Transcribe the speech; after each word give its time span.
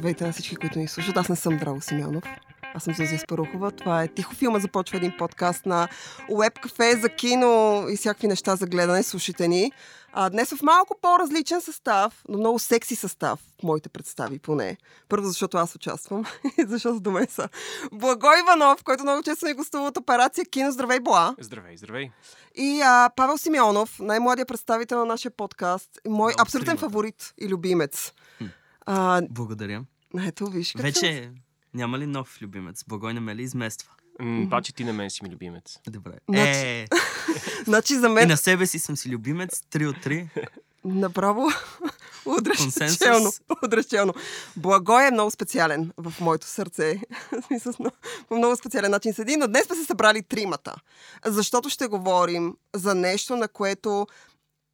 Здравейте 0.00 0.26
на 0.26 0.32
всички, 0.32 0.56
които 0.56 0.78
ни 0.78 0.88
слушат. 0.88 1.16
Аз 1.16 1.28
не 1.28 1.36
съм 1.36 1.56
Драго 1.56 1.80
Симеонов. 1.80 2.24
Аз 2.74 2.84
съм 2.84 2.94
Зузия 2.94 3.18
Спарухова. 3.18 3.70
Това 3.70 4.02
е 4.02 4.08
Тихо 4.08 4.34
филма. 4.34 4.58
Започва 4.58 4.96
един 4.96 5.12
подкаст 5.18 5.66
на 5.66 5.88
Уеб 6.28 6.60
Кафе 6.60 6.96
за 6.96 7.08
кино 7.08 7.84
и 7.90 7.96
всякакви 7.96 8.28
неща 8.28 8.56
за 8.56 8.66
гледане. 8.66 9.02
Слушайте 9.02 9.48
ни. 9.48 9.72
А, 10.12 10.30
днес 10.30 10.54
в 10.54 10.62
малко 10.62 10.96
по-различен 11.02 11.60
състав, 11.60 12.24
но 12.28 12.38
много 12.38 12.58
секси 12.58 12.96
състав, 12.96 13.40
в 13.60 13.62
моите 13.62 13.88
представи 13.88 14.38
поне. 14.38 14.76
Първо, 15.08 15.26
защото 15.26 15.58
аз 15.58 15.74
участвам 15.74 16.24
и 16.58 16.64
защото 16.66 17.00
до 17.00 17.10
мен 17.10 17.26
са 17.30 17.48
Благо 17.92 18.28
Иванов, 18.40 18.84
който 18.84 19.02
много 19.02 19.22
често 19.22 19.46
ми 19.46 19.54
гостува 19.54 19.86
от 19.86 19.96
операция 19.96 20.44
Кино. 20.44 20.72
Здравей, 20.72 21.00
Бла! 21.00 21.34
Здравей, 21.40 21.76
здравей! 21.76 22.10
И 22.54 22.80
а, 22.84 23.10
Павел 23.16 23.38
Симеонов, 23.38 23.98
най-младия 23.98 24.46
представител 24.46 24.98
на 24.98 25.04
нашия 25.04 25.30
подкаст, 25.30 25.90
мой 26.06 26.14
Много 26.14 26.42
абсолютен 26.42 26.76
фаворит 26.76 27.34
и 27.38 27.48
любимец. 27.48 28.12
Хм. 28.38 28.44
А, 28.86 29.22
Благодаря. 29.30 29.84
Ето, 30.18 30.46
виж 30.46 30.72
какво. 30.72 30.82
Вече 30.82 31.30
няма 31.74 31.98
ли 31.98 32.06
нов 32.06 32.38
любимец? 32.42 32.84
Благой 32.84 33.14
не 33.14 33.20
ме 33.20 33.36
ли 33.36 33.42
измества? 33.42 33.90
М, 34.20 34.46
Паче 34.50 34.74
ти 34.74 34.84
на 34.84 34.92
мен 34.92 35.10
си 35.10 35.20
ми 35.22 35.30
любимец. 35.30 35.78
Добре. 35.88 36.12
Значи- 36.28 36.58
Е, 36.58 36.86
Значи 37.64 37.94
за 37.94 38.06
и 38.06 38.10
мен 38.10 38.28
на 38.28 38.36
себе 38.36 38.66
си 38.66 38.78
съм 38.78 38.96
си 38.96 39.10
любимец. 39.10 39.62
Три 39.70 39.86
от 39.86 40.00
три. 40.02 40.28
направо 40.84 41.48
удряш 42.26 42.58
Консенсус. 42.58 42.98
челно. 42.98 43.32
Удряш 43.64 43.86
челно. 43.86 44.14
Благой 44.56 45.06
е 45.06 45.10
много 45.10 45.30
специален 45.30 45.92
в 45.96 46.14
моето 46.20 46.46
сърце. 46.46 47.00
По 48.28 48.36
много 48.36 48.56
специален 48.56 48.90
начин 48.90 49.14
седи, 49.14 49.36
но 49.36 49.48
днес 49.48 49.66
сме 49.66 49.76
се 49.76 49.84
събрали 49.84 50.22
тримата. 50.22 50.74
Защото 51.24 51.68
ще 51.68 51.86
говорим 51.86 52.54
за 52.74 52.94
нещо, 52.94 53.36
на 53.36 53.48
което 53.48 54.06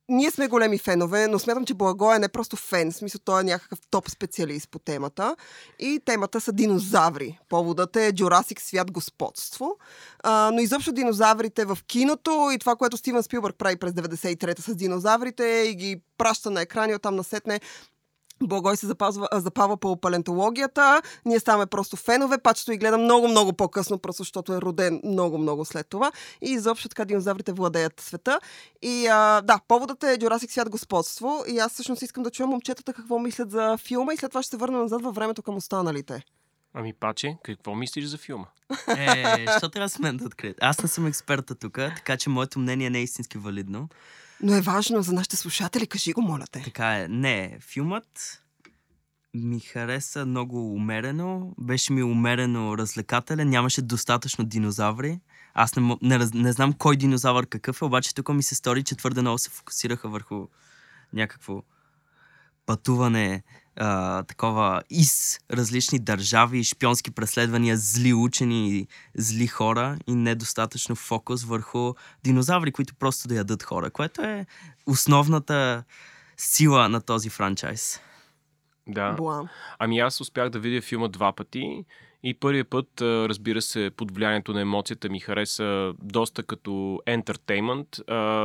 ние 0.08 0.30
сме 0.30 0.48
големи 0.48 0.78
фенове, 0.78 1.28
но 1.28 1.38
смятам, 1.38 1.64
че 1.64 1.74
Благой 1.74 2.16
е 2.16 2.18
не 2.18 2.28
просто 2.28 2.56
фен, 2.56 2.92
в 2.92 2.96
смисъл 2.96 3.20
той 3.24 3.40
е 3.40 3.44
някакъв 3.44 3.78
топ 3.90 4.10
специалист 4.10 4.70
по 4.70 4.78
темата. 4.78 5.36
И 5.78 6.00
темата 6.04 6.40
са 6.40 6.52
динозаври. 6.52 7.38
Поводът 7.48 7.96
е 7.96 8.12
Jurassic 8.12 8.60
свят 8.60 8.92
господство. 8.92 9.76
А, 10.22 10.50
но 10.54 10.60
изобщо 10.60 10.92
динозаврите 10.92 11.64
в 11.64 11.78
киното 11.86 12.50
и 12.52 12.58
това, 12.58 12.76
което 12.76 12.96
Стивен 12.96 13.22
Спилбърг 13.22 13.56
прави 13.56 13.76
през 13.76 13.92
93-та 13.92 14.62
с 14.62 14.74
динозаврите 14.74 15.44
и 15.44 15.74
ги 15.74 16.02
праща 16.18 16.50
на 16.50 16.60
екрани, 16.60 16.94
оттам 16.94 17.16
насетне 17.16 17.60
Благой 18.42 18.76
се 18.76 18.86
запазва, 18.86 19.28
запава 19.32 19.76
по 19.76 20.00
палеонтологията. 20.00 21.02
Ние 21.24 21.40
ставаме 21.40 21.66
просто 21.66 21.96
фенове. 21.96 22.38
Пачето 22.38 22.72
и 22.72 22.78
гледа 22.78 22.98
много-много 22.98 23.52
по-късно, 23.52 23.98
просто 23.98 24.22
защото 24.22 24.54
е 24.54 24.60
роден 24.60 25.00
много-много 25.04 25.64
след 25.64 25.88
това. 25.88 26.12
И 26.42 26.50
изобщо 26.50 26.88
така 26.88 27.04
динозаврите 27.04 27.52
владеят 27.52 28.00
света. 28.00 28.40
И 28.82 29.06
а, 29.06 29.40
да, 29.40 29.60
поводът 29.68 30.02
е 30.02 30.18
Jurassic 30.18 30.50
свят 30.50 30.70
господство. 30.70 31.44
И 31.48 31.58
аз 31.58 31.72
всъщност 31.72 32.02
искам 32.02 32.22
да 32.22 32.30
чуя 32.30 32.46
момчетата 32.46 32.92
какво 32.92 33.18
мислят 33.18 33.50
за 33.50 33.76
филма 33.76 34.12
и 34.12 34.16
след 34.16 34.30
това 34.30 34.42
ще 34.42 34.50
се 34.50 34.56
върна 34.56 34.78
назад 34.78 35.02
във 35.02 35.14
времето 35.14 35.42
към 35.42 35.56
останалите. 35.56 36.24
Ами, 36.74 36.92
Паче, 36.92 37.36
какво 37.42 37.74
мислиш 37.74 38.04
за 38.04 38.18
филма? 38.18 38.46
Е, 38.88 39.46
що 39.58 39.68
трябва 39.68 39.88
с 39.88 39.98
мен 39.98 40.16
да 40.16 40.24
открият? 40.24 40.56
Аз 40.60 40.82
не 40.82 40.88
съм 40.88 41.06
експерта 41.06 41.54
тук, 41.54 41.72
така 41.74 42.16
че 42.16 42.30
моето 42.30 42.58
мнение 42.58 42.90
не 42.90 42.98
е 42.98 43.02
истински 43.02 43.38
валидно. 43.38 43.88
Но 44.42 44.54
е 44.56 44.60
важно 44.60 45.02
за 45.02 45.12
нашите 45.12 45.36
слушатели. 45.36 45.86
Кажи 45.86 46.12
го, 46.12 46.22
моля 46.22 46.44
те. 46.50 46.62
Така 46.62 46.98
е. 46.98 47.08
Не, 47.08 47.58
филмът 47.60 48.42
ми 49.34 49.60
хареса 49.60 50.26
много 50.26 50.72
умерено. 50.72 51.54
Беше 51.58 51.92
ми 51.92 52.02
умерено 52.02 52.78
развлекателен. 52.78 53.48
Нямаше 53.48 53.82
достатъчно 53.82 54.44
динозаври. 54.44 55.20
Аз 55.54 55.76
не, 55.76 55.96
не, 56.02 56.18
не 56.34 56.52
знам 56.52 56.72
кой 56.72 56.96
динозавър 56.96 57.46
какъв 57.46 57.82
е, 57.82 57.84
обаче 57.84 58.14
тук 58.14 58.28
ми 58.28 58.42
се 58.42 58.54
стори, 58.54 58.82
че 58.82 58.96
твърде 58.96 59.20
много 59.20 59.38
се 59.38 59.50
фокусираха 59.50 60.08
върху 60.08 60.46
някакво 61.12 61.62
пътуване, 62.66 63.42
а, 63.76 64.22
такова 64.22 64.82
из 64.90 65.38
различни 65.52 65.98
държави, 65.98 66.64
шпионски 66.64 67.10
преследвания, 67.10 67.76
зли 67.76 68.14
учени 68.14 68.70
и 68.70 68.86
зли 69.14 69.46
хора 69.46 69.98
и 70.06 70.14
недостатъчно 70.14 70.94
фокус 70.94 71.44
върху 71.44 71.94
динозаври, 72.24 72.72
които 72.72 72.94
просто 72.94 73.28
да 73.28 73.34
ядат 73.34 73.62
хора, 73.62 73.90
което 73.90 74.22
е 74.22 74.46
основната 74.86 75.84
сила 76.36 76.88
на 76.88 77.00
този 77.00 77.30
франчайз. 77.30 78.00
Да. 78.88 79.12
Буа. 79.12 79.48
Ами 79.78 79.98
аз 79.98 80.20
успях 80.20 80.50
да 80.50 80.58
видя 80.58 80.80
филма 80.80 81.08
два 81.08 81.32
пъти 81.32 81.84
и 82.22 82.34
първият 82.34 82.70
път, 82.70 82.88
разбира 83.00 83.62
се, 83.62 83.90
под 83.96 84.14
влиянието 84.14 84.52
на 84.52 84.60
емоцията 84.60 85.08
ми 85.08 85.20
хареса 85.20 85.92
доста 86.02 86.42
като 86.42 87.00
ентертеймент. 87.06 87.88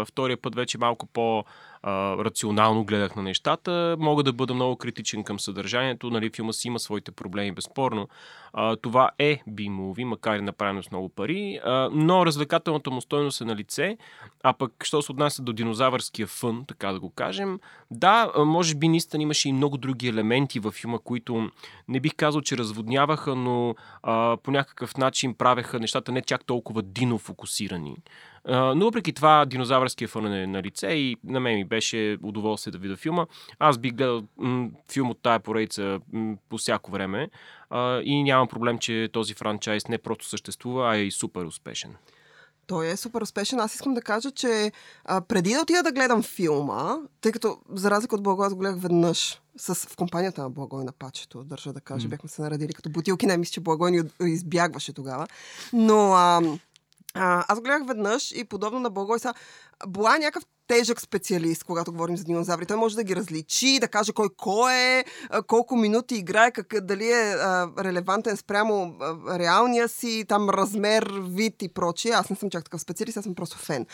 Втория 0.07 0.41
път 0.41 0.55
вече 0.55 0.77
малко 0.77 1.07
по 1.07 1.43
а, 1.83 2.17
рационално 2.17 2.85
гледах 2.85 3.15
на 3.15 3.23
нещата. 3.23 3.95
Мога 3.99 4.23
да 4.23 4.33
бъда 4.33 4.53
много 4.53 4.75
критичен 4.75 5.23
към 5.23 5.39
съдържанието. 5.39 6.09
Нали, 6.09 6.29
филма 6.35 6.53
си 6.53 6.67
има 6.67 6.79
своите 6.79 7.11
проблеми, 7.11 7.51
безспорно. 7.51 8.07
А, 8.53 8.75
това 8.75 9.11
е 9.19 9.41
B-movie, 9.49 10.03
макар 10.03 10.37
и 10.37 10.41
направено 10.41 10.83
с 10.83 10.91
много 10.91 11.09
пари, 11.09 11.59
а, 11.65 11.89
но 11.93 12.25
развлекателната 12.25 12.91
му 12.91 13.01
стойност 13.01 13.41
е 13.41 13.45
на 13.45 13.55
лице. 13.55 13.97
А 14.43 14.53
пък, 14.53 14.71
що 14.83 15.01
се 15.01 15.11
отнася 15.11 15.43
до 15.43 15.53
динозавърския 15.53 16.27
фън, 16.27 16.65
така 16.67 16.91
да 16.91 16.99
го 16.99 17.09
кажем, 17.09 17.59
да, 17.91 18.31
може 18.37 18.75
би 18.75 18.87
наистина 18.87 19.23
имаше 19.23 19.49
и 19.49 19.53
много 19.53 19.77
други 19.77 20.07
елементи 20.07 20.59
във 20.59 20.73
филма, 20.73 20.99
които 20.99 21.49
не 21.87 21.99
бих 21.99 22.15
казал, 22.15 22.41
че 22.41 22.57
разводняваха, 22.57 23.35
но 23.35 23.75
а, 24.03 24.37
по 24.43 24.51
някакъв 24.51 24.97
начин 24.97 25.33
правеха 25.33 25.79
нещата 25.79 26.11
не 26.11 26.21
чак 26.21 26.45
толкова 26.45 26.81
динофокусирани. 26.81 27.95
А, 28.45 28.75
но 28.75 28.85
въпреки 28.85 29.13
това, 29.13 29.45
динозавърския 29.45 30.07
фън 30.07 30.33
е 30.33 30.47
на 30.47 30.63
лице 30.63 30.87
и 30.87 31.17
на 31.23 31.39
мен 31.39 31.55
ми 31.55 31.65
беше 31.65 32.17
удоволствие 32.23 32.71
да 32.71 32.77
видя 32.77 32.95
филма. 32.95 33.25
Аз 33.59 33.77
бих 33.77 33.93
гледал 33.93 34.23
м- 34.37 34.69
филм 34.91 35.09
от 35.09 35.19
тая 35.21 35.39
поредица 35.39 35.99
м- 36.13 36.35
по 36.49 36.57
всяко 36.57 36.91
време 36.91 37.29
а, 37.69 38.01
и 38.01 38.23
нямам 38.23 38.47
проблем, 38.47 38.77
че 38.77 39.09
този 39.13 39.33
франчайз 39.33 39.87
не 39.87 39.97
просто 39.97 40.27
съществува, 40.27 40.91
а 40.91 40.95
е 40.95 41.01
и 41.01 41.11
супер 41.11 41.45
успешен. 41.45 41.95
Той 42.67 42.87
е 42.87 42.97
супер 42.97 43.21
успешен. 43.21 43.59
Аз 43.59 43.75
искам 43.75 43.93
да 43.93 44.01
кажа, 44.01 44.31
че 44.31 44.71
а, 45.05 45.21
преди 45.21 45.53
да 45.53 45.61
отида 45.61 45.83
да 45.83 45.91
гледам 45.91 46.23
филма, 46.23 46.97
тъй 47.21 47.31
като 47.31 47.57
за 47.69 47.91
разлика 47.91 48.15
от 48.15 48.23
Благой, 48.23 48.47
аз 48.47 48.53
го 48.53 48.59
гледах 48.59 48.81
веднъж 48.81 49.41
с, 49.57 49.75
в 49.75 49.95
компанията 49.95 50.41
на 50.41 50.49
Благой 50.49 50.83
на 50.83 50.91
пачето, 50.91 51.43
държа 51.43 51.73
да 51.73 51.81
кажа. 51.81 52.07
М. 52.07 52.09
Бяхме 52.09 52.29
се 52.29 52.41
наредили 52.41 52.73
като 52.73 52.89
бутилки, 52.89 53.25
не 53.25 53.37
мисля, 53.37 53.51
че 53.51 53.59
Благой 53.59 53.91
ни 53.91 54.01
избягваше 54.21 54.93
тогава. 54.93 55.27
Но 55.73 56.13
а, 56.13 56.41
а, 57.13 57.45
аз 57.47 57.61
гледах 57.61 57.87
веднъж 57.87 58.31
и 58.31 58.43
подобно 58.43 58.79
на 58.79 58.89
Благой 58.89 59.19
са 59.19 59.33
Бла 59.87 60.15
е 60.15 60.19
някакъв 60.19 60.43
тежък 60.71 61.01
специалист, 61.01 61.63
когато 61.63 61.91
говорим 61.91 62.17
за 62.17 62.23
динозаври. 62.23 62.65
Той 62.65 62.77
може 62.77 62.95
да 62.95 63.03
ги 63.03 63.15
различи, 63.15 63.79
да 63.79 63.87
каже 63.87 64.13
кой 64.13 64.27
кой 64.37 64.73
е, 64.73 65.03
колко 65.47 65.75
минути 65.75 66.15
играе, 66.15 66.51
как, 66.51 66.73
дали 66.81 67.11
е 67.11 67.31
а, 67.31 67.69
релевантен 67.79 68.37
спрямо 68.37 68.95
а, 68.99 69.39
реалния 69.39 69.89
си 69.89 70.25
там 70.27 70.49
размер, 70.49 71.13
вид 71.23 71.61
и 71.61 71.73
прочие. 71.73 72.11
Аз 72.11 72.29
не 72.29 72.35
съм 72.35 72.49
чак 72.49 72.63
такъв 72.63 72.81
специалист, 72.81 73.17
аз 73.17 73.23
съм 73.23 73.35
просто 73.35 73.57
фен. 73.57 73.85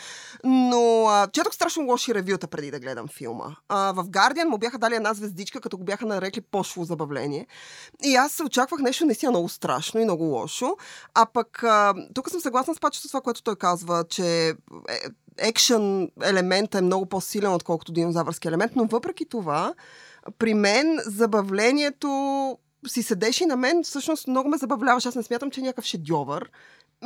Но 0.44 1.06
а, 1.08 1.26
четох 1.32 1.54
страшно 1.54 1.84
лоши 1.84 2.14
ревюта 2.14 2.46
преди 2.46 2.70
да 2.70 2.80
гледам 2.80 3.08
филма. 3.08 3.56
А, 3.68 3.92
в 3.92 4.04
Guardian 4.04 4.48
му 4.48 4.58
бяха 4.58 4.78
дали 4.78 4.94
една 4.94 5.14
звездичка, 5.14 5.60
като 5.60 5.78
го 5.78 5.84
бяха 5.84 6.06
нарекли 6.06 6.40
пошло 6.40 6.84
забавление. 6.84 7.46
И 8.04 8.16
аз 8.16 8.32
се 8.32 8.42
очаквах 8.42 8.80
нещо 8.80 9.06
наистина 9.06 9.30
много 9.30 9.48
страшно 9.48 10.00
и 10.00 10.04
много 10.04 10.24
лошо. 10.24 10.76
А 11.14 11.26
пък 11.26 11.62
а, 11.62 11.94
тук 12.14 12.30
съм 12.30 12.40
съгласна 12.40 12.74
с 12.74 12.80
пачето 12.80 13.06
с 13.06 13.10
това, 13.10 13.20
което 13.20 13.42
той 13.42 13.56
казва, 13.56 14.04
че 14.08 14.48
е, 14.48 14.54
екшен 15.38 16.10
елемент 16.24 16.74
е 16.74 16.80
много 16.80 17.06
по-силен, 17.06 17.52
отколкото 17.52 17.92
динозавърски 17.92 18.48
елемент, 18.48 18.72
но 18.76 18.84
въпреки 18.84 19.24
това, 19.24 19.74
при 20.38 20.54
мен 20.54 20.98
забавлението 21.06 22.58
си 22.86 23.02
седеше 23.02 23.44
и 23.44 23.46
на 23.46 23.56
мен 23.56 23.82
всъщност 23.84 24.26
много 24.26 24.48
ме 24.48 24.56
забавляваше. 24.56 25.08
Аз 25.08 25.14
не 25.14 25.22
смятам, 25.22 25.50
че 25.50 25.60
е 25.60 25.62
някакъв 25.62 25.84
шедьовър. 25.84 26.50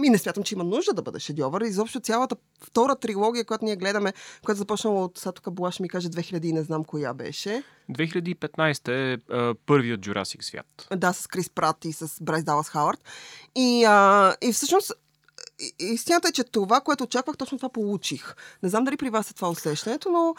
И 0.05 0.11
не 0.11 0.19
смятам, 0.19 0.45
че 0.45 0.55
има 0.55 0.65
нужда 0.65 0.93
да 0.93 1.03
бъде 1.03 1.19
шедьовър. 1.19 1.61
Изобщо 1.61 2.01
цялата 2.01 2.37
втора 2.65 2.97
трилогия, 2.97 3.45
която 3.45 3.65
ние 3.65 3.77
гледаме, 3.77 4.13
която 4.45 4.59
започнала 4.59 5.05
от, 5.05 5.19
сега 5.19 5.33
тук 5.33 5.53
Була 5.53 5.73
ще 5.73 5.83
ми 5.83 5.89
каже 5.89 6.09
2000 6.09 6.45
и 6.45 6.53
не 6.53 6.63
знам 6.63 6.85
коя 6.85 7.15
беше. 7.15 7.63
2015 7.91 8.89
е 8.89 9.19
а, 9.31 9.55
първият 9.67 10.01
Jurassic 10.01 10.43
свят. 10.43 10.89
Да, 10.97 11.13
с 11.13 11.27
Крис 11.27 11.51
Прат 11.51 11.85
и 11.85 11.93
с 11.93 12.23
Брайс 12.23 12.45
Далас 12.45 12.69
Хауърд. 12.69 13.01
И, 13.55 13.85
а, 13.85 14.35
и 14.43 14.53
всъщност 14.53 14.93
истината 15.79 16.29
е, 16.29 16.33
че 16.33 16.45
това, 16.45 16.81
което 16.81 17.05
очаквах, 17.05 17.37
точно 17.37 17.59
това 17.59 17.69
получих. 17.69 18.35
Не 18.63 18.69
знам 18.69 18.85
дали 18.85 18.97
при 18.97 19.11
вас 19.11 19.31
е 19.31 19.35
това 19.35 19.49
усещането, 19.49 20.11
но 20.11 20.35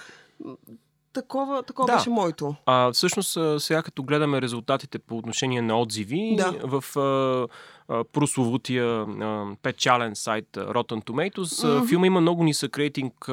такова, 1.14 1.64
такова 1.64 1.88
Да. 1.88 1.96
беше 1.96 2.10
моето. 2.10 2.56
А, 2.66 2.92
всъщност, 2.92 3.38
сега 3.60 3.84
като 3.84 4.04
гледаме 4.04 4.42
резултатите 4.42 5.00
по 5.00 5.18
отношение 5.18 5.62
на 5.62 5.80
отзиви, 5.82 6.36
Да. 6.38 6.52
в 6.64 6.98
а, 7.00 7.48
прословутия 8.14 9.06
печален 9.62 10.16
сайт 10.16 10.48
Rotten 10.54 11.04
Tomatoes, 11.06 11.78
Мгм. 11.78 11.88
филма 11.88 12.08
има 12.08 12.22
много 12.22 12.44
нисък 12.44 12.78
рейтинг 12.78 13.28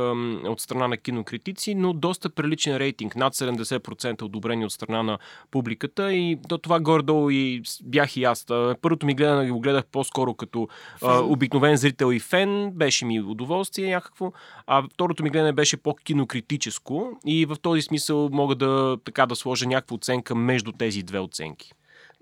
от 0.44 0.61
страна 0.61 0.88
на 0.88 0.97
кинокритици, 0.97 1.75
но 1.75 1.93
доста 1.93 2.31
приличен 2.31 2.76
рейтинг, 2.76 3.17
над 3.17 3.35
70% 3.35 4.23
одобрени 4.23 4.64
от 4.64 4.73
страна 4.73 5.02
на 5.02 5.19
публиката 5.50 6.12
и 6.12 6.37
до 6.49 6.58
това 6.58 6.81
горе-долу 6.81 7.31
и 7.31 7.62
бях 7.85 8.17
и 8.17 8.25
аз. 8.25 8.47
Първото 8.82 9.06
ми 9.06 9.14
гледане 9.14 9.50
го 9.50 9.61
гледах 9.61 9.85
по-скоро 9.87 10.35
като 10.35 10.69
а, 11.03 11.20
обикновен 11.20 11.76
зрител 11.76 12.12
и 12.12 12.20
фен, 12.20 12.70
беше 12.75 13.05
ми 13.05 13.20
удоволствие 13.20 13.91
някакво, 13.91 14.32
а 14.67 14.82
второто 14.93 15.23
ми 15.23 15.31
гледане 15.31 15.53
беше 15.53 15.76
по-кинокритическо 15.76 17.11
и 17.26 17.46
в 17.46 17.56
този 17.62 17.82
смисъл 17.82 18.29
мога 18.32 18.55
да, 18.55 18.96
така, 19.05 19.26
да 19.26 19.37
сложа 19.37 19.67
някаква 19.67 19.94
оценка 19.94 20.35
между 20.35 20.73
тези 20.73 21.03
две 21.03 21.19
оценки. 21.19 21.73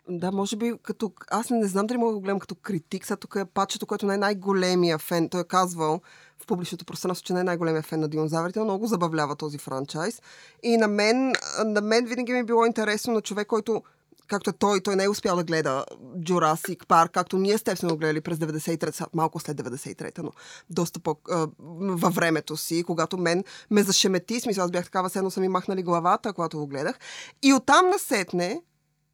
Да, 0.08 0.32
може 0.32 0.56
би 0.56 0.72
като... 0.82 1.12
Аз 1.30 1.50
не, 1.50 1.66
знам 1.66 1.86
дали 1.86 1.98
мога 1.98 2.12
да 2.12 2.16
го 2.16 2.22
гледам 2.22 2.38
като 2.38 2.54
критик. 2.54 3.06
Сега 3.06 3.16
тук 3.16 3.36
е 3.36 3.44
пачето, 3.44 3.86
който 3.86 4.06
не 4.06 4.14
е 4.14 4.18
най-големия 4.18 4.98
фен. 4.98 5.28
Той 5.28 5.40
е 5.40 5.44
казвал 5.44 6.00
в 6.38 6.46
публичното 6.46 6.84
пространство, 6.84 7.24
че 7.24 7.32
не 7.32 7.40
е 7.40 7.44
най-големия 7.44 7.82
фен 7.82 8.00
на 8.00 8.08
динозаврите, 8.08 8.58
но 8.58 8.64
много 8.64 8.86
забавлява 8.86 9.36
този 9.36 9.58
франчайз. 9.58 10.22
И 10.62 10.76
на 10.76 10.88
мен, 10.88 11.32
на 11.64 11.80
мен 11.80 12.06
винаги 12.06 12.32
ми 12.32 12.38
е 12.38 12.44
било 12.44 12.66
интересно 12.66 13.12
на 13.12 13.20
човек, 13.20 13.46
който 13.46 13.82
както 14.28 14.52
той, 14.52 14.80
той 14.80 14.96
не 14.96 15.04
е 15.04 15.08
успял 15.08 15.36
да 15.36 15.44
гледа 15.44 15.84
Jurassic 16.16 16.86
Парк, 16.86 17.12
както 17.12 17.38
ние 17.38 17.58
с 17.58 17.62
теб 17.62 17.78
сме 17.78 17.88
го 17.88 17.96
гледали 17.96 18.20
през 18.20 18.38
93-та, 18.38 19.06
малко 19.14 19.40
след 19.40 19.56
93-та, 19.56 20.22
но 20.22 20.32
доста 20.70 21.00
по, 21.00 21.16
а, 21.30 21.48
във 21.80 22.14
времето 22.14 22.56
си, 22.56 22.84
когато 22.86 23.18
мен 23.18 23.44
ме 23.70 23.82
зашемети, 23.82 24.40
смисъл, 24.40 24.64
аз 24.64 24.70
бях 24.70 24.84
такава, 24.84 25.10
седно 25.10 25.30
са 25.30 25.40
ми 25.40 25.48
махнали 25.48 25.82
главата, 25.82 26.32
когато 26.32 26.58
го 26.58 26.66
гледах. 26.66 26.98
И 27.42 27.54
оттам 27.54 27.88
насетне, 27.88 28.62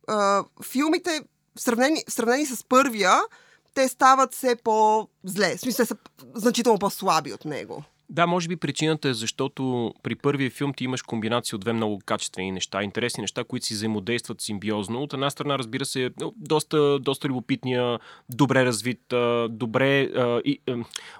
а, 0.08 0.44
филмите, 0.62 1.20
в 1.56 1.60
сравнени, 1.60 2.46
с 2.46 2.64
първия, 2.68 3.20
те 3.74 3.88
стават 3.88 4.34
все 4.34 4.56
по-зле. 4.56 5.56
В 5.56 5.60
смисъл, 5.60 5.86
са 5.86 5.96
значително 6.34 6.78
по-слаби 6.78 7.32
от 7.32 7.44
него. 7.44 7.84
Да, 8.10 8.26
може 8.26 8.48
би 8.48 8.56
причината 8.56 9.08
е 9.08 9.14
защото 9.14 9.94
при 10.02 10.14
първия 10.14 10.50
филм 10.50 10.72
ти 10.74 10.84
имаш 10.84 11.02
комбинация 11.02 11.56
от 11.56 11.60
две 11.60 11.72
много 11.72 12.00
качествени 12.06 12.52
неща, 12.52 12.82
интересни 12.82 13.20
неща, 13.20 13.44
които 13.44 13.66
си 13.66 13.74
взаимодействат 13.74 14.40
симбиозно. 14.40 15.02
От 15.02 15.12
една 15.12 15.30
страна, 15.30 15.58
разбира 15.58 15.84
се, 15.84 16.10
доста, 16.36 16.98
доста 16.98 17.28
любопитния, 17.28 17.98
добре 18.30 18.64
развит, 18.64 19.14
добре 19.48 20.00
и, 20.44 20.60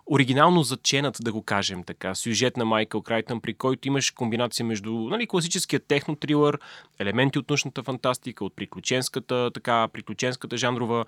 оригинално 0.06 0.62
заченат, 0.62 1.16
да 1.20 1.32
го 1.32 1.42
кажем 1.42 1.84
така, 1.84 2.14
сюжет 2.14 2.56
на 2.56 2.64
Майкъл 2.64 3.02
Крайтън, 3.02 3.40
при 3.40 3.54
който 3.54 3.88
имаш 3.88 4.10
комбинация 4.10 4.66
между 4.66 4.92
нали, 4.92 5.26
класическия 5.26 5.80
технотрилър, 5.80 6.58
елементи 6.98 7.38
от 7.38 7.50
научната 7.50 7.82
фантастика, 7.82 8.44
от 8.44 8.56
приключенската, 8.56 9.50
така, 9.54 9.88
приключенската 9.92 10.56
жанрова 10.56 11.04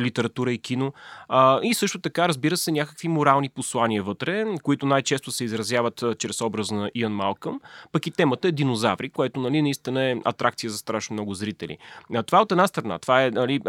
литература 0.00 0.52
и 0.52 0.58
кино. 0.58 0.92
И 1.62 1.74
също 1.74 2.00
така, 2.00 2.28
разбира 2.28 2.56
се, 2.56 2.72
някакви 2.72 3.08
морални 3.08 3.48
послания 3.48 4.02
вътре, 4.02 4.44
които 4.62 4.86
най 4.86 5.02
често 5.08 5.30
се 5.30 5.44
изразяват 5.44 6.04
чрез 6.18 6.40
образа 6.40 6.74
на 6.74 6.90
Иан 6.94 7.12
Малкъм. 7.12 7.60
Пък 7.92 8.06
и 8.06 8.10
темата 8.10 8.48
е 8.48 8.52
динозаври, 8.52 9.10
което 9.10 9.40
нали, 9.40 9.62
наистина 9.62 10.04
е 10.04 10.16
атракция 10.24 10.70
за 10.70 10.78
страшно 10.78 11.14
много 11.14 11.34
зрители. 11.34 11.78
Това 12.26 12.38
е 12.38 12.42
от 12.42 12.52
една 12.52 12.66
страна. 12.66 12.98
Това 12.98 13.24
е 13.24 13.30
нали, 13.30 13.60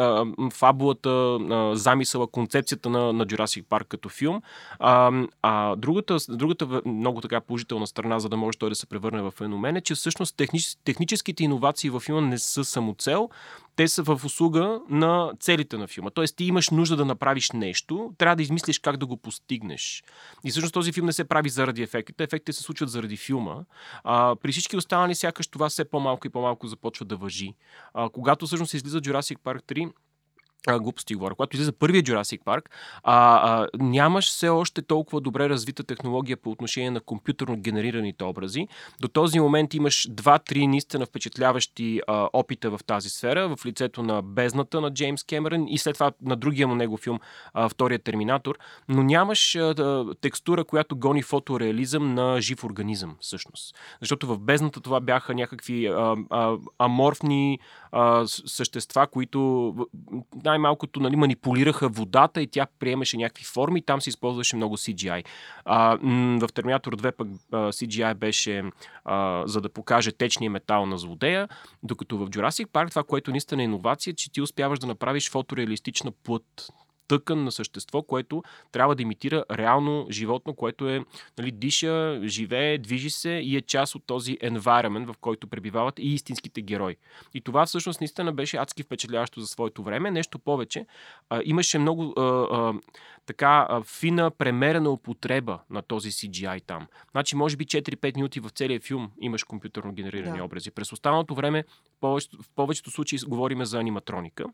фабулата, 0.53 1.39
замисъла, 1.73 2.27
концепцията 2.27 2.89
на, 2.89 3.13
на 3.13 3.25
Jurassic 3.25 3.63
Park 3.63 3.83
като 3.87 4.09
филм. 4.09 4.41
А, 4.79 5.11
а 5.41 5.75
другата, 5.75 6.17
другата 6.29 6.81
много 6.85 7.21
така 7.21 7.41
положителна 7.41 7.87
страна, 7.87 8.19
за 8.19 8.29
да 8.29 8.37
може 8.37 8.57
той 8.57 8.69
да 8.69 8.75
се 8.75 8.85
превърне 8.85 9.21
в 9.21 9.31
феномен 9.31 9.75
е, 9.75 9.81
че 9.81 9.95
всъщност 9.95 10.37
технич, 10.37 10.77
техническите 10.85 11.43
иновации 11.43 11.89
в 11.89 11.99
филма 11.99 12.21
не 12.21 12.37
са 12.37 12.65
самоцел, 12.65 13.29
те 13.79 13.87
са 13.87 14.03
в 14.03 14.21
услуга 14.25 14.81
на 14.89 15.31
целите 15.39 15.77
на 15.77 15.87
филма. 15.87 16.09
Тоест, 16.09 16.35
ти 16.35 16.45
имаш 16.45 16.69
нужда 16.69 16.95
да 16.95 17.05
направиш 17.05 17.51
нещо, 17.51 18.13
трябва 18.17 18.35
да 18.35 18.43
измислиш 18.43 18.79
как 18.79 18.97
да 18.97 19.05
го 19.05 19.17
постигнеш. 19.17 20.03
И 20.45 20.51
всъщност 20.51 20.73
този 20.73 20.91
филм 20.91 21.05
не 21.05 21.13
се 21.13 21.23
прави 21.23 21.49
заради 21.49 21.81
ефектите. 21.81 22.23
Ефектите 22.23 22.53
се 22.53 22.63
случват 22.63 22.89
заради 22.89 23.17
филма. 23.17 23.55
А, 24.03 24.35
при 24.35 24.51
всички 24.51 24.77
останали, 24.77 25.15
сякаш 25.15 25.47
това 25.47 25.69
все 25.69 25.85
по-малко 25.85 26.27
и 26.27 26.29
по-малко 26.29 26.67
започва 26.67 27.05
да 27.05 27.15
въжи. 27.15 27.53
А, 27.93 28.09
когато 28.09 28.45
всъщност 28.45 28.73
излиза 28.73 29.01
Jurassic 29.01 29.37
Park 29.37 29.61
3, 29.63 29.91
а, 30.67 30.79
глупости 30.79 31.15
говоря, 31.15 31.35
когато 31.35 31.55
излиза 31.55 31.71
първия 31.71 32.03
Jurassic 32.03 32.43
Park, 32.43 32.61
а, 33.03 33.35
а, 33.35 33.67
нямаш 33.79 34.27
все 34.27 34.49
още 34.49 34.81
толкова 34.81 35.21
добре 35.21 35.49
развита 35.49 35.83
технология 35.83 36.37
по 36.37 36.51
отношение 36.51 36.91
на 36.91 36.99
компютърно 36.99 37.57
генерираните 37.57 38.23
образи. 38.23 38.67
До 39.01 39.07
този 39.07 39.39
момент 39.39 39.73
имаш 39.73 40.07
два-три 40.09 40.67
наистина 40.67 41.05
впечатляващи 41.05 42.01
а, 42.07 42.29
опита 42.33 42.69
в 42.69 42.79
тази 42.85 43.09
сфера, 43.09 43.55
в 43.55 43.65
лицето 43.65 44.03
на 44.03 44.21
Бездната 44.21 44.81
на 44.81 44.93
Джеймс 44.93 45.23
Кемерън 45.23 45.67
и 45.67 45.77
след 45.77 45.93
това 45.93 46.11
на 46.21 46.35
другия 46.35 46.67
му 46.67 46.75
него 46.75 46.97
филм, 46.97 47.19
а, 47.53 47.69
Втория 47.69 47.99
Терминатор, 47.99 48.57
но 48.89 49.03
нямаш 49.03 49.55
а, 49.55 50.05
текстура, 50.21 50.63
която 50.63 50.95
гони 50.95 51.21
фотореализъм 51.21 52.13
на 52.13 52.41
жив 52.41 52.63
организъм, 52.63 53.15
всъщност. 53.19 53.75
Защото 53.99 54.27
в 54.27 54.39
Бездната 54.39 54.81
това 54.81 54.99
бяха 54.99 55.33
някакви 55.33 55.87
а, 55.87 56.15
а, 56.29 56.57
аморфни 56.79 57.59
а, 57.91 58.27
същества, 58.27 59.07
които 59.07 59.73
най-малкото 60.43 60.99
нали, 60.99 61.15
манипулираха 61.15 61.89
водата 61.89 62.41
и 62.41 62.47
тя 62.47 62.67
приемаше 62.79 63.17
някакви 63.17 63.43
форми. 63.43 63.81
Там 63.81 64.01
се 64.01 64.09
използваше 64.09 64.55
много 64.55 64.77
CGI. 64.77 65.25
А, 65.65 65.97
в 66.41 66.49
Терминатор 66.53 66.95
2 66.95 67.11
пък 67.11 67.27
а, 67.51 67.57
CGI 67.57 68.13
беше 68.13 68.63
а, 69.05 69.43
за 69.47 69.61
да 69.61 69.69
покаже 69.69 70.11
течния 70.11 70.51
метал 70.51 70.85
на 70.85 70.97
злодея, 70.97 71.47
докато 71.83 72.17
в 72.17 72.29
Jurassic 72.29 72.65
Park 72.65 72.89
това, 72.89 73.03
което 73.03 73.31
наистина 73.31 73.61
е 73.61 73.65
иновация, 73.65 74.13
че 74.13 74.31
ти 74.31 74.41
успяваш 74.41 74.79
да 74.79 74.87
направиш 74.87 75.29
фотореалистична 75.29 76.11
плът 76.23 76.69
тъкан 77.09 77.43
на 77.43 77.51
същество, 77.51 78.01
което 78.01 78.43
трябва 78.71 78.95
да 78.95 79.01
имитира 79.01 79.45
реално 79.51 80.07
животно, 80.09 80.53
което 80.53 80.89
е, 80.89 81.05
нали, 81.37 81.51
диша, 81.51 82.21
живее, 82.23 82.77
движи 82.77 83.09
се 83.09 83.29
и 83.29 83.57
е 83.57 83.61
част 83.61 83.95
от 83.95 84.03
този 84.05 84.37
environment, 84.37 85.13
в 85.13 85.17
който 85.17 85.47
пребивават 85.47 85.99
и 85.99 86.13
истинските 86.13 86.61
герои. 86.61 86.95
И 87.33 87.41
това 87.41 87.65
всъщност 87.65 88.01
наистина 88.01 88.33
беше 88.33 88.57
адски 88.57 88.83
впечатляващо 88.83 89.41
за 89.41 89.47
своето 89.47 89.83
време. 89.83 90.11
Нещо 90.11 90.39
повече, 90.39 90.85
а, 91.29 91.41
имаше 91.45 91.79
много 91.79 92.13
а, 92.17 92.21
а, 92.21 92.73
така 93.25 93.67
а, 93.69 93.83
фина, 93.83 94.31
премерена 94.31 94.89
употреба 94.89 95.59
на 95.69 95.81
този 95.81 96.11
CGI 96.11 96.63
там. 96.63 96.87
Значи, 97.11 97.35
може 97.35 97.57
би 97.57 97.65
4-5 97.65 98.15
минути 98.15 98.39
в 98.39 98.49
целия 98.49 98.79
филм 98.79 99.11
имаш 99.21 99.43
компютърно 99.43 99.93
генерирани 99.93 100.37
да. 100.37 100.43
образи. 100.43 100.71
През 100.71 100.91
останалото 100.91 101.35
време, 101.35 101.63
в 101.97 101.99
повечето, 101.99 102.37
в 102.43 102.49
повечето 102.55 102.91
случаи, 102.91 103.19
говориме 103.27 103.65
за 103.65 103.79
аниматроника. 103.79 104.45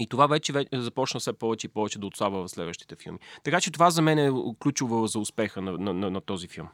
И 0.00 0.06
това 0.06 0.26
вече, 0.26 0.52
вече 0.52 0.68
започна 0.72 1.20
все 1.20 1.32
повече 1.32 1.66
и 1.66 1.70
повече 1.70 1.98
да 1.98 2.06
отслабва 2.06 2.46
в 2.46 2.50
следващите 2.50 2.96
филми. 2.96 3.18
Така 3.44 3.60
че 3.60 3.70
това 3.70 3.90
за 3.90 4.02
мен 4.02 4.18
е 4.18 4.30
ключово 4.62 5.06
за 5.06 5.18
успеха 5.18 5.62
на, 5.62 5.72
на, 5.72 5.92
на, 5.92 6.10
на 6.10 6.20
този 6.20 6.48
филм. 6.48 6.68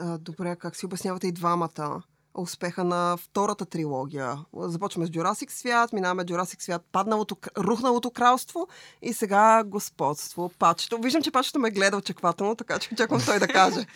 А, 0.00 0.18
добре, 0.18 0.56
как 0.56 0.76
си 0.76 0.86
обяснявате 0.86 1.26
и 1.26 1.32
двамата 1.32 2.02
успеха 2.34 2.84
на 2.84 3.16
втората 3.16 3.66
трилогия? 3.66 4.38
Започваме 4.56 5.06
с 5.06 5.10
Джурасик 5.10 5.52
свят, 5.52 5.92
минаваме 5.92 6.24
Джурасик 6.24 6.62
свят, 6.62 6.86
падналото, 6.92 7.36
рухналото 7.58 8.10
кралство 8.10 8.68
и 9.02 9.12
сега 9.12 9.64
господство, 9.64 10.50
пачето. 10.58 10.98
Виждам, 10.98 11.22
че 11.22 11.30
пачето 11.30 11.58
ме 11.58 11.70
гледа 11.70 11.96
очаквателно, 11.96 12.54
така 12.54 12.78
че 12.78 12.88
очаквам 12.92 13.20
той 13.26 13.38
да 13.38 13.48
каже. 13.48 13.86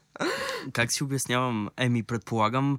как 0.72 0.92
си 0.92 1.04
обяснявам? 1.04 1.68
Еми, 1.76 2.02
предполагам, 2.02 2.78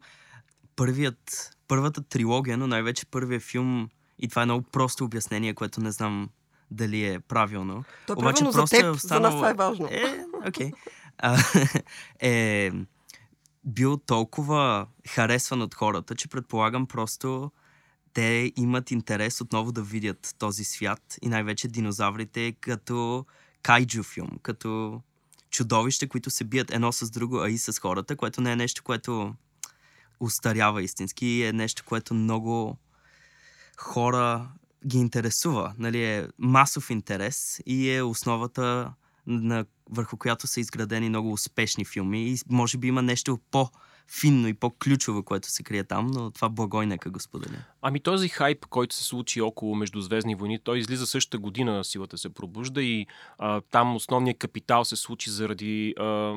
първият, 0.76 1.52
първата 1.68 2.04
трилогия, 2.04 2.58
но 2.58 2.68
най-вече 2.68 3.06
първият 3.06 3.44
филм 3.44 3.90
и 4.20 4.28
това 4.28 4.42
е 4.42 4.46
много 4.46 4.64
просто 4.64 5.06
обяснение, 5.06 5.54
което 5.54 5.82
не 5.82 5.92
знам 5.92 6.30
дали 6.72 7.06
е 7.06 7.20
правилно. 7.20 7.84
То 8.08 8.14
е 8.14 8.16
Обаче 8.16 8.34
правилно 8.34 8.52
просто 8.54 8.76
за 8.76 8.82
теб, 8.82 8.86
е 8.86 8.90
останало... 8.90 9.24
за 9.24 9.30
нас 9.30 9.36
това 9.36 9.50
е 9.50 9.54
важно. 9.54 9.88
Е, 9.92 10.26
окей. 10.48 10.72
Okay. 10.72 11.84
е 12.20 12.72
бил 13.66 13.98
толкова 13.98 14.88
харесван 15.08 15.62
от 15.62 15.76
хората, 15.76 16.16
че 16.16 16.28
предполагам 16.28 16.86
просто 16.86 17.52
те 18.14 18.52
имат 18.56 18.92
интерес 18.92 19.42
отново 19.42 19.72
да 19.72 19.82
видят 19.82 20.36
този 20.40 20.64
свят 20.64 21.18
и 21.22 21.30
най-вече 21.30 21.68
динозаврите 21.68 22.52
като 22.60 23.26
кайджу 23.62 24.04
филм, 24.04 24.30
като 24.42 25.02
чудовище, 25.50 26.08
които 26.08 26.30
се 26.30 26.44
бият 26.44 26.72
едно 26.72 26.92
с 26.92 27.10
друго, 27.10 27.38
а 27.38 27.50
и 27.50 27.58
с 27.58 27.80
хората, 27.80 28.16
което 28.16 28.42
не 28.42 28.52
е 28.52 28.56
нещо, 28.56 28.84
което 28.84 29.36
устарява 30.20 30.84
истински, 30.84 31.44
е 31.44 31.54
нещо, 31.54 31.84
което 31.86 32.14
много 32.14 32.78
хора 33.78 34.50
ги 34.88 34.98
интересува. 34.98 35.74
Нали, 35.78 36.04
е 36.04 36.28
масов 36.40 36.90
интерес 36.90 37.62
и 37.66 37.92
е 37.92 38.04
основата, 38.04 38.94
на, 39.28 39.66
върху 39.90 40.18
която 40.18 40.48
са 40.48 40.60
изградени 40.60 41.10
много 41.10 41.32
успешни 41.34 41.86
филми. 41.86 42.30
И 42.30 42.38
може 42.50 42.78
би 42.78 42.88
има 42.88 43.02
нещо 43.02 43.40
по- 43.52 43.70
финно 44.08 44.48
и 44.48 44.54
по-ключово, 44.54 45.24
което 45.24 45.52
се 45.52 45.64
крие 45.64 45.84
там, 45.84 46.08
но 46.08 46.32
това 46.32 46.50
благой 46.50 46.86
нека 46.86 47.10
го 47.10 47.20
споделя. 47.20 47.58
Ами 47.82 48.00
този 48.00 48.30
хайп, 48.30 48.66
който 48.66 48.96
се 48.96 49.04
случи 49.04 49.42
около 49.42 49.76
Междузвездни 49.76 50.36
войни, 50.36 50.60
той 50.60 50.78
излиза 50.78 51.06
същата 51.06 51.38
година, 51.38 51.84
силата 51.84 52.18
се 52.18 52.30
пробужда 52.30 52.84
и 52.84 53.08
а, 53.38 53.62
там 53.72 53.96
основният 53.96 54.38
капитал 54.38 54.86
се 54.86 54.96
случи 54.96 55.30
заради 55.30 55.94
а, 56.00 56.34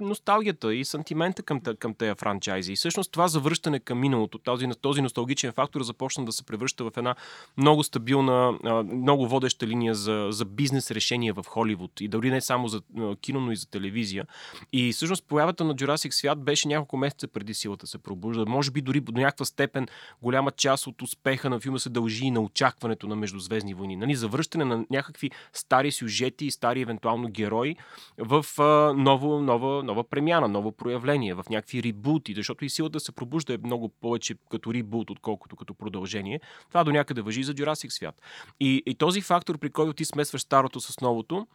носталгията 0.00 0.74
и 0.74 0.84
сантимента 0.84 1.42
към, 1.42 1.60
към 1.60 1.94
тези 1.94 2.14
франчайзи. 2.18 2.72
И 2.72 2.76
всъщност 2.76 3.12
това 3.12 3.28
завръщане 3.28 3.80
към 3.80 3.98
миналото, 3.98 4.38
този, 4.38 4.66
този 4.80 5.02
носталгичен 5.02 5.52
фактор 5.52 5.82
започна 5.82 6.24
да 6.24 6.32
се 6.32 6.42
превръща 6.42 6.84
в 6.84 6.92
една 6.96 7.14
много 7.56 7.84
стабилна, 7.84 8.58
а, 8.64 8.82
много 8.82 9.28
водеща 9.28 9.66
линия 9.66 9.94
за, 9.94 10.28
за 10.30 10.44
бизнес 10.44 10.90
решения 10.90 11.34
в 11.34 11.44
Холивуд. 11.48 12.00
И 12.00 12.08
дори 12.08 12.30
не 12.30 12.40
само 12.40 12.68
за 12.68 12.80
кино, 13.20 13.40
но 13.40 13.52
и 13.52 13.56
за 13.56 13.70
телевизия. 13.70 14.26
И 14.72 14.92
всъщност 14.92 15.24
появата 15.28 15.64
на 15.64 15.74
Jurassic 15.74 16.10
свят 16.10 16.44
беше 16.44 16.55
беше 16.56 16.68
няколко 16.68 16.96
месеца 16.96 17.28
преди 17.28 17.54
силата 17.54 17.86
се 17.86 17.98
пробужда. 17.98 18.46
Може 18.46 18.70
би 18.70 18.80
дори 18.80 19.00
до 19.00 19.12
някаква 19.12 19.44
степен 19.44 19.88
голяма 20.22 20.50
част 20.50 20.86
от 20.86 21.02
успеха 21.02 21.50
на 21.50 21.60
филма 21.60 21.78
се 21.78 21.90
дължи 21.90 22.24
и 22.26 22.30
на 22.30 22.40
очакването 22.40 23.06
на 23.06 23.16
Междузвездни 23.16 23.74
войни. 23.74 23.96
Нали? 23.96 24.14
Завръщане 24.14 24.64
на 24.64 24.84
някакви 24.90 25.30
стари 25.52 25.92
сюжети 25.92 26.46
и 26.46 26.50
стари 26.50 26.80
евентуално 26.80 27.28
герои 27.28 27.76
в 28.18 28.44
а, 28.58 28.92
ново, 28.96 29.40
нова, 29.40 29.82
нова 29.82 30.04
премяна, 30.04 30.48
ново 30.48 30.72
проявление, 30.72 31.34
в 31.34 31.44
някакви 31.50 31.82
ребути, 31.82 32.34
защото 32.34 32.64
и 32.64 32.70
силата 32.70 33.00
се 33.00 33.12
пробужда 33.12 33.54
е 33.54 33.58
много 33.64 33.88
повече 33.88 34.34
като 34.50 34.74
ребут, 34.74 35.10
отколкото 35.10 35.56
като 35.56 35.74
продължение. 35.74 36.40
Това 36.68 36.84
до 36.84 36.92
някъде 36.92 37.20
въжи 37.20 37.42
за 37.42 37.54
Jurassic 37.54 37.88
свят. 37.88 38.22
И, 38.60 38.82
и 38.86 38.94
този 38.94 39.20
фактор, 39.20 39.58
при 39.58 39.70
който 39.70 39.92
ти 39.92 40.04
смесваш 40.04 40.42
старото 40.42 40.80
с 40.80 41.00
новото, 41.00 41.46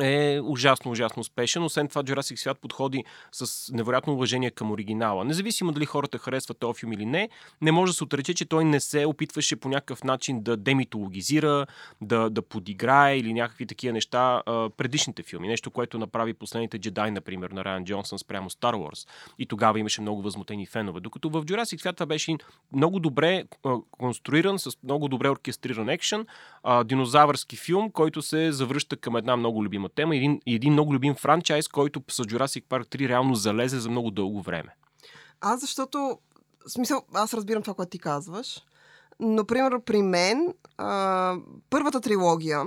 е 0.00 0.40
ужасно, 0.42 0.90
ужасно 0.90 1.20
успешен. 1.20 1.64
Освен 1.64 1.88
това, 1.88 2.02
Jurassic 2.02 2.36
свят 2.36 2.58
подходи 2.58 3.04
с 3.32 3.72
невероятно 3.72 4.12
уважение 4.12 4.50
към 4.50 4.70
оригинала. 4.70 5.24
Независимо 5.24 5.72
дали 5.72 5.84
хората 5.84 6.18
харесват 6.18 6.58
този 6.58 6.80
филм 6.80 6.92
или 6.92 7.06
не, 7.06 7.28
не 7.62 7.72
може 7.72 7.90
да 7.90 7.96
се 7.96 8.04
отрече, 8.04 8.34
че 8.34 8.44
той 8.44 8.64
не 8.64 8.80
се 8.80 9.06
опитваше 9.06 9.56
по 9.56 9.68
някакъв 9.68 10.04
начин 10.04 10.42
да 10.42 10.56
демитологизира, 10.56 11.66
да, 12.00 12.30
да 12.30 12.42
подиграе 12.42 13.18
или 13.18 13.32
някакви 13.32 13.66
такива 13.66 13.92
неща 13.92 14.42
а, 14.46 14.70
предишните 14.70 15.22
филми. 15.22 15.48
Нещо, 15.48 15.70
което 15.70 15.98
направи 15.98 16.34
последните 16.34 16.78
джедай, 16.78 17.10
например, 17.10 17.50
на 17.50 17.64
Райан 17.64 17.84
Джонсън 17.84 18.18
спрямо 18.18 18.50
Star 18.50 18.74
Wars. 18.74 19.08
И 19.38 19.46
тогава 19.46 19.80
имаше 19.80 20.00
много 20.00 20.22
възмутени 20.22 20.66
фенове. 20.66 21.00
Докато 21.00 21.30
в 21.30 21.44
Jurassic 21.44 21.80
свят 21.80 21.96
това 21.96 22.06
беше 22.06 22.36
много 22.72 23.00
добре 23.00 23.44
а, 23.64 23.76
конструиран, 23.90 24.58
с 24.58 24.70
много 24.82 25.08
добре 25.08 25.30
оркестриран 25.30 25.88
екшен, 25.88 26.26
а, 26.62 26.84
динозавърски 26.84 27.56
филм, 27.56 27.90
който 27.90 28.22
се 28.22 28.52
завръща 28.52 28.96
към 28.96 29.16
една 29.16 29.36
много 29.36 29.64
любима 29.64 29.83
любима 29.84 29.88
тема 29.88 30.14
и 30.14 30.18
един, 30.18 30.40
и 30.46 30.54
един 30.54 30.72
много 30.72 30.94
любим 30.94 31.14
франчайз, 31.14 31.68
който 31.68 32.02
с 32.10 32.24
Jurassic 32.24 32.64
Park 32.64 32.86
3 32.86 33.08
реално 33.08 33.34
залезе 33.34 33.78
за 33.78 33.90
много 33.90 34.10
дълго 34.10 34.42
време. 34.42 34.76
Аз 35.40 35.60
защото, 35.60 36.18
в 36.66 36.70
смисъл, 36.70 37.02
аз 37.14 37.34
разбирам 37.34 37.62
това, 37.62 37.74
което 37.74 37.90
ти 37.90 37.98
казваш, 37.98 38.62
но, 39.20 39.44
примерно, 39.44 39.80
при 39.80 40.02
мен, 40.02 40.54
а, 40.78 41.36
първата 41.70 42.00
трилогия, 42.00 42.64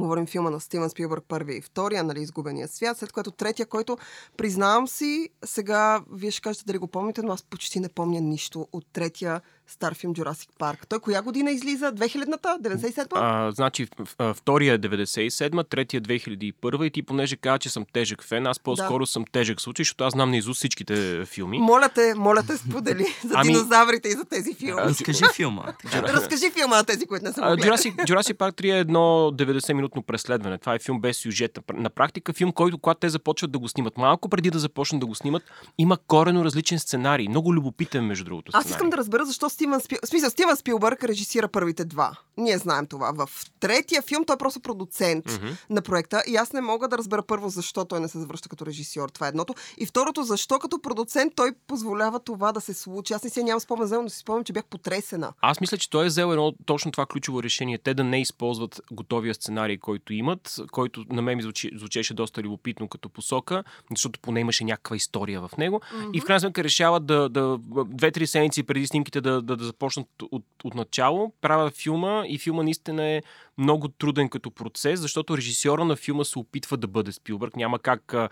говорим 0.00 0.26
филма 0.26 0.50
на 0.50 0.60
Стивен 0.60 0.90
Спилбърг 0.90 1.24
първи 1.28 1.56
и 1.56 1.60
втория, 1.60 2.04
нали, 2.04 2.20
изгубения 2.20 2.68
свят, 2.68 2.98
след 2.98 3.12
което 3.12 3.30
третия, 3.30 3.66
който 3.66 3.98
признавам 4.36 4.88
си, 4.88 5.28
сега 5.44 6.00
вие 6.12 6.30
ще 6.30 6.40
кажете 6.40 6.64
дали 6.64 6.78
го 6.78 6.86
помните, 6.86 7.22
но 7.22 7.32
аз 7.32 7.42
почти 7.42 7.80
не 7.80 7.88
помня 7.88 8.20
нищо 8.20 8.68
от 8.72 8.86
третия 8.92 9.40
стар 9.68 9.94
филм 9.94 10.14
Jurassic 10.14 10.48
Парк. 10.58 10.86
Той 10.88 10.98
коя 10.98 11.22
година 11.22 11.50
излиза? 11.50 11.92
2000-та? 11.92 12.58
97-та? 12.58 13.16
А, 13.20 13.52
значи, 13.52 13.88
втория 14.34 14.74
е 14.74 14.78
97-та, 14.78 15.64
третия 15.64 15.98
е 15.98 16.00
2001 16.00 16.84
и 16.84 16.90
ти 16.90 17.02
понеже 17.02 17.36
каза, 17.36 17.58
че 17.58 17.68
съм 17.68 17.84
тежък 17.92 18.24
фен, 18.24 18.46
аз 18.46 18.60
по-скоро 18.60 19.04
да. 19.04 19.06
съм 19.06 19.24
тежък 19.32 19.60
случай, 19.60 19.84
защото 19.84 20.04
аз 20.04 20.12
знам 20.12 20.30
наизуст 20.30 20.58
всичките 20.58 21.24
филми. 21.24 21.58
Моля 21.58 21.88
те, 21.94 22.14
моля 22.16 22.42
те, 22.46 22.56
сподели 22.56 23.06
за 23.24 23.34
ами... 23.34 23.52
динозаврите 23.52 24.08
и 24.08 24.12
за 24.12 24.24
тези 24.24 24.54
филми. 24.54 24.80
Разкажи 24.80 25.24
филма. 25.34 25.62
Разкажи 25.92 26.50
филма 26.50 26.76
на 26.76 26.84
тези, 26.84 27.06
които 27.06 27.24
не 27.24 27.32
са. 27.32 27.40
Jurassic, 27.40 27.94
Jurassic 27.94 28.34
Park 28.34 28.62
3 28.62 28.74
е 28.74 28.78
едно 28.78 29.30
90-минутно 29.86 30.02
преследване. 30.02 30.58
Това 30.58 30.74
е 30.74 30.78
филм 30.78 31.00
без 31.00 31.16
сюжет. 31.16 31.58
На 31.74 31.90
практика 31.90 32.32
филм, 32.32 32.52
който 32.52 32.78
когато 32.78 33.00
те 33.00 33.08
започват 33.08 33.50
да 33.50 33.58
го 33.58 33.68
снимат, 33.68 33.96
малко 33.96 34.28
преди 34.28 34.50
да 34.50 34.58
започнат 34.58 35.00
да 35.00 35.06
го 35.06 35.14
снимат, 35.14 35.42
има 35.78 35.96
корено 36.06 36.44
различен 36.44 36.78
сценарий. 36.78 37.28
Много 37.28 37.54
любопитен, 37.54 38.06
между 38.06 38.24
другото. 38.24 38.52
Сценарий. 38.52 38.66
Аз 38.66 38.70
искам 38.70 38.90
да 38.90 38.96
разбера 38.96 39.24
защо 39.24 39.50
Стивен 39.50 39.80
Спил... 39.80 39.98
Смисъл, 40.04 40.30
Стивен 40.30 40.56
Спилбърг 40.56 41.04
режисира 41.04 41.48
първите 41.48 41.84
два. 41.84 42.16
Ние 42.36 42.58
знаем 42.58 42.86
това. 42.86 43.12
В 43.12 43.30
третия 43.60 44.02
филм 44.02 44.24
той 44.24 44.34
е 44.34 44.38
просто 44.38 44.60
продуцент 44.60 45.24
mm-hmm. 45.24 45.56
на 45.70 45.82
проекта 45.82 46.22
и 46.26 46.36
аз 46.36 46.52
не 46.52 46.60
мога 46.60 46.88
да 46.88 46.98
разбера 46.98 47.22
първо 47.22 47.48
защо 47.48 47.84
той 47.84 48.00
не 48.00 48.08
се 48.08 48.18
завръща 48.18 48.48
като 48.48 48.66
режисьор. 48.66 49.08
Това 49.08 49.26
е 49.26 49.28
едното. 49.28 49.54
И 49.78 49.86
второто, 49.86 50.22
защо 50.22 50.58
като 50.58 50.78
продуцент 50.82 51.32
той 51.36 51.52
позволява 51.66 52.20
това 52.20 52.52
да 52.52 52.60
се 52.60 52.74
случи. 52.74 53.12
Аз 53.12 53.24
не 53.24 53.30
си 53.30 53.42
нямам 53.42 53.60
спомен 53.60 53.88
но 54.02 54.08
си 54.08 54.18
спомням, 54.18 54.44
че 54.44 54.52
бях 54.52 54.64
потресена. 54.64 55.32
Аз 55.40 55.60
мисля, 55.60 55.76
че 55.76 55.90
той 55.90 56.04
е 56.04 56.08
взел 56.08 56.30
едно 56.30 56.52
точно 56.66 56.92
това 56.92 57.06
ключово 57.06 57.42
решение. 57.42 57.78
Те 57.78 57.94
да 57.94 58.04
не 58.04 58.20
използват 58.20 58.80
готовия 58.92 59.34
сценарий, 59.34 59.65
който 59.78 60.12
имат, 60.12 60.56
който 60.72 61.04
на 61.10 61.22
мен 61.22 61.36
ми 61.36 61.42
звучи, 61.42 61.70
звучеше 61.74 62.14
доста 62.14 62.42
любопитно 62.42 62.88
като 62.88 63.08
посока, 63.08 63.64
защото 63.90 64.20
поне 64.20 64.40
имаше 64.40 64.64
някаква 64.64 64.96
история 64.96 65.40
в 65.40 65.50
него. 65.58 65.80
Mm-hmm. 65.80 66.12
И 66.12 66.20
в 66.20 66.24
крайна 66.24 66.40
сметка 66.40 66.64
решават 66.64 67.06
да, 67.06 67.28
да 67.28 67.58
две-три 67.86 68.26
седмици 68.26 68.62
преди 68.62 68.86
снимките 68.86 69.20
да, 69.20 69.42
да, 69.42 69.56
да 69.56 69.64
започнат 69.64 70.08
от, 70.30 70.44
от 70.64 70.74
начало. 70.74 71.32
Правят 71.40 71.76
филма 71.76 72.24
и 72.28 72.38
филма 72.38 72.62
наистина 72.62 73.04
е 73.04 73.22
много 73.58 73.88
труден 73.88 74.28
като 74.28 74.50
процес, 74.50 75.00
защото 75.00 75.36
режисьора 75.36 75.84
на 75.84 75.96
филма 75.96 76.24
се 76.24 76.38
опитва 76.38 76.76
да 76.76 76.86
бъде 76.86 77.12
Спилбърг. 77.12 77.56
Няма 77.56 77.78
как 77.78 78.14
а, 78.14 78.28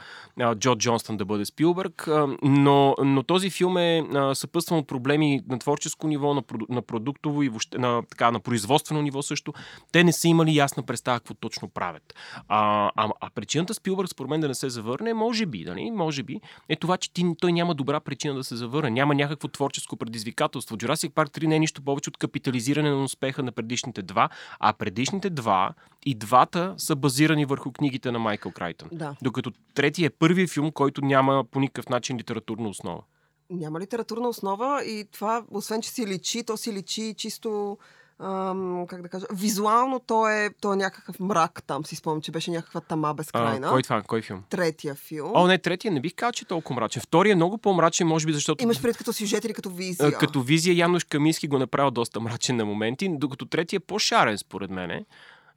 Джо 0.54 0.76
Джонстън 0.76 1.16
да 1.16 1.25
бъде 1.25 1.45
Спилбърг, 1.45 2.09
а, 2.09 2.37
но, 2.43 2.95
но 3.04 3.23
този 3.23 3.50
филм 3.50 3.76
е 3.76 3.99
а, 4.14 4.35
съпътстван 4.35 4.78
от 4.78 4.88
проблеми 4.88 5.43
на 5.49 5.59
творческо 5.59 6.09
ниво, 6.09 6.35
на, 6.35 6.43
на 6.69 6.83
продуктово 6.83 7.43
и 7.43 7.49
въобще, 7.49 7.78
на, 7.78 8.02
така, 8.11 8.31
на 8.31 8.40
производствено 8.40 9.02
ниво 9.02 9.23
също. 9.23 9.52
Те 9.93 10.04
не 10.04 10.12
са 10.12 10.28
имали 10.28 10.57
ясна 10.57 10.83
представа 10.83 11.21
какво 11.21 11.35
точно 11.35 11.69
правят. 11.69 12.14
А, 12.49 12.90
а, 12.97 13.11
а 13.21 13.31
причината 13.35 13.75
Спилбърг, 13.75 14.09
според 14.09 14.31
мен, 14.31 14.40
да 14.40 14.49
не 14.49 14.54
се 14.54 14.69
завърне, 14.69 15.14
може 15.14 15.47
би, 15.47 15.64
нали? 15.64 15.90
може 15.90 16.23
би, 16.23 16.40
е 16.69 16.76
това, 16.76 16.97
че 16.97 17.12
ти, 17.12 17.25
той 17.40 17.52
няма 17.52 17.75
добра 17.75 18.00
причина 18.00 18.35
да 18.35 18.45
се 18.45 18.57
завърне. 18.57 18.90
Няма 18.90 19.14
някакво 19.14 19.49
творческо 19.49 19.97
предизвикателство. 19.97 20.76
Jurassic 20.76 21.11
Park 21.11 21.38
3 21.38 21.47
не 21.47 21.57
е 21.57 21.59
нищо 21.59 21.83
повече 21.83 22.11
от 22.11 22.16
капитализиране 22.16 22.90
на 22.90 23.04
успеха 23.04 23.43
на 23.43 23.52
предишните 23.52 24.02
два, 24.02 24.28
а 24.61 24.73
предишните 24.73 25.13
два 25.21 25.75
и 26.06 26.14
двата 26.14 26.75
са 26.78 26.97
базирани 26.97 27.44
върху 27.44 27.73
книгите 27.73 28.12
на 28.12 28.18
Майкъл 28.18 28.52
Крайтън. 28.52 28.88
Да. 28.92 29.16
Докато 29.23 29.52
третия 29.75 30.06
е 30.06 30.11
първият 30.11 30.50
филм, 30.50 30.73
който 30.73 31.04
няма 31.04 31.44
по 31.50 31.61
никакъв 31.61 31.88
начин 31.88 32.16
литературна 32.16 32.68
основа. 32.68 33.02
Няма 33.50 33.80
литературна 33.80 34.28
основа 34.28 34.85
и 34.85 35.04
това, 35.12 35.44
освен 35.50 35.83
че 35.83 35.90
си 35.90 36.06
личи, 36.06 36.44
то 36.44 36.56
си 36.56 36.73
личи 36.73 37.14
чисто 37.16 37.78
ам, 38.18 38.87
как 38.88 39.02
да 39.02 39.09
кажа, 39.09 39.26
визуално 39.33 39.99
то 39.99 40.28
е, 40.28 40.50
то 40.61 40.73
е 40.73 40.76
някакъв 40.76 41.21
мрак 41.21 41.62
там, 41.66 41.85
си 41.85 41.97
спомням, 41.97 42.23
че 42.23 42.33
беше 42.33 42.50
някаква 42.50 42.80
тама 42.80 43.14
безкрайна. 43.14 43.66
А, 43.66 43.71
кой 43.71 43.83
това? 43.83 44.02
Кой 44.02 44.23
филм? 44.23 44.42
Третия 44.50 44.94
филм. 44.94 45.30
О, 45.35 45.47
не, 45.47 45.59
третия 45.59 45.92
не 45.92 46.00
бих 46.00 46.14
казал, 46.14 46.33
че 46.33 46.44
е 46.44 46.49
толкова 46.49 46.80
мрачен. 46.80 47.02
Втория 47.02 47.33
е 47.33 47.37
много 47.37 47.59
по-мрачен, 47.59 48.06
може 48.06 48.26
би, 48.26 48.33
защото... 48.33 48.64
Имаш 48.64 48.83
пред 48.83 48.97
като 48.97 49.12
сюжет 49.12 49.44
или 49.44 49.52
като 49.52 49.71
визия? 49.71 50.12
Като 50.12 50.42
визия 50.42 50.76
Януш 50.76 51.04
Камински 51.04 51.49
го 51.49 51.59
направил 51.59 51.90
доста 51.90 52.21
мрачен 52.21 52.56
на 52.56 52.64
моменти, 52.64 53.09
докато 53.18 53.47
третия 53.47 53.76
е 53.76 53.80
по-шарен, 53.80 54.38
според 54.38 54.71
мен. 54.71 55.04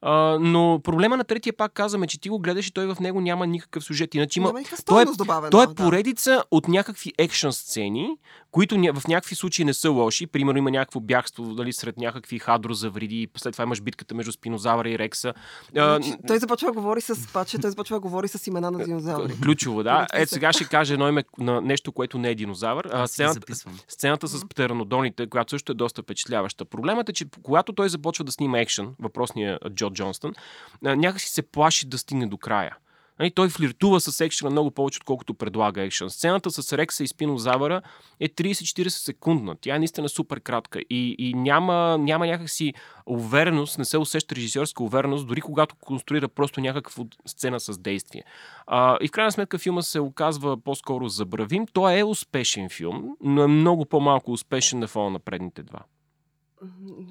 А, 0.01 0.37
но 0.41 0.79
проблема 0.83 1.17
на 1.17 1.23
третия 1.23 1.53
пак 1.53 1.73
казваме, 1.73 2.07
че 2.07 2.19
ти 2.19 2.29
го 2.29 2.39
гледаш 2.39 2.67
и 2.67 2.73
той 2.73 2.85
в 2.85 2.99
него 2.99 3.21
няма 3.21 3.47
никакъв 3.47 3.83
сюжет. 3.83 4.15
Иначе 4.15 4.39
има. 4.39 4.53
Той 4.85 5.01
е, 5.01 5.05
добавена, 5.05 5.49
той 5.49 5.63
е 5.63 5.67
поредица 5.75 6.31
да. 6.31 6.43
от 6.51 6.67
някакви 6.67 7.13
екшн 7.17 7.49
сцени, 7.49 8.09
които 8.51 8.75
в 8.75 9.07
някакви 9.07 9.35
случаи 9.35 9.65
не 9.65 9.73
са 9.73 9.89
лоши. 9.89 10.27
Примерно 10.27 10.57
има 10.57 10.71
някакво 10.71 10.99
бягство 10.99 11.43
дали, 11.55 11.73
сред 11.73 11.97
някакви 11.97 12.39
хадрозавриди, 12.39 13.27
след 13.37 13.51
това 13.51 13.63
имаш 13.63 13.81
битката 13.81 14.15
между 14.15 14.31
спинозавра 14.31 14.89
и 14.89 14.99
рекса. 14.99 15.33
Значи, 15.71 16.13
той 16.27 16.39
започва 16.39 16.67
да 16.67 16.73
говори 16.73 17.01
с 17.01 17.33
паче, 17.33 17.57
той 17.57 17.69
започва 17.69 17.95
да 17.95 17.99
говори 17.99 18.27
с 18.27 18.47
имена 18.47 18.71
на 18.71 18.83
динозаври. 18.83 19.33
Ключово, 19.43 19.83
да. 19.83 20.07
Ето 20.13 20.33
сега 20.33 20.53
ще 20.53 20.65
кажа 20.65 20.93
едно 20.93 21.07
име 21.07 21.23
на 21.37 21.61
нещо, 21.61 21.91
което 21.91 22.17
не 22.17 22.29
е 22.29 22.35
динозавър. 22.35 22.89
А, 22.91 23.07
сцената, 23.07 23.53
сцената 23.87 24.27
с 24.27 24.45
птеранодоните, 24.45 25.29
която 25.29 25.49
също 25.49 25.71
е 25.71 25.75
доста 25.75 26.01
впечатляваща. 26.01 26.65
Проблемът 26.65 27.09
е, 27.09 27.13
че 27.13 27.25
когато 27.43 27.73
той 27.73 27.89
започва 27.89 28.25
да 28.25 28.31
снима 28.31 28.59
екшен, 28.59 28.95
въпросния 28.99 29.59
Джо 29.69 29.86
Джонстън, 29.93 30.33
някакси 30.81 31.29
се 31.29 31.41
плаши 31.41 31.87
да 31.87 31.97
стигне 31.97 32.27
до 32.27 32.37
края. 32.37 32.77
Нали, 33.19 33.31
той 33.31 33.49
флиртува 33.49 34.01
с 34.01 34.21
екшена 34.21 34.49
много 34.49 34.71
повече, 34.71 34.97
отколкото 34.97 35.33
предлага 35.33 35.81
екшен. 35.81 36.09
Сцената 36.09 36.51
с 36.51 36.77
Рекса 36.77 37.03
и 37.03 37.07
Спинозавъра 37.07 37.81
е 38.19 38.29
30-40 38.29 38.87
секундна. 38.87 39.55
Тя 39.61 39.75
е 39.75 39.79
наистина 39.79 40.09
супер 40.09 40.39
кратка 40.39 40.79
и, 40.89 41.15
и 41.19 41.33
няма, 41.33 41.97
няма 41.99 42.27
някакси 42.27 42.73
увереност, 43.05 43.77
не 43.77 43.85
се 43.85 43.97
усеща 43.97 44.35
режисьорска 44.35 44.83
увереност, 44.83 45.27
дори 45.27 45.41
когато 45.41 45.75
конструира 45.75 46.27
просто 46.27 46.61
някаква 46.61 47.03
сцена 47.25 47.59
с 47.59 47.77
действие. 47.77 48.23
А, 48.67 48.97
и 49.01 49.07
в 49.07 49.11
крайна 49.11 49.31
сметка 49.31 49.57
филма 49.57 49.81
се 49.81 49.99
оказва 49.99 50.57
по-скоро 50.61 51.07
забравим. 51.07 51.65
Той 51.73 51.99
е 51.99 52.03
успешен 52.03 52.69
филм, 52.69 53.15
но 53.21 53.43
е 53.43 53.47
много 53.47 53.85
по-малко 53.85 54.31
успешен 54.31 54.79
на 54.79 54.87
фона 54.87 55.09
на 55.09 55.19
предните 55.19 55.63
два. 55.63 55.79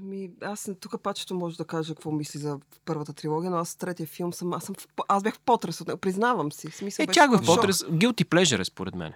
Ми, 0.03 0.31
аз 0.43 0.71
тук 0.81 1.03
пачето 1.03 1.35
може 1.35 1.57
да 1.57 1.65
кажа 1.65 1.95
какво 1.95 2.11
мисли 2.13 2.41
за 2.41 2.59
първата 2.85 3.13
трилогия, 3.13 3.51
но 3.51 3.57
аз 3.57 3.77
третия 3.77 4.07
филм 4.07 4.33
съм, 4.33 4.53
аз, 4.53 4.65
съм 4.65 4.75
в, 4.75 4.87
аз 5.09 5.23
бях 5.23 5.35
в 5.35 5.41
потрес 5.41 5.81
от 5.81 5.89
него, 5.89 6.01
признавам 6.01 6.53
си. 6.53 6.71
Смисъл, 6.71 7.03
е, 7.03 7.07
чак 7.07 7.31
в 7.31 7.47
потрес, 7.47 7.79
guilty 7.79 8.25
pleasure 8.25 8.61
е 8.61 8.65
според 8.65 8.95
мен. 8.95 9.13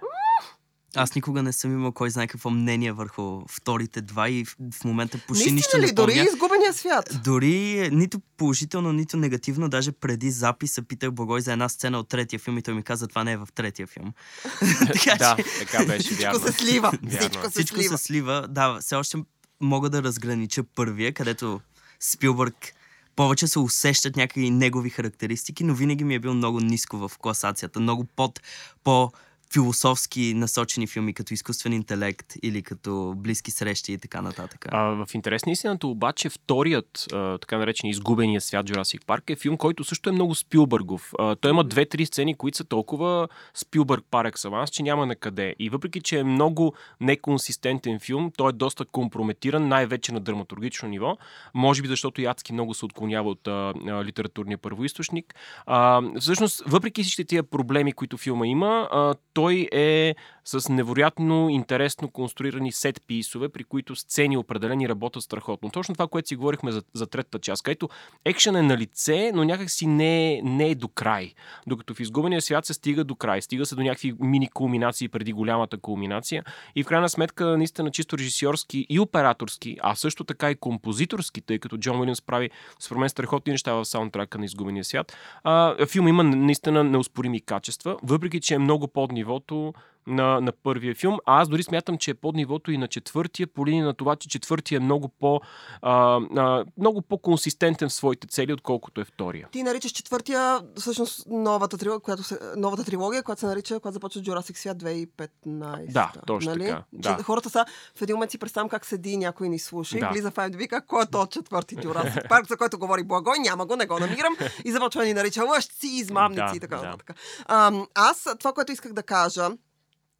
Аз 0.95 1.15
никога 1.15 1.43
не 1.43 1.53
съм 1.53 1.73
имал 1.73 1.91
кой 1.91 2.09
знае 2.09 2.27
какво 2.27 2.49
мнение 2.49 2.91
върху 2.91 3.41
вторите 3.49 4.01
два 4.01 4.29
и 4.29 4.45
в, 4.45 4.57
в 4.73 4.83
момента 4.83 5.19
почти 5.27 5.51
нищо 5.51 5.77
ли? 5.77 5.81
не 5.81 5.95
помня. 5.95 6.13
Дори 6.13 6.27
изгубения 6.33 6.73
свят. 6.73 7.19
Дори 7.23 7.89
нито 7.91 8.19
положително, 8.37 8.93
нито 8.93 9.17
негативно. 9.17 9.69
Даже 9.69 9.91
преди 9.91 10.31
записа 10.31 10.81
питах 10.81 11.11
Богой 11.11 11.41
за 11.41 11.51
една 11.51 11.69
сцена 11.69 11.99
от 11.99 12.09
третия 12.09 12.39
филм 12.39 12.57
и 12.57 12.61
той 12.61 12.73
ми 12.73 12.83
каза, 12.83 13.07
това 13.07 13.23
не 13.23 13.31
е 13.31 13.37
в 13.37 13.47
третия 13.55 13.87
филм. 13.87 14.13
така, 14.93 15.15
да, 15.15 15.37
така 15.59 15.85
беше, 15.85 16.15
вярно. 16.15 16.39
Всичко 16.39 16.57
се 16.57 16.65
слива. 16.65 16.91
Всичко, 17.09 17.43
се, 17.43 17.49
Всичко 17.49 17.77
слива. 17.79 17.97
се 17.97 18.03
слива. 18.03 18.47
Да, 18.49 18.79
все 18.81 18.95
още 18.95 19.17
мога 19.61 19.89
да 19.89 20.03
разгранича 20.03 20.63
първия, 20.63 21.13
където 21.13 21.61
Спилбърг 21.99 22.73
повече 23.15 23.47
се 23.47 23.59
усещат 23.59 24.15
някакви 24.15 24.49
негови 24.49 24.89
характеристики, 24.89 25.63
но 25.63 25.73
винаги 25.73 26.03
ми 26.03 26.15
е 26.15 26.19
бил 26.19 26.33
много 26.33 26.59
ниско 26.59 26.97
в 26.97 27.11
класацията, 27.17 27.79
много 27.79 28.05
под 28.15 28.39
по 28.83 29.11
философски 29.53 30.33
насочени 30.33 30.87
филми, 30.87 31.13
като 31.13 31.33
изкуствен 31.33 31.73
интелект 31.73 32.33
или 32.43 32.61
като 32.61 33.13
близки 33.17 33.51
срещи 33.51 33.93
и 33.93 33.97
така 33.97 34.21
нататък. 34.21 34.65
А, 34.69 34.81
в 34.83 35.07
интерес 35.13 35.45
на 35.45 35.51
истината 35.51 35.87
обаче 35.87 36.29
вторият, 36.29 37.05
а, 37.13 37.37
така 37.37 37.57
наречен 37.57 37.89
изгубения 37.89 38.41
свят 38.41 38.65
Jurassic 38.65 39.05
Парк 39.05 39.29
е 39.29 39.35
филм, 39.35 39.57
който 39.57 39.83
също 39.83 40.09
е 40.09 40.13
много 40.13 40.35
Спилбъргов. 40.35 41.13
А, 41.19 41.35
той 41.35 41.51
има 41.51 41.63
две-три 41.63 42.05
сцени, 42.05 42.35
които 42.35 42.57
са 42.57 42.63
толкова 42.63 43.27
Спилбърг 43.53 44.05
пар 44.11 44.25
екселанс, 44.25 44.69
че 44.69 44.83
няма 44.83 45.05
на 45.05 45.15
къде. 45.15 45.55
И 45.59 45.69
въпреки, 45.69 46.01
че 46.01 46.19
е 46.19 46.23
много 46.23 46.73
неконсистентен 47.01 47.99
филм, 47.99 48.31
той 48.37 48.49
е 48.49 48.53
доста 48.53 48.85
компрометиран, 48.85 49.67
най-вече 49.67 50.11
на 50.11 50.19
драматургично 50.19 50.89
ниво. 50.89 51.17
Може 51.53 51.81
би 51.81 51.87
защото 51.87 52.21
Яцки 52.21 52.53
много 52.53 52.73
се 52.73 52.85
отклонява 52.85 53.29
от 53.29 53.47
а, 53.47 53.73
а, 53.87 54.05
литературния 54.05 54.57
първоисточник. 54.57 55.35
А, 55.65 56.01
всъщност, 56.19 56.63
въпреки 56.67 57.03
всички 57.03 57.25
тия 57.25 57.43
проблеми, 57.43 57.93
които 57.93 58.17
филма 58.17 58.47
има, 58.47 58.87
а, 58.91 59.13
той 59.41 59.67
е 59.71 60.15
с 60.45 60.69
невероятно 60.69 61.49
интересно 61.49 62.09
конструирани 62.09 62.71
сет 62.71 63.01
писове, 63.07 63.49
при 63.49 63.63
които 63.63 63.95
сцени 63.95 64.37
определени 64.37 64.89
работят 64.89 65.23
страхотно. 65.23 65.69
Точно 65.69 65.95
това, 65.95 66.07
което 66.07 66.27
си 66.27 66.35
говорихме 66.35 66.71
за, 66.71 66.83
за 66.93 67.07
третата 67.07 67.39
част, 67.39 67.63
където 67.63 67.89
екшен 68.25 68.55
е 68.55 68.61
на 68.61 68.77
лице, 68.77 69.31
но 69.33 69.43
някакси 69.43 69.87
не 69.87 70.33
е, 70.33 70.41
не 70.41 70.69
е 70.69 70.75
до 70.75 70.87
край. 70.87 71.33
Докато 71.67 71.93
в 71.93 71.99
изгубения 71.99 72.41
свят 72.41 72.65
се 72.65 72.73
стига 72.73 73.03
до 73.03 73.15
край, 73.15 73.41
стига 73.41 73.65
се 73.65 73.75
до 73.75 73.81
някакви 73.81 74.13
мини 74.19 74.49
кулминации 74.49 75.07
преди 75.07 75.33
голямата 75.33 75.77
кулминация 75.77 76.43
и 76.75 76.83
в 76.83 76.87
крайна 76.87 77.09
сметка 77.09 77.57
наистина 77.57 77.91
чисто 77.91 78.17
режисьорски 78.17 78.85
и 78.89 78.99
операторски, 78.99 79.77
а 79.81 79.95
също 79.95 80.23
така 80.23 80.51
и 80.51 80.55
композиторски, 80.55 81.41
тъй 81.41 81.59
като 81.59 81.77
Джон 81.77 81.99
Уилямс 81.99 82.21
прави 82.21 82.49
според 82.79 82.99
мен 82.99 83.09
страхотни 83.09 83.51
неща 83.51 83.73
в 83.73 83.85
саундтрака 83.85 84.37
на 84.37 84.45
изгубения 84.45 84.83
свят. 84.83 85.17
А, 85.43 85.85
филм 85.85 86.07
има 86.07 86.23
наистина 86.23 86.83
неоспорими 86.83 87.41
качества, 87.41 87.97
въпреки 88.03 88.41
че 88.41 88.53
е 88.53 88.59
много 88.59 88.87
под 88.87 89.11
нивото 89.31 89.73
на, 90.07 90.41
на 90.41 90.51
първия 90.51 90.95
филм. 90.95 91.17
А 91.25 91.41
аз 91.41 91.49
дори 91.49 91.63
смятам, 91.63 91.97
че 91.97 92.11
е 92.11 92.13
под 92.13 92.35
нивото 92.35 92.71
и 92.71 92.77
на 92.77 92.87
четвъртия, 92.87 93.47
по 93.47 93.67
линия 93.67 93.85
на 93.85 93.93
това, 93.93 94.15
че 94.15 94.29
четвъртия 94.29 94.77
е 94.77 94.79
много, 94.79 95.07
по, 95.07 95.41
а, 95.81 96.19
а, 96.37 96.65
много 96.77 97.01
по-консистентен 97.01 97.89
в 97.89 97.93
своите 97.93 98.27
цели, 98.27 98.53
отколкото 98.53 99.01
е 99.01 99.05
втория. 99.05 99.47
Ти 99.51 99.63
наричаш 99.63 99.91
четвъртия, 99.91 100.59
всъщност 100.75 101.25
новата 101.29 101.77
трилогия, 101.77 101.99
която 101.99 102.23
се, 102.23 102.39
новата 102.57 102.83
трилогия, 102.83 103.23
която 103.23 103.39
се 103.39 103.45
нарича, 103.45 103.79
която 103.79 103.93
започва 103.93 104.21
Jurassic 104.21 104.57
свят 104.57 104.77
2015. 104.83 105.91
Да, 105.91 106.11
точно 106.27 106.51
нали? 106.51 106.65
така. 106.65 106.83
Че 107.03 107.09
Да. 107.09 107.23
хората 107.23 107.49
са, 107.49 107.65
в 107.95 108.01
един 108.01 108.15
момент 108.15 108.31
си 108.31 108.37
представям 108.37 108.69
как 108.69 108.85
седи 108.85 109.17
някой 109.17 109.49
ни 109.49 109.59
слуша 109.59 109.97
Да. 109.99 110.05
и 110.05 110.09
влиза 110.11 110.31
в 110.31 110.35
IMDb, 110.35 110.57
вика, 110.57 110.85
кой 110.85 111.03
е 111.03 111.05
то 111.05 111.25
четвърти 111.25 111.75
Jurassic 111.77 112.29
парк, 112.29 112.47
за 112.47 112.57
който 112.57 112.79
говори 112.79 113.03
Благой, 113.03 113.39
няма 113.39 113.65
го, 113.65 113.75
не 113.75 113.85
го 113.85 113.99
намирам 113.99 114.33
и 114.65 114.71
започва 114.71 115.01
да 115.01 115.07
ни 115.07 115.13
нарича 115.13 115.43
лъжци, 115.45 115.87
измамници 115.87 116.43
Да, 116.51 116.55
и 116.55 116.59
така 116.59 116.75
да. 116.77 116.83
нататък. 116.83 117.17
Ам, 117.47 117.87
аз, 117.95 118.27
това, 118.39 118.53
което 118.53 118.71
исках 118.71 118.93
да 118.93 119.03
кажа, 119.03 119.49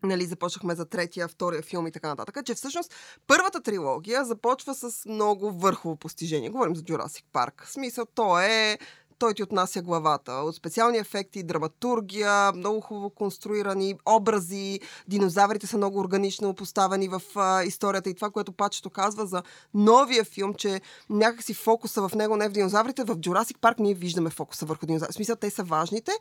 нали, 0.03 0.25
започнахме 0.25 0.75
за 0.75 0.85
третия, 0.85 1.27
втория 1.27 1.61
филм 1.61 1.87
и 1.87 1.91
така 1.91 2.07
нататък, 2.07 2.45
че 2.45 2.53
всъщност 2.53 2.95
първата 3.27 3.61
трилогия 3.61 4.25
започва 4.25 4.75
с 4.75 5.05
много 5.05 5.51
върхово 5.51 5.95
постижение. 5.95 6.49
Говорим 6.49 6.75
за 6.75 6.81
Jurassic 6.81 7.23
Парк. 7.31 7.63
В 7.65 7.71
смисъл, 7.71 8.05
то 8.15 8.39
е 8.39 8.77
той 9.21 9.33
ти 9.33 9.43
отнася 9.43 9.81
главата. 9.81 10.31
От 10.31 10.55
специални 10.55 10.97
ефекти, 10.97 11.43
драматургия, 11.43 12.51
много 12.51 12.81
хубаво 12.81 13.09
конструирани 13.09 13.95
образи, 14.05 14.79
динозаврите 15.07 15.67
са 15.67 15.77
много 15.77 15.99
органично 15.99 16.53
поставени 16.53 17.07
в 17.07 17.21
а, 17.35 17.63
историята 17.63 18.09
и 18.09 18.15
това, 18.15 18.29
което 18.29 18.51
Пачето 18.51 18.89
казва 18.89 19.25
за 19.25 19.43
новия 19.73 20.23
филм, 20.23 20.53
че 20.53 20.81
някакси 21.09 21.53
фокуса 21.53 22.07
в 22.07 22.15
него 22.15 22.37
не 22.37 22.45
е 22.45 22.49
в 22.49 22.51
динозаврите, 22.51 23.03
в 23.03 23.15
Jurassic 23.15 23.57
Парк 23.57 23.79
ние 23.79 23.93
виждаме 23.93 24.29
фокуса 24.29 24.65
върху 24.65 24.85
динозаврите. 24.85 25.13
В 25.13 25.15
смисъл, 25.15 25.35
те 25.35 25.49
са 25.49 25.63
важните 25.63 26.11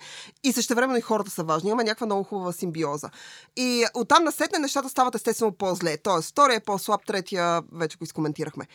и 0.45 0.53
също 0.53 0.75
време 0.75 0.99
и 0.99 1.01
хората 1.01 1.31
са 1.31 1.45
важни. 1.45 1.71
Има 1.71 1.85
някаква 1.85 2.07
много 2.07 2.25
хубава 2.25 2.53
симбиоза. 2.53 3.11
И 3.57 3.85
оттам 3.95 4.25
насетне 4.25 4.59
нещата 4.59 4.89
стават 4.89 5.15
естествено 5.15 5.53
по-зле. 5.53 5.97
Тоест, 5.97 6.31
втория 6.31 6.57
е 6.57 6.61
по-слаб, 6.61 7.01
третия 7.07 7.63
вече 7.73 7.99
го 7.99 8.05
изкоментирахме. 8.05 8.67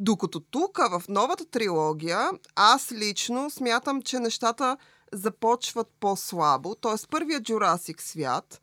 Докато 0.00 0.40
тук, 0.40 0.78
в 0.90 1.02
новата 1.08 1.44
трилогия, 1.44 2.30
аз 2.56 2.92
лично 2.92 3.50
смятам, 3.50 3.71
че 4.04 4.18
нещата 4.18 4.76
започват 5.12 5.88
по-слабо. 6.00 6.74
Тоест, 6.74 7.08
първият 7.10 7.42
Jurassic 7.42 8.00
свят 8.00 8.60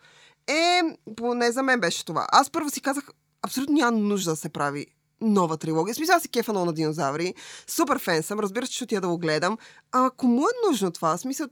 е, 0.48 0.82
поне 1.16 1.52
за 1.52 1.64
мен 1.64 1.80
беше 1.80 2.06
това. 2.06 2.28
Аз 2.32 2.50
първо 2.50 2.70
си 2.70 2.82
казах, 2.82 3.10
абсолютно 3.42 3.76
няма 3.76 3.98
нужда 3.98 4.32
да 4.32 4.36
се 4.36 4.50
прави 4.50 4.86
нова 5.22 5.58
трилогия. 5.58 5.94
В 5.94 5.96
смисъл, 5.96 6.16
аз 6.16 6.22
си 6.22 6.30
кефа 6.30 6.54
на 6.54 6.74
динозаври. 6.74 7.34
Супер 7.68 8.00
фен 8.00 8.24
съм, 8.24 8.40
разбира 8.40 8.66
се, 8.66 8.72
че 8.72 8.84
отида 8.84 9.02
да 9.02 9.08
го 9.08 9.18
гледам. 9.18 9.58
А 9.92 10.10
кому 10.18 10.42
е 10.42 10.68
нужно 10.70 10.92
това? 10.92 11.18
Смисъл, 11.18 11.48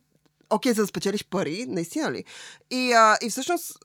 окей, 0.49 0.73
за 0.73 0.81
да 0.81 0.87
спечелиш 0.87 1.25
пари, 1.25 1.65
наистина 1.67 2.11
ли? 2.11 2.23
И, 2.71 2.93
а, 2.93 3.17
и 3.21 3.29
всъщност 3.29 3.77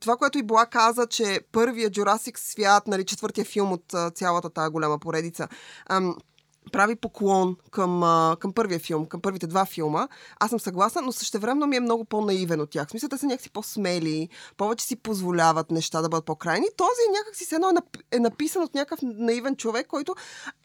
това, 0.00 0.16
което 0.16 0.38
и 0.38 0.42
Бла 0.42 0.66
каза, 0.66 1.06
че 1.06 1.40
първият 1.52 1.94
Jurassic 1.94 2.38
свят, 2.38 2.86
нали, 2.86 3.04
четвъртия 3.04 3.44
филм 3.44 3.72
от 3.72 3.94
а, 3.94 4.10
цялата 4.10 4.50
тази 4.50 4.70
голяма 4.70 4.98
поредица, 4.98 5.48
ам, 5.86 6.16
прави 6.72 6.96
поклон 6.96 7.56
към, 7.70 8.00
към 8.40 8.52
първия 8.52 8.78
филм, 8.78 9.06
към 9.06 9.20
първите 9.20 9.46
два 9.46 9.64
филма. 9.64 10.08
Аз 10.40 10.50
съм 10.50 10.60
съгласна, 10.60 11.02
но 11.02 11.12
същевременно 11.12 11.66
ми 11.66 11.76
е 11.76 11.80
много 11.80 12.04
по-наивен 12.04 12.60
от 12.60 12.70
тях. 12.70 12.86
В 12.86 12.90
смисъл, 12.90 13.08
те 13.08 13.18
са 13.18 13.26
някакси 13.26 13.50
по-смели, 13.50 14.28
повече 14.56 14.84
си 14.84 14.96
позволяват 14.96 15.70
неща 15.70 16.02
да 16.02 16.08
бъдат 16.08 16.24
по-крайни. 16.24 16.66
Този 16.76 17.18
някакси 17.18 17.44
се 17.44 17.54
едно 17.54 17.70
е, 17.70 18.16
е 18.16 18.18
написан 18.18 18.62
от 18.62 18.74
някакъв 18.74 18.98
наивен 19.02 19.56
човек, 19.56 19.86
който, 19.86 20.14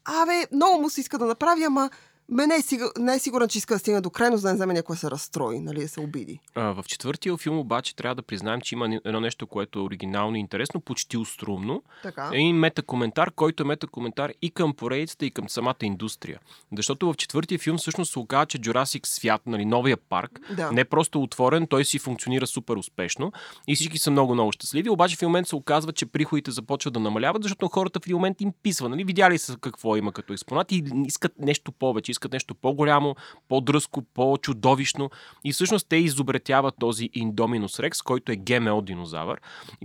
абе, 0.06 0.48
много 0.52 0.82
му 0.82 0.90
се 0.90 1.02
иска 1.02 1.18
да 1.18 1.26
направи, 1.26 1.64
ама 1.64 1.90
ме 2.30 2.48
не 2.48 2.56
е, 2.56 2.62
сигур, 2.62 2.88
не 3.00 3.16
е 3.16 3.20
сигурен, 3.20 3.48
че 3.48 3.58
иска 3.58 3.74
да 3.76 3.80
стигне 3.80 4.02
до 4.02 4.10
крайност, 4.10 4.42
да 4.44 4.50
не 4.50 4.56
вземе 4.56 4.74
някой 4.74 4.96
да 4.96 5.00
се 5.00 5.12
разстрои, 5.12 5.60
нали, 5.60 5.80
да 5.80 5.88
се 5.88 6.00
обиди. 6.00 6.40
А, 6.56 6.62
в 6.62 6.84
четвъртия 6.88 7.38
филм 7.38 7.60
обаче 7.60 7.96
трябва 7.96 8.16
да 8.16 8.22
признаем, 8.22 8.62
че 8.62 8.76
има 8.76 9.00
едно 9.06 9.20
нещо, 9.20 9.48
което 9.48 9.80
е 9.80 9.82
оригинално 9.82 10.36
и 10.36 10.40
интересно, 10.40 10.82
почти 10.82 11.18
острумно. 11.18 11.84
Така. 12.04 12.30
Един 12.34 12.56
метакоментар, 12.56 13.32
който 13.32 13.64
е 13.64 13.66
метакоментар 13.66 14.32
и 14.42 14.52
към 14.52 14.74
поредицата, 14.74 15.26
и 15.26 15.32
към 15.32 15.50
самата 15.50 15.76
индустрия. 15.84 16.40
Защото 16.78 17.14
в 17.14 17.16
четвъртия 17.18 17.60
филм 17.60 17.78
всъщност 17.78 18.12
се 18.12 18.20
оказа, 18.20 18.46
че 18.46 18.60
Jurassic 18.60 19.06
свят, 19.06 19.42
нали, 19.46 19.66
новия 19.66 19.98
парк, 19.98 20.40
Да. 20.56 20.72
не 20.72 20.82
е 20.82 20.86
просто 20.86 21.22
отворен, 21.24 21.68
той 21.68 21.86
си 21.86 22.00
функционира 22.00 22.48
супер 22.48 22.76
успешно 22.76 23.32
и 23.68 23.76
всички 23.76 23.98
са 23.98 24.12
много-много 24.12 24.52
щастливи. 24.52 24.90
Обаче 24.90 25.16
в 25.16 25.20
един 25.20 25.30
момент 25.30 25.48
се 25.48 25.56
оказва, 25.56 25.94
че 25.94 26.06
приходите 26.06 26.52
започват 26.52 26.94
да 26.94 27.00
намаляват, 27.00 27.44
защото 27.44 27.68
хората 27.68 28.00
в 28.00 28.06
един 28.06 28.16
момент 28.16 28.42
им 28.42 28.54
писва. 28.64 28.90
Нали? 28.90 29.04
Видяли 29.04 29.38
са 29.38 29.58
какво 29.62 29.96
има 29.96 30.12
като 30.12 30.34
експонат 30.34 30.72
и 30.72 30.84
искат 31.06 31.32
нещо 31.40 31.72
повече, 31.72 32.12
искат 32.18 32.32
нещо 32.32 32.56
по-голямо, 32.56 33.16
по-дръско, 33.48 34.02
по-чудовищно. 34.02 35.10
И 35.44 35.54
всъщност 35.54 35.88
те 35.90 35.96
изобретяват 35.96 36.76
този 36.80 37.10
Indominus 37.10 37.90
Rex, 37.90 38.04
който 38.04 38.32
е 38.32 38.36
ГМО 38.36 38.82
динозавър, 38.82 39.42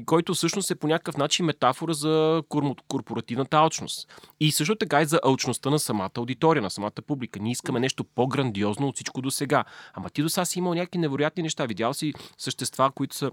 който 0.07 0.35
всъщност 0.35 0.71
е 0.71 0.75
по 0.75 0.87
някакъв 0.89 1.17
начин 1.17 1.47
метафора 1.47 1.95
за 1.95 2.43
кор- 2.49 2.81
корпоративната 2.89 3.57
алчност. 3.57 4.09
И 4.41 4.53
също 4.53 4.77
така 4.77 5.03
и 5.03 5.05
за 5.05 5.21
алчността 5.25 5.71
на 5.71 5.79
самата 5.79 6.11
аудитория, 6.19 6.63
на 6.63 6.71
самата 6.71 7.03
публика. 7.07 7.41
Ние 7.41 7.53
искаме 7.53 7.81
нещо 7.81 8.05
по-грандиозно 8.05 8.89
от 8.89 8.95
всичко 8.95 9.23
до 9.23 9.31
сега. 9.31 9.65
Ама 9.95 10.11
ти 10.11 10.23
до 10.23 10.29
сега 10.29 10.45
си 10.45 10.59
имал 10.59 10.75
някакви 10.75 10.99
невероятни 10.99 11.43
неща. 11.43 11.67
Видял 11.67 11.95
си 11.95 12.13
същества, 12.39 12.91
които 12.95 13.17
са 13.17 13.31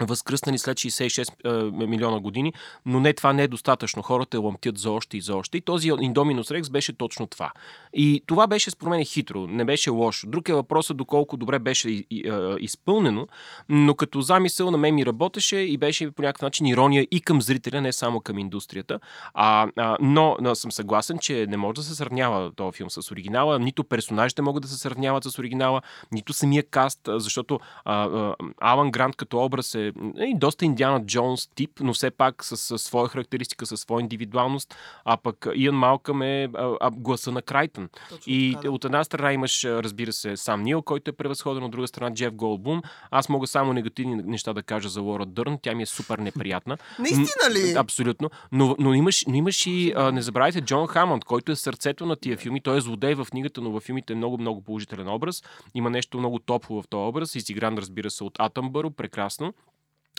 възкръснани 0.00 0.58
след 0.58 0.76
66 0.78 1.30
е, 1.44 1.86
милиона 1.86 2.20
години, 2.20 2.52
но 2.86 3.00
не 3.00 3.12
това 3.12 3.32
не 3.32 3.42
е 3.42 3.48
достатъчно. 3.48 4.02
Хората 4.02 4.40
ламтят 4.40 4.78
за 4.78 4.90
още 4.90 5.16
и 5.16 5.20
за 5.20 5.36
още. 5.36 5.58
И 5.58 5.60
този 5.60 5.92
Indominus 5.92 6.60
Rex 6.60 6.70
беше 6.70 6.92
точно 6.92 7.26
това. 7.26 7.52
И 7.94 8.22
това 8.26 8.46
беше 8.46 8.70
според 8.70 8.90
мен 8.90 9.04
хитро, 9.04 9.46
не 9.46 9.64
беше 9.64 9.90
лошо. 9.90 10.26
Друг 10.26 10.48
е 10.48 10.54
въпросът 10.54 10.96
доколко 10.96 11.36
добре 11.36 11.58
беше 11.58 11.90
и, 11.90 12.06
и, 12.10 12.28
е, 12.28 12.56
изпълнено, 12.58 13.26
но 13.68 13.94
като 13.94 14.20
замисъл 14.20 14.70
на 14.70 14.78
мен 14.78 14.94
ми 14.94 15.06
работеше 15.06 15.56
и 15.56 15.76
беше 15.76 16.10
по 16.10 16.22
някакъв 16.22 16.42
начин 16.42 16.66
ирония 16.66 17.06
и 17.10 17.20
към 17.20 17.42
зрителя, 17.42 17.80
не 17.80 17.92
само 17.92 18.20
към 18.20 18.38
индустрията. 18.38 19.00
А, 19.34 19.68
а, 19.76 19.96
но, 20.00 20.36
но 20.40 20.54
съм 20.54 20.72
съгласен, 20.72 21.18
че 21.18 21.46
не 21.48 21.56
може 21.56 21.74
да 21.74 21.82
се 21.82 21.94
сравнява 21.94 22.52
този 22.56 22.76
филм 22.76 22.90
с 22.90 23.10
оригинала, 23.10 23.58
нито 23.58 23.84
персонажите 23.84 24.42
могат 24.42 24.62
да 24.62 24.68
се 24.68 24.76
сравняват 24.76 25.24
с 25.24 25.38
оригинала, 25.38 25.82
нито 26.12 26.32
самия 26.32 26.62
каст, 26.62 27.00
защото 27.06 27.60
а, 27.84 28.04
а, 28.04 28.34
Алан 28.60 28.90
Грант 28.90 29.16
като 29.16 29.44
образ 29.44 29.74
е 29.74 29.83
е 30.18 30.34
доста 30.34 30.64
Индиана 30.64 31.06
Джонс 31.06 31.46
тип, 31.46 31.70
но 31.80 31.92
все 31.92 32.10
пак 32.10 32.44
с, 32.44 32.56
с 32.56 32.78
своя 32.78 33.08
характеристика, 33.08 33.66
със 33.66 33.80
своя 33.80 34.00
индивидуалност, 34.00 34.74
а 35.04 35.16
пък 35.16 35.46
Иан 35.54 35.74
Малкъм 35.74 36.22
е 36.22 36.44
а, 36.54 36.76
а, 36.80 36.90
гласа 36.90 37.32
на 37.32 37.42
Крайтън. 37.42 37.88
Точно 38.08 38.32
И 38.32 38.52
така, 38.52 38.62
да. 38.62 38.72
от 38.72 38.84
една 38.84 39.04
страна 39.04 39.32
имаш, 39.32 39.64
разбира 39.64 40.12
се, 40.12 40.36
сам 40.36 40.62
Нил, 40.62 40.82
който 40.82 41.10
е 41.10 41.12
превъзходен, 41.12 41.64
от 41.64 41.70
друга 41.70 41.88
страна 41.88 42.14
Джеф 42.14 42.34
Голбум. 42.34 42.82
Аз 43.10 43.28
мога 43.28 43.46
само 43.46 43.72
негативни 43.72 44.14
неща 44.14 44.52
да 44.52 44.62
кажа 44.62 44.88
за 44.88 45.00
Лора 45.00 45.26
Дърн, 45.26 45.58
тя 45.62 45.74
ми 45.74 45.82
е 45.82 45.86
супер 45.86 46.18
неприятна. 46.18 46.78
Наистина 46.98 47.50
ли? 47.50 47.74
Абсолютно. 47.76 48.30
Но, 48.52 48.76
но, 48.78 48.94
имаш, 48.94 49.24
но 49.28 49.34
имаш 49.34 49.66
и, 49.66 49.92
а, 49.96 50.12
не 50.12 50.22
забравяйте, 50.22 50.60
Джон 50.60 50.86
Хамонд, 50.86 51.24
който 51.24 51.52
е 51.52 51.56
сърцето 51.56 52.06
на 52.06 52.16
тия 52.16 52.36
филми. 52.36 52.60
Той 52.60 52.76
е 52.76 52.80
злодей 52.80 53.14
в 53.14 53.26
книгата, 53.30 53.60
но 53.60 53.70
във 53.70 53.82
филмите 53.82 54.12
е 54.12 54.16
много, 54.16 54.38
много 54.38 54.60
положителен 54.60 55.08
образ. 55.08 55.42
Има 55.74 55.90
нещо 55.90 56.18
много 56.18 56.38
топло 56.38 56.82
в 56.82 56.88
този 56.88 57.08
образ. 57.08 57.34
Изигран, 57.34 57.78
разбира 57.78 58.10
се, 58.10 58.24
от 58.24 58.34
Атъмбъро, 58.38 58.90
прекрасно. 58.90 59.54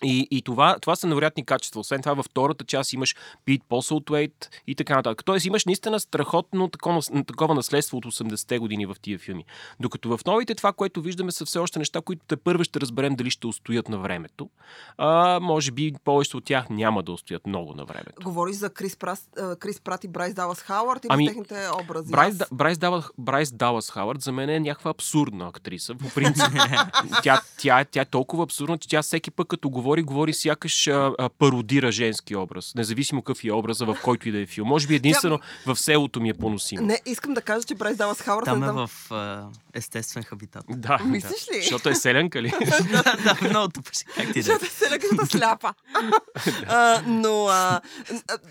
И, 0.03 0.27
и 0.31 0.41
това, 0.41 0.77
това 0.81 0.95
са 0.95 1.07
невероятни 1.07 1.45
качества. 1.45 1.79
Освен 1.79 2.01
това, 2.01 2.13
във 2.13 2.25
втората 2.25 2.65
част 2.65 2.93
имаш 2.93 3.15
Пит 3.45 3.61
Посълтуейт 3.69 4.49
и 4.67 4.75
така 4.75 4.95
нататък. 4.95 5.25
Тоест 5.25 5.45
имаш 5.45 5.65
наистина 5.65 5.99
страхотно 5.99 6.67
такова, 6.67 7.01
такова 7.27 7.55
наследство 7.55 7.97
от 7.97 8.05
80-те 8.05 8.59
години 8.59 8.85
в 8.85 8.95
тия 9.01 9.19
филми. 9.19 9.45
Докато 9.79 10.17
в 10.17 10.25
новите 10.25 10.55
това, 10.55 10.73
което 10.73 11.01
виждаме, 11.01 11.31
са 11.31 11.45
все 11.45 11.59
още 11.59 11.79
неща, 11.79 12.01
които 12.01 12.21
те 12.27 12.37
първо 12.37 12.63
ще 12.63 12.81
разберем 12.81 13.15
дали 13.15 13.29
ще 13.31 13.47
устоят 13.47 13.89
на 13.89 13.97
времето. 13.97 14.49
А, 14.97 15.39
може 15.39 15.71
би 15.71 15.93
повечето 16.03 16.37
от 16.37 16.45
тях 16.45 16.69
няма 16.69 17.03
да 17.03 17.11
устоят 17.11 17.47
много 17.47 17.73
на 17.73 17.85
времето. 17.85 18.23
Говориш 18.23 18.55
за 18.55 18.69
Крис, 18.69 18.95
Прас, 18.95 19.29
Крис 19.59 19.79
Прат 19.81 20.03
и 20.03 20.07
Брайс 20.07 20.33
Далас 20.33 20.61
Хауърд 20.61 21.05
или 21.05 21.09
Ами, 21.13 21.27
техните 21.27 21.67
образи? 21.83 22.11
Брайс, 22.11 22.41
Аз- 22.41 22.47
Брайс, 22.51 22.77
Далас, 22.77 23.05
Брайс 23.17 23.51
Далас 23.51 23.91
Хауърд 23.91 24.21
за 24.21 24.31
мен 24.31 24.49
е 24.49 24.59
някаква 24.59 24.91
абсурдна 24.91 25.47
актриса. 25.47 25.95
По 25.95 26.09
принцип, 26.09 26.45
тя, 27.23 27.41
тя, 27.57 27.85
тя 27.91 28.01
е 28.01 28.05
толкова 28.05 28.43
абсурдна, 28.43 28.77
че 28.77 28.89
тя 28.89 29.01
всеки 29.01 29.31
път 29.31 29.47
като 29.47 29.69
говори, 29.69 29.84
говори 30.03 30.33
сякаш 30.33 30.87
а, 30.87 31.11
а, 31.17 31.29
пародира 31.29 31.91
женски 31.91 32.35
образ. 32.35 32.75
Независимо 32.75 33.21
какъв 33.21 33.43
е 33.43 33.51
образа, 33.51 33.85
в 33.85 33.97
който 34.03 34.29
и 34.29 34.31
да 34.31 34.41
е 34.41 34.45
филм. 34.45 34.67
Може 34.67 34.87
би 34.87 34.95
единствено 34.95 35.39
в 35.65 35.75
селото 35.75 36.21
ми 36.21 36.29
е 36.29 36.33
поносимо. 36.33 36.85
Не, 36.85 36.99
искам 37.05 37.33
да 37.33 37.41
кажа, 37.41 37.63
че 37.63 37.75
Брайс 37.75 37.97
Далас 37.97 38.21
Хауърд 38.21 38.45
Там 38.45 38.63
е 38.63 38.65
е 38.65 38.67
там... 38.67 38.87
в 38.87 39.11
а, 39.11 39.47
естествен 39.73 40.23
хабитат. 40.23 40.65
Да, 40.69 40.97
Мислиш 41.05 41.45
да. 41.45 41.57
ли? 41.57 41.61
Защото 41.61 41.89
е 41.89 41.95
селянка 41.95 42.41
ли? 42.41 42.49
да, 43.23 43.37
много 43.49 43.67
тъпаш. 43.67 44.03
Как 44.15 44.33
ти 44.33 44.33
да 44.33 44.39
е? 44.39 44.41
Защото 44.41 44.71
се 44.71 44.89
леката 44.89 45.25
сляпа. 45.25 45.73
а, 46.67 47.01
но 47.05 47.47
а, 47.47 47.81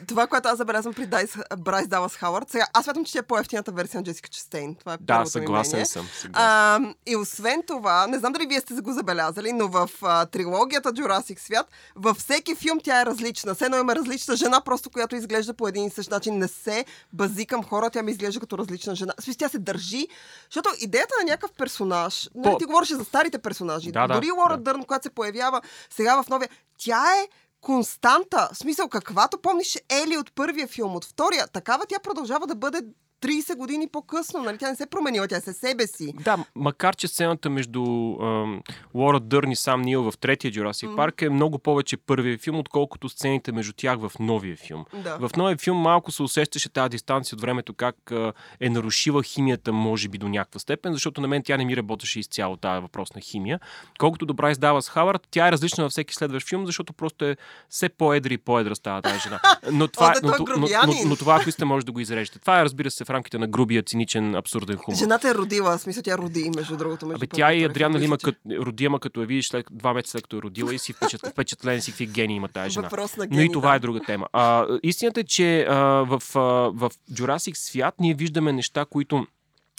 това, 0.07 0.27
което 0.27 0.49
аз 0.49 0.59
забелязвам 0.59 0.94
при 0.94 1.07
Дайс, 1.07 1.37
Брайс 1.59 1.88
Далас 1.88 2.16
Хауърд, 2.16 2.51
сега 2.51 2.66
аз 2.73 2.85
смятам, 2.85 3.05
че 3.05 3.18
е 3.18 3.23
по-ефтината 3.23 3.73
версия 3.73 4.01
на 4.01 4.05
Джесика 4.05 4.29
Честейн. 4.29 4.75
Това 4.75 4.94
е 4.94 4.97
да, 5.01 5.27
съгласен 5.27 5.87
съм. 5.87 6.07
Съгласен. 6.07 6.31
А, 6.35 6.81
и 7.07 7.16
освен 7.16 7.62
това, 7.66 8.07
не 8.07 8.18
знам 8.18 8.33
дали 8.33 8.47
вие 8.47 8.61
сте 8.61 8.75
го 8.75 8.92
забелязали, 8.92 9.53
но 9.53 9.68
в 9.68 9.90
а, 10.03 10.27
трилогията 10.27 10.92
Jurassic 10.92 11.23
свят, 11.24 11.66
във 11.96 12.16
всеки 12.16 12.54
филм 12.54 12.80
тя 12.84 13.00
е 13.00 13.06
различна. 13.06 13.54
Все 13.54 13.64
едно 13.64 13.78
има 13.78 13.94
различна 13.94 14.37
жена, 14.37 14.60
просто 14.60 14.90
която 14.90 15.16
изглежда 15.16 15.54
по 15.54 15.68
един 15.68 15.84
и 15.84 15.90
същ 15.90 16.10
начин. 16.10 16.38
Не 16.38 16.48
се 16.48 16.84
бази 17.12 17.46
към 17.46 17.64
хора, 17.64 17.90
тя 17.90 18.02
ми 18.02 18.10
изглежда 18.10 18.40
като 18.40 18.58
различна 18.58 18.94
жена. 18.94 19.12
Смисъл, 19.20 19.38
тя 19.38 19.48
се 19.48 19.58
държи, 19.58 20.08
защото 20.50 20.70
идеята 20.80 21.14
на 21.20 21.30
някакъв 21.30 21.52
персонаж, 21.52 22.30
нали, 22.34 22.52
По- 22.52 22.58
ти 22.58 22.64
говориш 22.64 22.88
за 22.88 23.04
старите 23.04 23.38
персонажи, 23.38 23.92
Да, 23.92 24.06
да, 24.06 24.14
дори 24.14 24.30
Лора 24.30 24.56
да. 24.56 24.62
Дърн, 24.62 24.84
която 24.84 25.02
се 25.02 25.10
появява 25.10 25.60
сега 25.90 26.22
в 26.22 26.28
новия, 26.28 26.48
тя 26.78 27.04
е 27.22 27.28
константа. 27.60 28.48
В 28.52 28.58
смисъл, 28.58 28.88
каквато 28.88 29.38
помниш 29.38 29.78
Ели 29.88 30.16
от 30.16 30.32
първия 30.34 30.66
филм, 30.66 30.96
от 30.96 31.04
втория, 31.04 31.46
такава 31.46 31.87
тя 31.88 31.98
продължава 31.98 32.46
да 32.46 32.54
бъде 32.54 32.82
30 33.24 33.56
години 33.56 33.88
по-късно. 33.92 34.42
Нали? 34.42 34.58
Тя 34.58 34.70
не 34.70 34.76
се 34.76 34.82
е 34.82 34.87
променила, 34.87 35.28
тя 35.28 35.37
е 35.37 35.40
със 35.40 35.56
себе 35.56 35.87
си. 35.87 36.14
Да, 36.24 36.44
макар 36.54 36.96
че 36.96 37.08
сцената 37.08 37.50
между 37.50 37.82
ам, 38.22 38.60
Лора 38.94 39.20
Дърн 39.20 39.50
и 39.50 39.56
сам 39.56 39.82
Нил 39.82 40.10
в 40.10 40.18
третия 40.18 40.52
Jurassic 40.52 40.87
Мгм. 40.87 40.96
Парк 40.96 41.22
е 41.22 41.28
много 41.28 41.58
повече 41.58 41.96
първия 41.96 42.38
филм, 42.38 42.58
отколкото 42.58 43.08
сцените 43.08 43.52
между 43.52 43.72
тях 43.72 43.98
в 43.98 44.12
новия 44.20 44.56
филм. 44.56 44.84
Да. 44.94 45.28
В 45.28 45.37
новия 45.37 45.56
филм 45.56 45.78
малко 45.78 46.12
се 46.12 46.22
усещаше 46.22 46.68
тази 46.68 46.88
дистанция 46.88 47.37
от 47.37 47.40
времето, 47.40 47.74
как 47.74 48.12
а, 48.12 48.32
е 48.60 48.70
нарушила 48.70 49.22
химията, 49.22 49.72
може 49.72 50.08
би 50.08 50.18
до 50.18 50.28
някаква 50.28 50.60
степен, 50.60 50.92
защото 50.92 51.20
на 51.20 51.28
мен 51.28 51.42
тя 51.42 51.56
не 51.56 51.64
ми 51.64 51.76
работеше 51.76 52.20
изцяло 52.20 52.56
тази 52.56 52.82
въпрос 52.82 53.14
на 53.14 53.20
химия. 53.20 53.60
Колкото 53.98 54.26
до 54.26 54.34
Брайс 54.34 54.58
Далас 54.58 54.88
Хавард, 54.88 55.28
тя 55.30 55.48
е 55.48 55.52
различна 55.52 55.84
във 55.84 55.90
всеки 55.90 56.14
следващ 56.14 56.48
филм, 56.48 56.66
защото 56.66 56.92
просто 56.92 57.24
е 57.24 57.37
все 57.68 57.88
по-едри 57.88 58.34
и 58.34 58.38
по-едра 58.38 58.74
става 58.74 59.02
тази 59.02 59.20
жена. 59.20 59.40
Но 59.72 59.88
това, 59.88 60.12
да, 60.12 60.20
но, 60.22 60.28
той 60.28 60.37
е 60.37 60.38
но, 60.38 60.46
но, 60.46 60.56
но, 60.56 60.60
грубиянин. 60.60 61.08
но 61.08 61.16
това, 61.16 61.38
ако 61.40 61.50
сте, 61.52 61.64
може 61.64 61.87
да 61.87 61.92
го 61.92 62.00
изрежете. 62.00 62.38
Това 62.38 62.60
е, 62.60 62.64
разбира 62.64 62.90
се, 62.90 63.04
в 63.04 63.10
рамките 63.14 63.38
на 63.38 63.46
грубия, 63.46 63.83
циничен, 63.83 64.35
абсурден 64.35 64.77
хумор. 64.77 64.98
Жената 64.98 65.29
е 65.29 65.35
родила, 65.35 65.79
в 65.79 65.81
смисъл 65.81 66.03
тя 66.03 66.18
роди, 66.18 66.50
между 66.57 66.77
другото. 66.77 67.07
Между 67.07 67.18
Абе, 67.18 67.27
тя 67.27 67.53
и 67.53 67.57
втория 67.57 67.70
Адриана 67.70 67.98
Лима, 67.98 68.18
като, 68.18 68.38
роди, 68.50 68.87
ама 68.87 69.00
като 69.00 69.20
я 69.20 69.27
видиш 69.27 69.48
след, 69.48 69.66
два 69.70 69.94
месеца 69.94 70.11
след 70.11 70.22
като 70.22 70.37
е 70.37 70.42
родила 70.42 70.74
и 70.74 70.79
си 70.79 70.92
впечат, 70.92 71.27
впечатлен 71.31 71.81
си 71.81 71.90
какви 71.90 72.07
гени 72.07 72.37
има 72.37 72.48
тази 72.48 72.70
жена. 72.70 72.88
Въпрос 72.88 73.16
на 73.16 73.24
Но 73.24 73.31
гени, 73.31 73.44
и 73.44 73.53
това 73.53 73.70
да. 73.70 73.77
е 73.77 73.79
друга 73.79 74.00
тема. 74.00 74.27
А, 74.33 74.66
истината 74.83 75.20
е, 75.20 75.24
че 75.24 75.62
а, 75.62 75.74
в, 75.85 76.22
а, 76.35 76.40
в 76.74 76.90
Jurassic 77.12 77.55
свят 77.55 77.94
ние 78.00 78.14
виждаме 78.14 78.53
неща, 78.53 78.85
които 78.85 79.27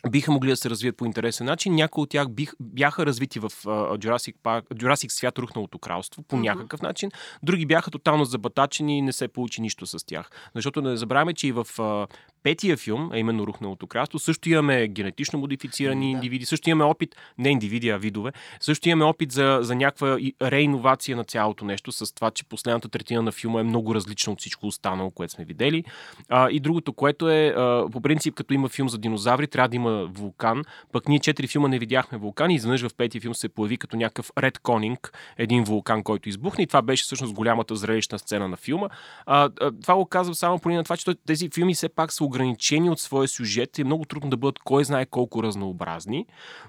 биха 0.09 0.31
могли 0.31 0.49
да 0.49 0.57
се 0.57 0.69
развият 0.69 0.97
по 0.97 1.05
интересен 1.05 1.45
начин. 1.45 1.75
Някои 1.75 2.01
от 2.01 2.09
тях 2.09 2.29
бих, 2.29 2.53
бяха 2.59 3.05
развити 3.05 3.39
в 3.39 3.45
а, 3.45 3.69
Jurassic, 3.97 4.35
Park, 4.43 4.63
Jurassic 4.63 5.07
свят 5.09 5.39
Рухналото 5.39 5.79
кралство 5.79 6.23
по 6.23 6.35
Мгм. 6.35 6.43
някакъв 6.43 6.81
начин. 6.81 7.11
Други 7.43 7.65
бяха 7.65 7.91
тотално 7.91 8.25
забатачени 8.25 8.97
и 8.97 9.01
не 9.01 9.13
се 9.13 9.27
получи 9.27 9.61
нищо 9.61 9.85
с 9.85 10.05
тях. 10.05 10.29
Защото 10.55 10.81
не 10.81 10.97
забравяме, 10.97 11.33
че 11.33 11.47
и 11.47 11.51
в 11.51 11.67
а, 11.79 12.07
петия 12.43 12.77
филм, 12.77 13.09
а 13.13 13.17
именно 13.17 13.47
Рухналото 13.47 13.87
кралство, 13.87 14.19
също 14.19 14.49
имаме 14.49 14.87
генетично 14.87 15.39
модифицирани 15.39 16.05
Да. 16.05 16.11
индивиди, 16.11 16.45
също 16.45 16.69
имаме 16.69 16.83
опит, 16.91 17.15
не 17.37 17.49
индивиди, 17.49 17.89
а 17.89 17.97
видове, 17.97 18.31
също 18.59 18.89
имаме 18.89 19.05
опит 19.05 19.31
за, 19.31 19.59
за 19.61 19.75
някаква 19.75 20.17
реиновация 20.41 21.17
на 21.17 21.23
цялото 21.23 21.65
нещо, 21.65 21.91
с 21.91 22.13
това, 22.15 22.31
че 22.31 22.43
последната 22.43 22.89
третина 22.89 23.21
на 23.21 23.31
филма 23.31 23.59
е 23.59 23.63
много 23.63 23.95
различна 23.95 24.33
от 24.33 24.39
всичко 24.39 24.67
останало, 24.67 25.11
което 25.11 25.33
сме 25.33 25.45
видели. 25.45 25.83
А, 26.29 26.49
и 26.49 26.59
другото, 26.59 26.93
което 26.93 27.29
е, 27.29 27.47
а, 27.47 27.87
по 27.91 28.01
принцип, 28.01 28.33
като 28.33 28.53
има 28.53 28.69
филм 28.69 28.89
за 28.89 28.97
динозаври, 28.97 29.47
трябва 29.47 29.69
да 29.69 29.75
има 29.75 29.84
вулкан. 29.91 30.63
Пък 30.91 31.07
ние 31.07 31.19
четири 31.19 31.47
филма 31.47 31.67
не 31.67 31.79
видяхме 31.79 32.17
вулкан 32.17 32.51
и 32.51 32.55
изведнъж 32.55 32.81
в 32.87 32.95
петия 32.97 33.21
филм 33.21 33.35
се 33.35 33.49
появи 33.49 33.77
като 33.77 33.97
някакъв 33.97 34.31
Ред 34.37 34.59
Конинг, 34.59 35.11
един 35.37 35.63
вулкан, 35.63 36.03
който 36.03 36.29
избухна. 36.29 36.63
И 36.63 36.67
това 36.67 36.81
беше 36.81 37.03
всъщност 37.03 37.33
голямата 37.33 37.75
зрелищна 37.75 38.19
сцена 38.19 38.47
на 38.47 38.57
филма. 38.57 38.89
А, 39.25 39.49
а, 39.61 39.71
това 39.81 39.95
го 39.95 40.05
казвам 40.05 40.35
само 40.35 40.59
по 40.59 40.69
линия 40.69 40.79
на 40.79 40.83
това, 40.83 40.97
че 40.97 41.15
тези 41.27 41.49
филми 41.53 41.73
все 41.73 41.89
пак 41.89 42.13
са 42.13 42.23
ограничени 42.23 42.89
от 42.89 42.99
своя 42.99 43.27
сюжет 43.27 43.77
и 43.77 43.81
е 43.81 43.85
много 43.85 44.05
трудно 44.05 44.29
да 44.29 44.37
бъдат 44.37 44.59
кой 44.59 44.83
знае 44.85 45.05
колко 45.05 45.43
разнообразни. 45.43 46.25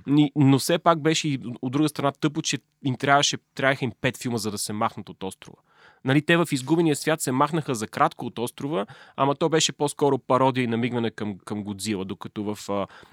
Ни- 0.06 0.32
Но 0.36 0.58
все 0.58 0.78
пак 0.78 1.00
беше 1.00 1.28
и 1.28 1.38
от 1.62 1.72
друга 1.72 1.88
страна 1.88 2.12
тъпо, 2.12 2.42
че 2.42 2.58
им 2.84 2.96
трябваше, 2.96 3.36
трябваха 3.54 3.84
им 3.84 3.92
пет 4.00 4.16
филма, 4.16 4.38
за 4.38 4.50
да 4.50 4.58
се 4.58 4.72
махнат 4.72 5.08
от 5.08 5.22
острова. 5.22 5.58
Нали, 6.04 6.22
те 6.22 6.36
в 6.36 6.48
изгубения 6.52 6.96
свят 6.96 7.20
се 7.20 7.32
махнаха 7.32 7.74
за 7.74 7.86
кратко 7.86 8.26
от 8.26 8.38
острова, 8.38 8.86
ама 9.16 9.34
то 9.34 9.48
беше 9.48 9.72
по-скоро 9.72 10.18
пародия 10.18 10.64
и 10.64 10.66
намигване 10.66 11.10
към, 11.10 11.38
към 11.44 11.62
Годзила, 11.62 12.04
докато 12.04 12.44
в, 12.44 12.58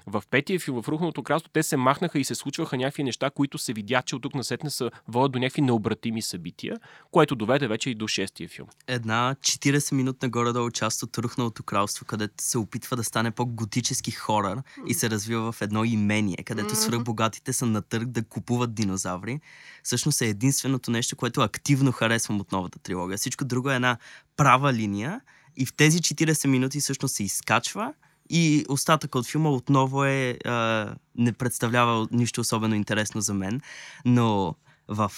в 0.06 0.22
петия 0.30 0.60
филм, 0.60 0.82
в 0.82 0.88
Рухното 0.88 1.22
кралство, 1.22 1.50
те 1.52 1.62
се 1.62 1.76
махнаха 1.76 2.18
и 2.18 2.24
се 2.24 2.34
случваха 2.34 2.76
някакви 2.76 3.02
неща, 3.02 3.30
които 3.30 3.58
се 3.58 3.72
видя, 3.72 4.02
че 4.02 4.16
от 4.16 4.22
тук 4.22 4.34
насетне 4.34 4.70
са 4.70 4.90
водят 5.08 5.32
до 5.32 5.38
някакви 5.38 5.62
необратими 5.62 6.22
събития, 6.22 6.76
което 7.10 7.34
доведе 7.34 7.68
вече 7.68 7.90
и 7.90 7.94
до 7.94 8.08
шестия 8.08 8.48
филм. 8.48 8.68
Една 8.86 9.36
40-минутна 9.40 10.28
горе-долу 10.28 10.70
част 10.70 11.02
от 11.02 11.18
Рухналото 11.18 11.62
кралство, 11.62 12.04
където 12.06 12.34
се 12.38 12.58
опитва 12.58 12.96
да 12.96 13.04
стане 13.04 13.30
по-готически 13.30 14.10
хорър 14.10 14.62
и 14.86 14.94
се 14.94 15.10
развива 15.10 15.52
в 15.52 15.62
едно 15.62 15.84
имение, 15.84 16.36
където 16.44 16.76
свръхбогатите 16.76 17.52
са 17.52 17.66
на 17.66 17.82
търг 17.82 18.08
да 18.08 18.24
купуват 18.24 18.74
динозаври. 18.74 19.40
Всъщност 19.82 20.20
е 20.20 20.26
единственото 20.26 20.90
нещо, 20.90 21.16
което 21.16 21.40
активно 21.40 21.92
харесвам 21.92 22.40
от 22.40 22.52
новата 22.52 22.78
трилогия. 22.84 23.18
Всичко 23.18 23.44
друго 23.44 23.70
е 23.70 23.74
една 23.74 23.96
права 24.36 24.72
линия 24.72 25.20
и 25.56 25.66
в 25.66 25.72
тези 25.76 25.98
40 25.98 26.46
минути 26.46 26.80
всъщност 26.80 27.14
се 27.14 27.24
изкачва 27.24 27.94
и 28.30 28.64
остатъка 28.68 29.18
от 29.18 29.26
филма 29.26 29.50
отново 29.50 30.04
е, 30.04 30.38
а, 30.44 30.94
не 31.16 31.32
представлява 31.32 32.08
нищо 32.10 32.40
особено 32.40 32.74
интересно 32.74 33.20
за 33.20 33.34
мен, 33.34 33.60
но 34.04 34.54
в 34.88 35.12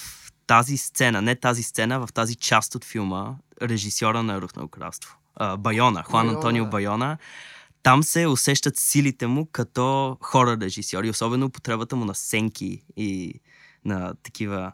тази 0.46 0.76
сцена, 0.76 1.22
не 1.22 1.36
тази 1.36 1.62
сцена, 1.62 2.06
в 2.06 2.12
тази 2.12 2.34
част 2.34 2.74
от 2.74 2.84
филма, 2.84 3.34
режисьора 3.62 4.22
на 4.22 4.40
Рухнало 4.40 4.68
кралство, 4.68 5.16
а, 5.34 5.56
Байона, 5.56 6.02
Хуан 6.02 6.26
Байона, 6.26 6.36
Антонио. 6.38 6.66
Байона, 6.66 7.18
там 7.82 8.02
се 8.02 8.26
усещат 8.26 8.76
силите 8.76 9.26
му 9.26 9.46
като 9.52 10.16
хора 10.20 10.56
режисьор 10.60 11.04
и 11.04 11.10
особено 11.10 11.46
употребата 11.46 11.96
му 11.96 12.04
на 12.04 12.14
сенки 12.14 12.82
и 12.96 13.40
на 13.84 14.14
такива 14.22 14.72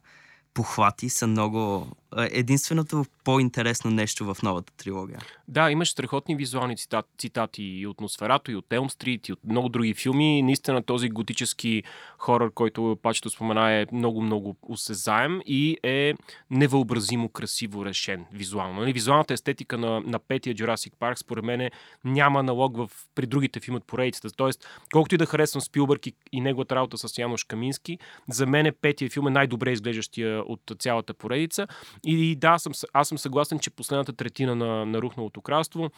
похвати 0.54 1.08
са 1.08 1.26
много... 1.26 1.86
а, 2.16 2.28
Единственото 2.32 3.04
по-интересно 3.24 3.90
нещо 3.90 4.34
в 4.34 4.42
новата 4.42 4.72
трилогия. 4.72 5.18
Да, 5.48 5.70
имаш 5.70 5.90
страхотни 5.90 6.36
визуални 6.36 6.76
цитати, 6.76 7.08
цитати 7.18 7.62
и 7.62 7.86
от 7.86 8.00
Носферато, 8.00 8.50
и 8.50 8.56
от 8.56 8.72
Елм 8.72 8.90
Стрит, 8.90 9.28
и 9.28 9.32
от 9.32 9.38
много 9.44 9.68
други 9.68 9.94
филми. 9.94 10.42
Наистина 10.42 10.82
този 10.82 11.08
готически 11.08 11.82
хорър, 12.18 12.50
който 12.52 12.98
пачето 13.02 13.30
спомена, 13.30 13.72
е 13.72 13.86
много-много 13.92 14.56
осезаем 14.62 15.40
и 15.46 15.76
е 15.82 16.14
невъобразимо 16.50 17.28
красиво 17.28 17.84
решен 17.84 18.24
визуално. 18.32 18.80
Нали? 18.80 18.92
Визуалната 18.92 19.34
естетика 19.34 19.78
на, 19.78 20.00
на 20.00 20.18
петия 20.18 20.54
Jurassic 20.54 20.92
Park, 21.00 21.14
според 21.14 21.44
мен, 21.44 21.70
няма 22.04 22.40
аналог 22.40 22.76
в, 22.76 22.90
при 23.14 23.26
другите 23.26 23.60
филми 23.60 23.76
от 23.76 23.86
поредицата. 23.86 24.30
Тоест, 24.36 24.68
колкото 24.92 25.14
и 25.14 25.18
да 25.18 25.26
харесвам 25.26 25.60
Спилбърг 25.60 26.06
и, 26.06 26.12
и 26.32 26.40
неговата 26.40 26.74
работа 26.74 26.98
с 26.98 27.18
Янош 27.18 27.44
Камински, 27.44 27.98
за 28.30 28.46
мен 28.46 28.66
е 28.66 28.72
петия 28.72 29.10
филм 29.10 29.26
е 29.26 29.30
най-добре 29.30 29.72
изглеждащия 29.72 30.42
от 30.42 30.60
цялата 30.78 31.14
поредица. 31.14 31.66
И 32.04 32.36
да, 32.36 32.58
съм, 32.58 32.72
аз 32.92 33.08
съм 33.08 33.18
съгласен, 33.18 33.58
че 33.58 33.70
последната 33.70 34.12
третина 34.12 34.54
на, 34.54 34.86
на 34.86 35.02
Рухналото 35.02 35.40
кралство 35.40 35.90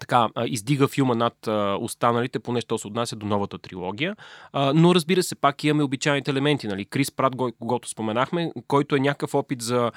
така, 0.00 0.28
издига 0.46 0.88
филма 0.88 1.14
над 1.14 1.46
останалите, 1.80 2.38
поне 2.38 2.60
що 2.60 2.78
се 2.78 2.86
отнася 2.86 3.16
до 3.16 3.26
новата 3.26 3.58
трилогия. 3.58 4.16
Но 4.74 4.94
разбира 4.94 5.22
се, 5.22 5.34
пак 5.34 5.64
имаме 5.64 5.82
обичайните 5.82 6.30
елементи. 6.30 6.68
Нали? 6.68 6.84
Крис 6.84 7.10
Прат, 7.12 7.36
го- 7.36 7.52
когато 7.60 7.88
споменахме, 7.88 8.52
който 8.68 8.96
е 8.96 9.00
някакъв 9.00 9.34
опит 9.34 9.62
за 9.62 9.92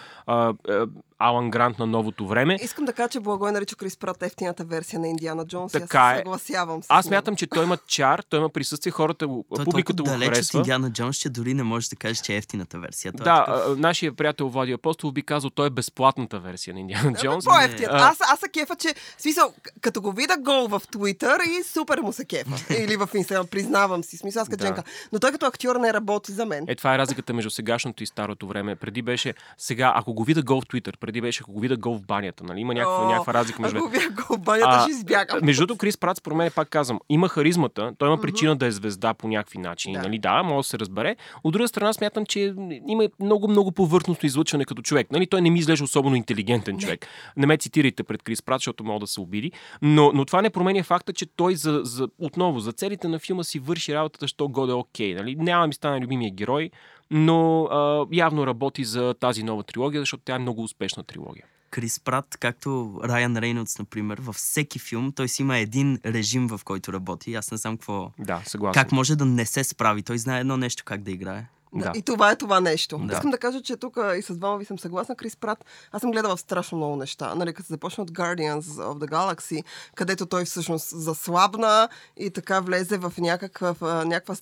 Алан 1.21 1.49
Грант 1.49 1.79
на 1.79 1.85
новото 1.87 2.27
време. 2.27 2.57
Искам 2.61 2.85
да 2.85 2.93
кажа, 2.93 3.09
че 3.09 3.19
Благой 3.21 3.51
нарича 3.51 3.75
Крис 3.75 3.97
Прат 3.97 4.23
ефтината 4.23 4.63
версия 4.65 4.99
на 4.99 5.07
Индиана 5.07 5.45
Джонс. 5.45 5.71
Така 5.71 6.07
е. 6.07 6.13
се 6.13 6.17
съгласявам 6.17 6.83
с 6.83 6.85
Аз 6.89 7.09
мятам, 7.09 7.35
че 7.35 7.47
той 7.47 7.63
има 7.63 7.77
чар, 7.79 8.21
той 8.21 8.39
има 8.39 8.49
присъствие, 8.49 8.91
хората, 8.91 9.27
го- 9.27 9.45
Той 9.49 9.61
е 9.61 9.65
публиката 9.65 10.03
го 10.03 10.09
далеч 10.09 10.27
от 10.27 10.33
харесва. 10.33 10.59
Индиана 10.59 10.91
Джонс, 10.91 11.17
че 11.17 11.29
дори 11.29 11.53
не 11.53 11.63
можеш 11.63 11.89
да 11.89 11.95
кажеш, 11.95 12.17
че 12.17 12.33
е 12.33 12.37
ефтината 12.37 12.79
версия. 12.79 13.13
Той 13.13 13.21
е 13.21 13.25
Да, 13.25 13.45
такъв- 13.45 13.77
нашия 13.79 14.13
приятел 14.13 14.49
Влади 14.49 14.71
Апостол 14.71 15.11
би 15.11 15.21
казал, 15.23 15.49
той 15.49 15.67
е 15.67 15.71
безплатната 15.71 16.39
версия 16.39 16.73
на 16.73 16.79
Индиана 16.79 17.13
Джонс. 17.13 17.45
По-ефтият. 17.45 17.91
А, 17.93 17.97
Аз, 18.01 18.17
аз 18.23 18.39
се 18.39 18.49
кефа, 18.49 18.75
че, 18.75 18.87
в 19.17 19.21
смисъл, 19.21 19.53
като 19.81 20.01
го 20.01 20.11
видя 20.11 20.37
гол 20.39 20.67
в 20.69 20.81
Твитър 20.91 21.39
и 21.41 21.63
супер 21.65 21.99
му 21.99 22.13
се 22.13 22.25
кефа. 22.25 22.49
Или 22.75 22.95
в 22.97 23.09
Инстаграм, 23.15 23.47
признавам 23.47 24.03
си. 24.03 24.17
Смисъл, 24.17 24.41
аз 24.41 24.49
като 24.49 24.57
Да. 24.57 24.65
Дженка. 24.65 24.83
Но 25.11 25.19
той 25.19 25.31
като 25.31 25.45
актьор 25.45 25.75
не 25.75 25.93
работи 25.93 26.31
за 26.31 26.45
мен. 26.45 26.65
Е, 26.67 26.75
това 26.75 26.95
е 26.95 26.97
разликата 26.97 27.33
между 27.33 27.49
сегашното 27.51 28.03
и 28.03 28.07
старото 28.07 28.47
време. 28.47 28.75
Преди 28.75 29.01
беше, 29.01 29.33
сега, 29.57 29.93
ако 29.95 30.13
го 30.13 30.23
видя 30.23 30.43
гол 30.43 30.61
в 30.61 30.67
Твитър, 30.67 30.97
преди 31.11 31.21
беше, 31.21 31.41
ако 31.43 31.51
го 31.51 31.59
видя 31.59 31.77
гол 31.77 31.95
в 31.95 32.05
банята, 32.05 32.43
нали? 32.43 32.59
Има 32.59 32.73
някаква, 32.73 33.05
О, 33.05 33.09
някаква 33.09 33.33
разлика 33.33 33.61
между... 33.61 33.77
Ако 33.77 33.87
видя 33.87 34.09
гол 34.09 34.37
в 34.37 34.39
банята, 34.39 34.69
А, 34.71 34.81
ще 34.81 34.91
избягам. 34.91 35.39
Между 35.43 35.61
другото, 35.61 35.77
Крис 35.77 35.97
Пратс, 35.97 36.17
според 36.17 36.37
мен, 36.37 36.51
пак 36.55 36.69
казвам, 36.69 36.99
има 37.09 37.29
харизмата, 37.29 37.93
той 37.97 38.07
има 38.07 38.21
причина 38.21 38.55
да 38.55 38.65
е 38.65 38.71
звезда 38.71 39.13
по 39.13 39.27
някакви 39.27 39.57
начини. 39.57 39.93
Да. 39.93 40.01
Нали? 40.01 40.19
Да, 40.19 40.43
може 40.43 40.65
да 40.65 40.69
се 40.69 40.79
разбере. 40.79 41.15
От 41.43 41.53
друга 41.53 41.67
страна, 41.67 41.93
смятам, 41.93 42.25
че 42.25 42.53
има 42.87 43.07
много, 43.19 43.47
много 43.47 43.71
повърхностно 43.71 44.27
излъчване 44.27 44.65
като 44.65 44.81
човек. 44.81 45.11
Нали? 45.11 45.27
Той 45.27 45.41
не 45.41 45.49
ми 45.49 45.59
изглежда 45.59 45.83
особено 45.83 46.15
интелигентен 46.15 46.77
човек. 46.77 47.07
Не 47.37 47.45
ме 47.45 47.57
цитирайте 47.57 48.03
пред 48.03 48.23
Крис 48.23 48.41
Пратс, 48.41 48.61
защото 48.61 48.83
мога 48.83 48.99
да 48.99 49.07
се 49.07 49.21
обиди. 49.21 49.51
Но, 49.81 50.11
но 50.13 50.25
това 50.25 50.41
не 50.41 50.49
променя 50.49 50.83
факта, 50.83 51.13
че 51.13 51.25
той 51.25 51.55
за, 51.55 51.81
за, 51.83 52.07
отново, 52.19 52.59
за 52.59 52.71
целите 52.71 53.07
на 53.07 53.19
филма 53.19 53.43
си 53.43 53.59
върши 53.59 53.95
работата, 53.95 54.27
що 54.27 54.47
годе 54.47 54.73
окей. 54.73 55.13
Нали? 55.13 55.35
Няма 55.35 55.67
ми 55.67 55.73
стане 55.73 56.01
любимия 56.01 56.31
герой, 56.31 56.71
но 57.11 57.63
а, 57.63 58.05
явно 58.11 58.47
работи 58.47 58.83
за 58.83 59.13
тази 59.19 59.43
нова 59.43 59.63
трилогия, 59.63 60.01
защото 60.01 60.23
тя 60.25 60.35
е 60.35 60.39
много 60.39 60.63
успешна 60.63 61.03
трилогия. 61.03 61.45
Крис 61.71 61.99
Прат, 61.99 62.37
както 62.39 62.99
Райан 63.03 63.37
Рейнолдс, 63.37 63.79
например, 63.79 64.17
във 64.21 64.35
всеки 64.35 64.79
филм 64.79 65.11
той 65.11 65.27
си 65.27 65.41
има 65.41 65.57
един 65.57 65.99
режим, 66.05 66.47
в 66.47 66.61
който 66.63 66.93
работи. 66.93 67.35
Аз 67.35 67.51
не 67.51 67.57
знам 67.57 67.77
какво... 67.77 68.11
Да, 68.19 68.41
съгласен. 68.45 68.83
Как 68.83 68.91
може 68.91 69.15
да 69.15 69.25
не 69.25 69.45
се 69.45 69.63
справи? 69.63 70.03
Той 70.03 70.17
знае 70.17 70.39
едно 70.39 70.57
нещо 70.57 70.83
как 70.85 71.03
да 71.03 71.11
играе. 71.11 71.45
Да. 71.73 71.91
И 71.95 72.01
това 72.01 72.31
е 72.31 72.35
това 72.35 72.59
нещо. 72.59 72.97
Да. 72.97 73.13
Искам 73.13 73.31
да 73.31 73.37
кажа, 73.37 73.61
че 73.61 73.77
тук 73.77 73.97
и 74.17 74.21
с 74.21 74.35
двама 74.35 74.57
ви 74.57 74.65
съм 74.65 74.79
съгласна. 74.79 75.15
Крис 75.15 75.35
Прат, 75.35 75.65
аз 75.91 76.01
съм 76.01 76.11
гледала 76.11 76.37
страшно 76.37 76.77
много 76.77 76.95
неща. 76.95 77.35
Нали, 77.35 77.53
като 77.53 77.67
се 77.67 77.73
започна 77.73 78.03
от 78.03 78.11
Guardians 78.11 78.61
of 78.61 79.05
the 79.05 79.11
Galaxy, 79.11 79.63
където 79.95 80.25
той 80.25 80.45
всъщност 80.45 80.89
заслабна 80.89 81.89
и 82.17 82.29
така 82.29 82.59
влезе 82.59 82.97
в 82.97 83.13
някакъв, 83.17 83.81
някаква, 83.81 84.35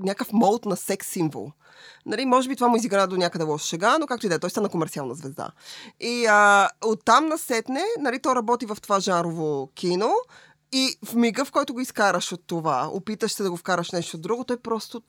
някакъв 0.00 0.32
молд 0.32 0.64
на 0.64 0.76
секс 0.76 1.06
символ. 1.06 1.52
Нали, 2.06 2.24
може 2.24 2.48
би 2.48 2.56
това 2.56 2.68
му 2.68 2.76
изигра 2.76 3.06
до 3.06 3.16
някъде 3.16 3.44
лоша 3.44 3.66
шега, 3.66 3.98
но 3.98 4.06
както 4.06 4.26
и 4.26 4.28
да 4.28 4.34
е, 4.34 4.38
той 4.38 4.50
стана 4.50 4.68
комерциална 4.68 5.14
звезда. 5.14 5.48
И 6.00 6.26
а, 6.26 6.68
оттам 6.84 7.26
насетне, 7.26 7.82
нали, 8.00 8.18
той 8.18 8.34
работи 8.34 8.66
в 8.66 8.76
това 8.82 9.00
жанрово 9.00 9.70
кино 9.74 10.12
и 10.72 10.98
в 11.04 11.14
мига, 11.14 11.44
в 11.44 11.52
който 11.52 11.74
го 11.74 11.80
изкараш 11.80 12.32
от 12.32 12.40
това, 12.46 12.88
опиташ 12.92 13.32
се 13.32 13.42
да 13.42 13.50
го 13.50 13.56
вкараш 13.56 13.90
нещо 13.90 14.18
друго, 14.18 14.44
той 14.44 14.56
просто 14.56 15.02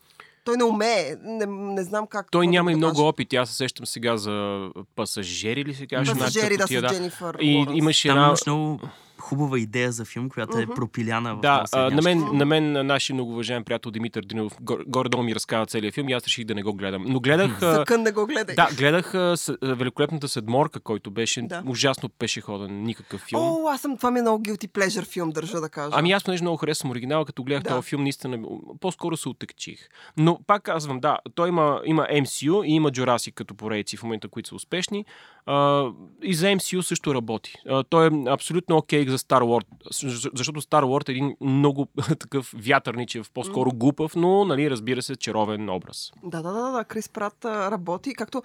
той 0.45 0.57
не 0.57 0.63
умее. 0.63 1.15
Не, 1.23 1.45
не 1.45 1.83
знам 1.83 2.07
как. 2.07 2.31
Той 2.31 2.47
няма 2.47 2.67
да 2.67 2.71
и 2.71 2.73
го 2.73 2.77
много 2.77 2.93
кажа. 2.95 3.03
опит. 3.03 3.33
Аз 3.33 3.49
се 3.49 3.55
сещам 3.55 3.85
сега 3.85 4.17
за 4.17 4.67
пасажери 4.95 5.65
ли 5.65 5.73
се 5.73 5.87
каже? 5.87 6.11
Пасажери, 6.13 6.57
да, 6.57 6.67
с 6.67 6.69
Дженифър 6.69 7.37
И 7.41 7.55
Лоренс. 7.55 7.77
имаше 7.77 8.07
Там 8.07 8.17
една... 8.17 8.27
имаш 8.27 8.45
много 8.45 8.79
хубава 9.25 9.59
идея 9.59 9.91
за 9.91 10.05
филм, 10.05 10.29
която 10.29 10.59
е 10.59 10.65
пропиляна 10.65 11.35
в 11.35 11.39
Да, 11.39 11.63
а, 11.71 11.89
на, 11.89 12.01
мен, 12.01 12.23
на 12.33 12.45
мен 12.45 12.87
нашия 12.87 13.13
многоуважаем 13.13 13.63
приятел 13.63 13.91
Димитър 13.91 14.23
Динов 14.23 14.53
гор- 14.61 14.83
горе-долу 14.87 15.23
ми 15.23 15.35
разказа 15.35 15.65
целият 15.65 15.95
филм 15.95 16.09
и 16.09 16.13
аз 16.13 16.23
реших 16.25 16.45
да 16.45 16.55
не 16.55 16.63
го 16.63 16.73
гледам. 16.73 17.03
Но 17.07 17.19
гледах... 17.19 17.59
Съкън 17.59 18.01
не 18.01 18.11
го 18.11 18.25
гледай. 18.25 18.55
Да, 18.55 18.67
гледах 18.77 19.11
с, 19.11 19.57
Великолепната 19.61 20.27
седморка, 20.27 20.79
който 20.79 21.11
беше 21.11 21.41
Да. 21.41 21.63
ужасно 21.67 22.09
пешеходен, 22.09 22.83
никакъв 22.83 23.21
филм. 23.21 23.41
О, 23.41 23.67
аз 23.67 23.81
съм, 23.81 23.97
това 23.97 24.11
ми 24.11 24.19
е 24.19 24.21
много 24.21 24.43
guilty 24.43 24.67
pleasure 24.67 25.05
филм, 25.05 25.29
държа 25.31 25.61
да 25.61 25.69
кажа. 25.69 25.89
Ами 25.93 26.11
аз 26.11 26.23
понеже 26.23 26.43
много 26.43 26.57
харесвам 26.57 26.91
оригинала, 26.91 27.25
като 27.25 27.43
гледах 27.43 27.63
Да. 27.63 27.69
този 27.69 27.87
филм, 27.89 28.03
наистина 28.03 28.39
по-скоро 28.79 29.17
се 29.17 29.29
отекчих. 29.29 29.79
Но 30.17 30.39
пак 30.47 30.63
казвам, 30.63 30.99
да, 30.99 31.17
той 31.35 31.49
има, 31.49 31.81
има 31.85 32.07
MCU 32.13 32.65
и 32.65 32.71
има 32.71 32.91
Jurassic 32.91 33.33
като 33.33 33.55
поредици 33.55 33.97
в 33.97 34.03
момента, 34.03 34.27
които 34.27 34.49
са 34.49 34.55
успешни. 34.55 35.05
А, 35.45 35.89
и 36.23 36.33
за 36.33 36.47
MCU 36.47 36.81
също 36.81 37.15
работи. 37.15 37.53
А, 37.69 37.83
той 37.83 38.07
е 38.07 38.23
абсолютно 38.27 38.77
окей 38.77 39.07
за 39.07 39.17
Star 39.17 39.41
Wars, 39.41 39.65
защо- 39.91 40.29
защото 40.33 40.61
Star 40.61 40.83
Wars 40.83 41.09
е 41.09 41.11
един 41.11 41.35
много 41.41 41.87
такъв 42.19 42.53
вятърничев, 42.57 43.31
по-скоро 43.31 43.71
глупав, 43.71 44.15
но, 44.15 44.45
нали, 44.45 44.69
разбира 44.69 45.01
се, 45.01 45.15
чаровен 45.15 45.69
образ. 45.69 46.11
Да, 46.23 46.41
да, 46.41 46.51
да, 46.51 46.71
да. 46.71 46.83
Крис 46.83 47.09
Прат 47.09 47.45
работи, 47.45 48.13
както 48.13 48.41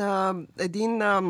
а, 0.00 0.34
един 0.58 1.02
а, 1.02 1.22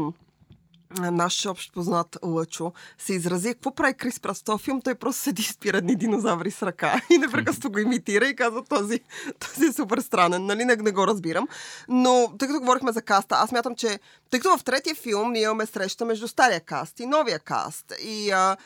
наш 1.00 1.46
общ 1.46 1.72
познат 1.72 2.18
Лъчо 2.24 2.72
се 2.98 3.14
изрази. 3.14 3.54
Какво 3.54 3.74
прави 3.74 3.94
Крис 3.94 4.20
Прат 4.20 4.36
в 4.36 4.44
този 4.44 4.64
филм? 4.64 4.80
Той 4.80 4.94
просто 4.94 5.22
седи 5.22 5.42
и 5.42 5.44
спира 5.44 5.78
едни 5.78 5.96
динозаври 5.96 6.50
с 6.50 6.62
ръка 6.62 7.00
и 7.10 7.18
непрекъснато 7.18 7.70
го 7.70 7.78
имитира 7.78 8.26
и 8.26 8.36
казва 8.36 8.64
този, 8.64 9.00
този 9.38 9.66
е 9.66 9.72
супер 9.72 9.98
странен. 9.98 10.46
Нали, 10.46 10.64
не, 10.64 10.76
не 10.76 10.92
го 10.92 11.06
разбирам. 11.06 11.48
Но 11.88 12.32
тъй 12.38 12.48
като 12.48 12.60
говорихме 12.60 12.92
за 12.92 13.02
каста, 13.02 13.34
аз 13.38 13.52
мятам, 13.52 13.74
че 13.74 14.00
тъй 14.30 14.40
като 14.40 14.58
в 14.58 14.64
третия 14.64 14.94
филм 14.94 15.32
ние 15.32 15.42
имаме 15.42 15.66
среща 15.66 16.04
между 16.04 16.28
стария 16.28 16.60
каст 16.60 17.00
и 17.00 17.06
новия 17.06 17.38
каст. 17.38 17.92
И 18.04 18.30
а, 18.30 18.56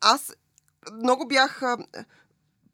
аз 0.00 0.32
много 0.92 1.28
бях... 1.28 1.62
а, 1.62 1.76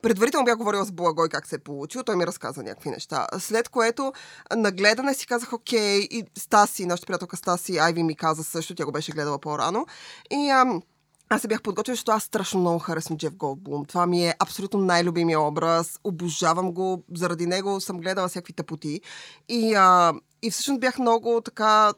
Предварително 0.02 0.44
бях 0.44 0.56
говорила 0.56 0.84
с 0.84 0.92
Благой 0.92 1.28
как 1.28 1.46
се 1.46 1.56
е 1.56 1.58
получил. 1.58 2.02
Той 2.02 2.16
ми 2.16 2.26
разказа 2.26 2.62
някакви 2.62 2.90
неща. 2.90 3.26
След 3.38 3.68
което 3.68 4.12
на 4.56 4.72
гледане 4.72 5.14
си 5.14 5.26
казах, 5.26 5.52
окей, 5.52 5.98
и 5.98 6.24
Стаси, 6.38 6.86
нашата 6.86 7.06
приятелка 7.06 7.36
Стаси, 7.36 7.78
Айви 7.78 8.02
ми 8.02 8.16
каза 8.16 8.44
също, 8.44 8.74
тя 8.74 8.84
го 8.84 8.92
беше 8.92 9.12
гледала 9.12 9.38
по-рано. 9.38 9.86
И 10.30 10.50
ам, 10.50 10.82
аз 11.28 11.42
се 11.42 11.48
бях 11.48 11.62
подготвила, 11.62 11.94
защото 11.94 12.12
аз 12.12 12.22
страшно 12.22 12.60
много 12.60 12.78
харесвам 12.78 13.18
Джеф 13.18 13.36
Голдблум. 13.36 13.84
Това 13.84 14.06
ми 14.06 14.28
е 14.28 14.34
абсолютно 14.38 14.80
най-любимия 14.80 15.40
образ. 15.40 15.98
Обожавам 16.04 16.72
го. 16.72 17.02
Заради 17.14 17.46
него 17.46 17.80
съм 17.80 17.98
гледала 17.98 18.28
всякакви 18.28 18.52
тъпоти. 18.52 19.00
И, 19.48 19.74
а, 19.74 20.12
и 20.46 20.50
всъщност 20.50 20.80
бях 20.80 20.98
много 20.98 21.40
така... 21.44 21.92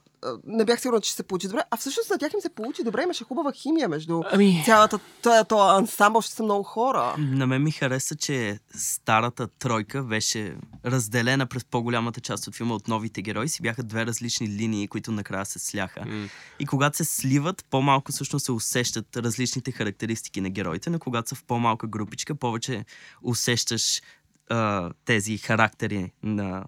Не 0.46 0.64
бях 0.64 0.80
сигурна, 0.80 1.00
че 1.00 1.08
ще 1.08 1.16
се 1.16 1.22
получи 1.22 1.48
добре. 1.48 1.62
А 1.70 1.76
всъщност 1.76 2.10
на 2.10 2.18
тях 2.18 2.32
им 2.32 2.40
се 2.40 2.48
получи 2.48 2.84
добре. 2.84 3.02
Имаше 3.02 3.24
хубава 3.24 3.52
химия 3.52 3.88
между 3.88 4.22
Ами- 4.32 4.62
цялата... 4.64 4.98
Това 5.22 5.76
ансамбъл 5.78 6.22
ще 6.22 6.34
са 6.34 6.42
много 6.42 6.62
хора. 6.62 7.14
На 7.18 7.46
мен 7.46 7.62
ми 7.62 7.70
хареса, 7.70 8.16
че 8.16 8.58
старата 8.74 9.48
тройка 9.48 10.02
беше 10.02 10.56
разделена 10.84 11.46
през 11.46 11.64
по-голямата 11.64 12.20
част 12.20 12.46
от 12.46 12.54
филма 12.54 12.74
от 12.74 12.88
новите 12.88 13.22
герои. 13.22 13.48
Си 13.48 13.62
бяха 13.62 13.82
две 13.82 14.06
различни 14.06 14.48
линии, 14.48 14.88
които 14.88 15.12
накрая 15.12 15.46
се 15.46 15.58
сляха. 15.58 16.04
М. 16.06 16.28
И 16.58 16.66
когато 16.66 16.96
се 16.96 17.04
сливат, 17.04 17.64
по-малко 17.70 18.12
всъщност 18.12 18.44
се 18.44 18.52
усещат 18.52 19.16
различните 19.16 19.72
характеристики 19.72 20.40
на 20.40 20.50
героите, 20.50 20.90
но 20.90 20.98
когато 20.98 21.28
са 21.28 21.34
в 21.34 21.44
по-малка 21.44 21.86
групичка, 21.86 22.34
повече 22.34 22.84
усещаш 23.22 24.02
а, 24.50 24.90
тези 25.04 25.38
характери 25.38 26.12
на 26.22 26.64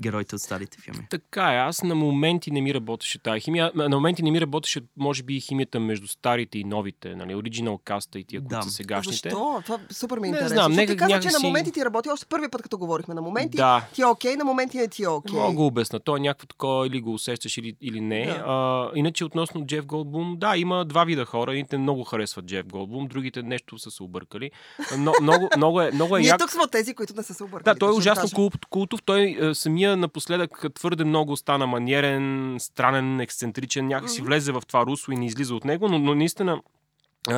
героите 0.00 0.34
от 0.34 0.40
старите 0.40 0.78
филми. 0.80 1.06
Така 1.10 1.42
е, 1.44 1.58
аз 1.58 1.82
на 1.82 1.94
моменти 1.94 2.50
не 2.50 2.60
ми 2.60 2.74
работеше 2.74 3.18
тази 3.18 3.40
химия. 3.40 3.72
На 3.76 3.88
моменти 3.88 4.22
не 4.22 4.30
ми 4.30 4.40
работеше, 4.40 4.80
може 4.96 5.22
би, 5.22 5.36
и 5.36 5.40
химията 5.40 5.80
между 5.80 6.08
старите 6.08 6.58
и 6.58 6.64
новите, 6.64 7.16
нали, 7.16 7.34
оригинал 7.34 7.78
каста 7.78 8.18
и 8.18 8.24
тия, 8.24 8.40
които 8.40 8.56
Да. 8.56 8.62
са 8.62 8.70
сегашните. 8.70 9.16
Защо? 9.24 9.62
Това 9.64 9.78
супер 9.90 10.18
ми 10.18 10.28
е 10.28 10.30
Не 10.30 10.36
интересно. 10.36 10.54
знам, 10.54 10.64
Защото 10.64 10.80
нека 10.80 10.92
ти 10.92 10.96
каза, 10.98 11.08
че 11.10 11.14
някакси- 11.28 11.32
на 11.34 11.48
моменти 11.48 11.72
ти 11.72 11.84
работи 11.84 12.08
още 12.08 12.26
първи 12.26 12.48
път, 12.48 12.62
като 12.62 12.78
говорихме. 12.78 13.14
На 13.14 13.22
моменти 13.22 13.56
Да. 13.56 13.86
ти 13.94 14.02
е 14.02 14.06
окей, 14.06 14.36
на 14.36 14.44
моменти 14.44 14.76
не 14.76 14.88
ти 14.88 15.02
е 15.02 15.08
окей. 15.08 15.34
Мога 15.34 15.52
го 15.52 15.66
обясна. 15.66 16.00
То 16.00 16.16
е 16.16 16.20
някакво 16.20 16.46
такова, 16.46 16.86
или 16.86 17.00
го 17.00 17.14
усещаш, 17.14 17.56
или, 17.56 17.76
или 17.80 18.00
не. 18.00 18.24
Да. 18.26 18.44
А, 18.46 18.90
иначе 18.94 19.24
относно 19.24 19.66
Джеф 19.66 19.86
Голдблум, 19.86 20.36
да, 20.38 20.56
има 20.56 20.84
два 20.84 21.04
вида 21.04 21.24
хора. 21.24 21.52
Едните 21.52 21.78
много 21.78 22.04
харесват 22.04 22.44
Джеф 22.44 22.66
Голдблум, 22.66 23.06
другите 23.06 23.42
нещо 23.42 23.78
са 23.78 23.90
се 23.90 24.02
объркали. 24.02 24.50
Но, 24.98 25.12
много, 25.22 25.48
много 25.56 25.80
е, 25.80 25.90
много 25.90 26.16
е 26.16 26.20
Ние 26.20 26.28
як. 26.28 26.38
тук 26.38 26.50
сме 26.50 26.62
от 26.62 26.70
тези, 26.70 26.94
които 26.94 27.12
не 27.16 27.22
са 27.22 27.34
се 27.34 27.44
объркали. 27.44 27.74
Да, 27.74 27.78
той 27.78 27.88
е 27.88 27.92
ужасно 27.92 28.50
култов. 28.70 29.02
Той 29.02 29.36
е, 29.40 29.54
самия 29.90 29.96
напоследък 29.96 30.64
твърде 30.74 31.04
много 31.04 31.36
стана 31.36 31.66
маниерен, 31.66 32.56
странен, 32.58 33.20
ексцентричен. 33.20 33.86
Някакси 33.86 34.22
влезе 34.22 34.52
в 34.52 34.62
това 34.66 34.86
русло 34.86 35.12
и 35.12 35.16
не 35.16 35.26
излиза 35.26 35.54
от 35.54 35.64
него, 35.64 35.88
но, 35.88 35.98
но 35.98 36.14
наистина 36.14 36.60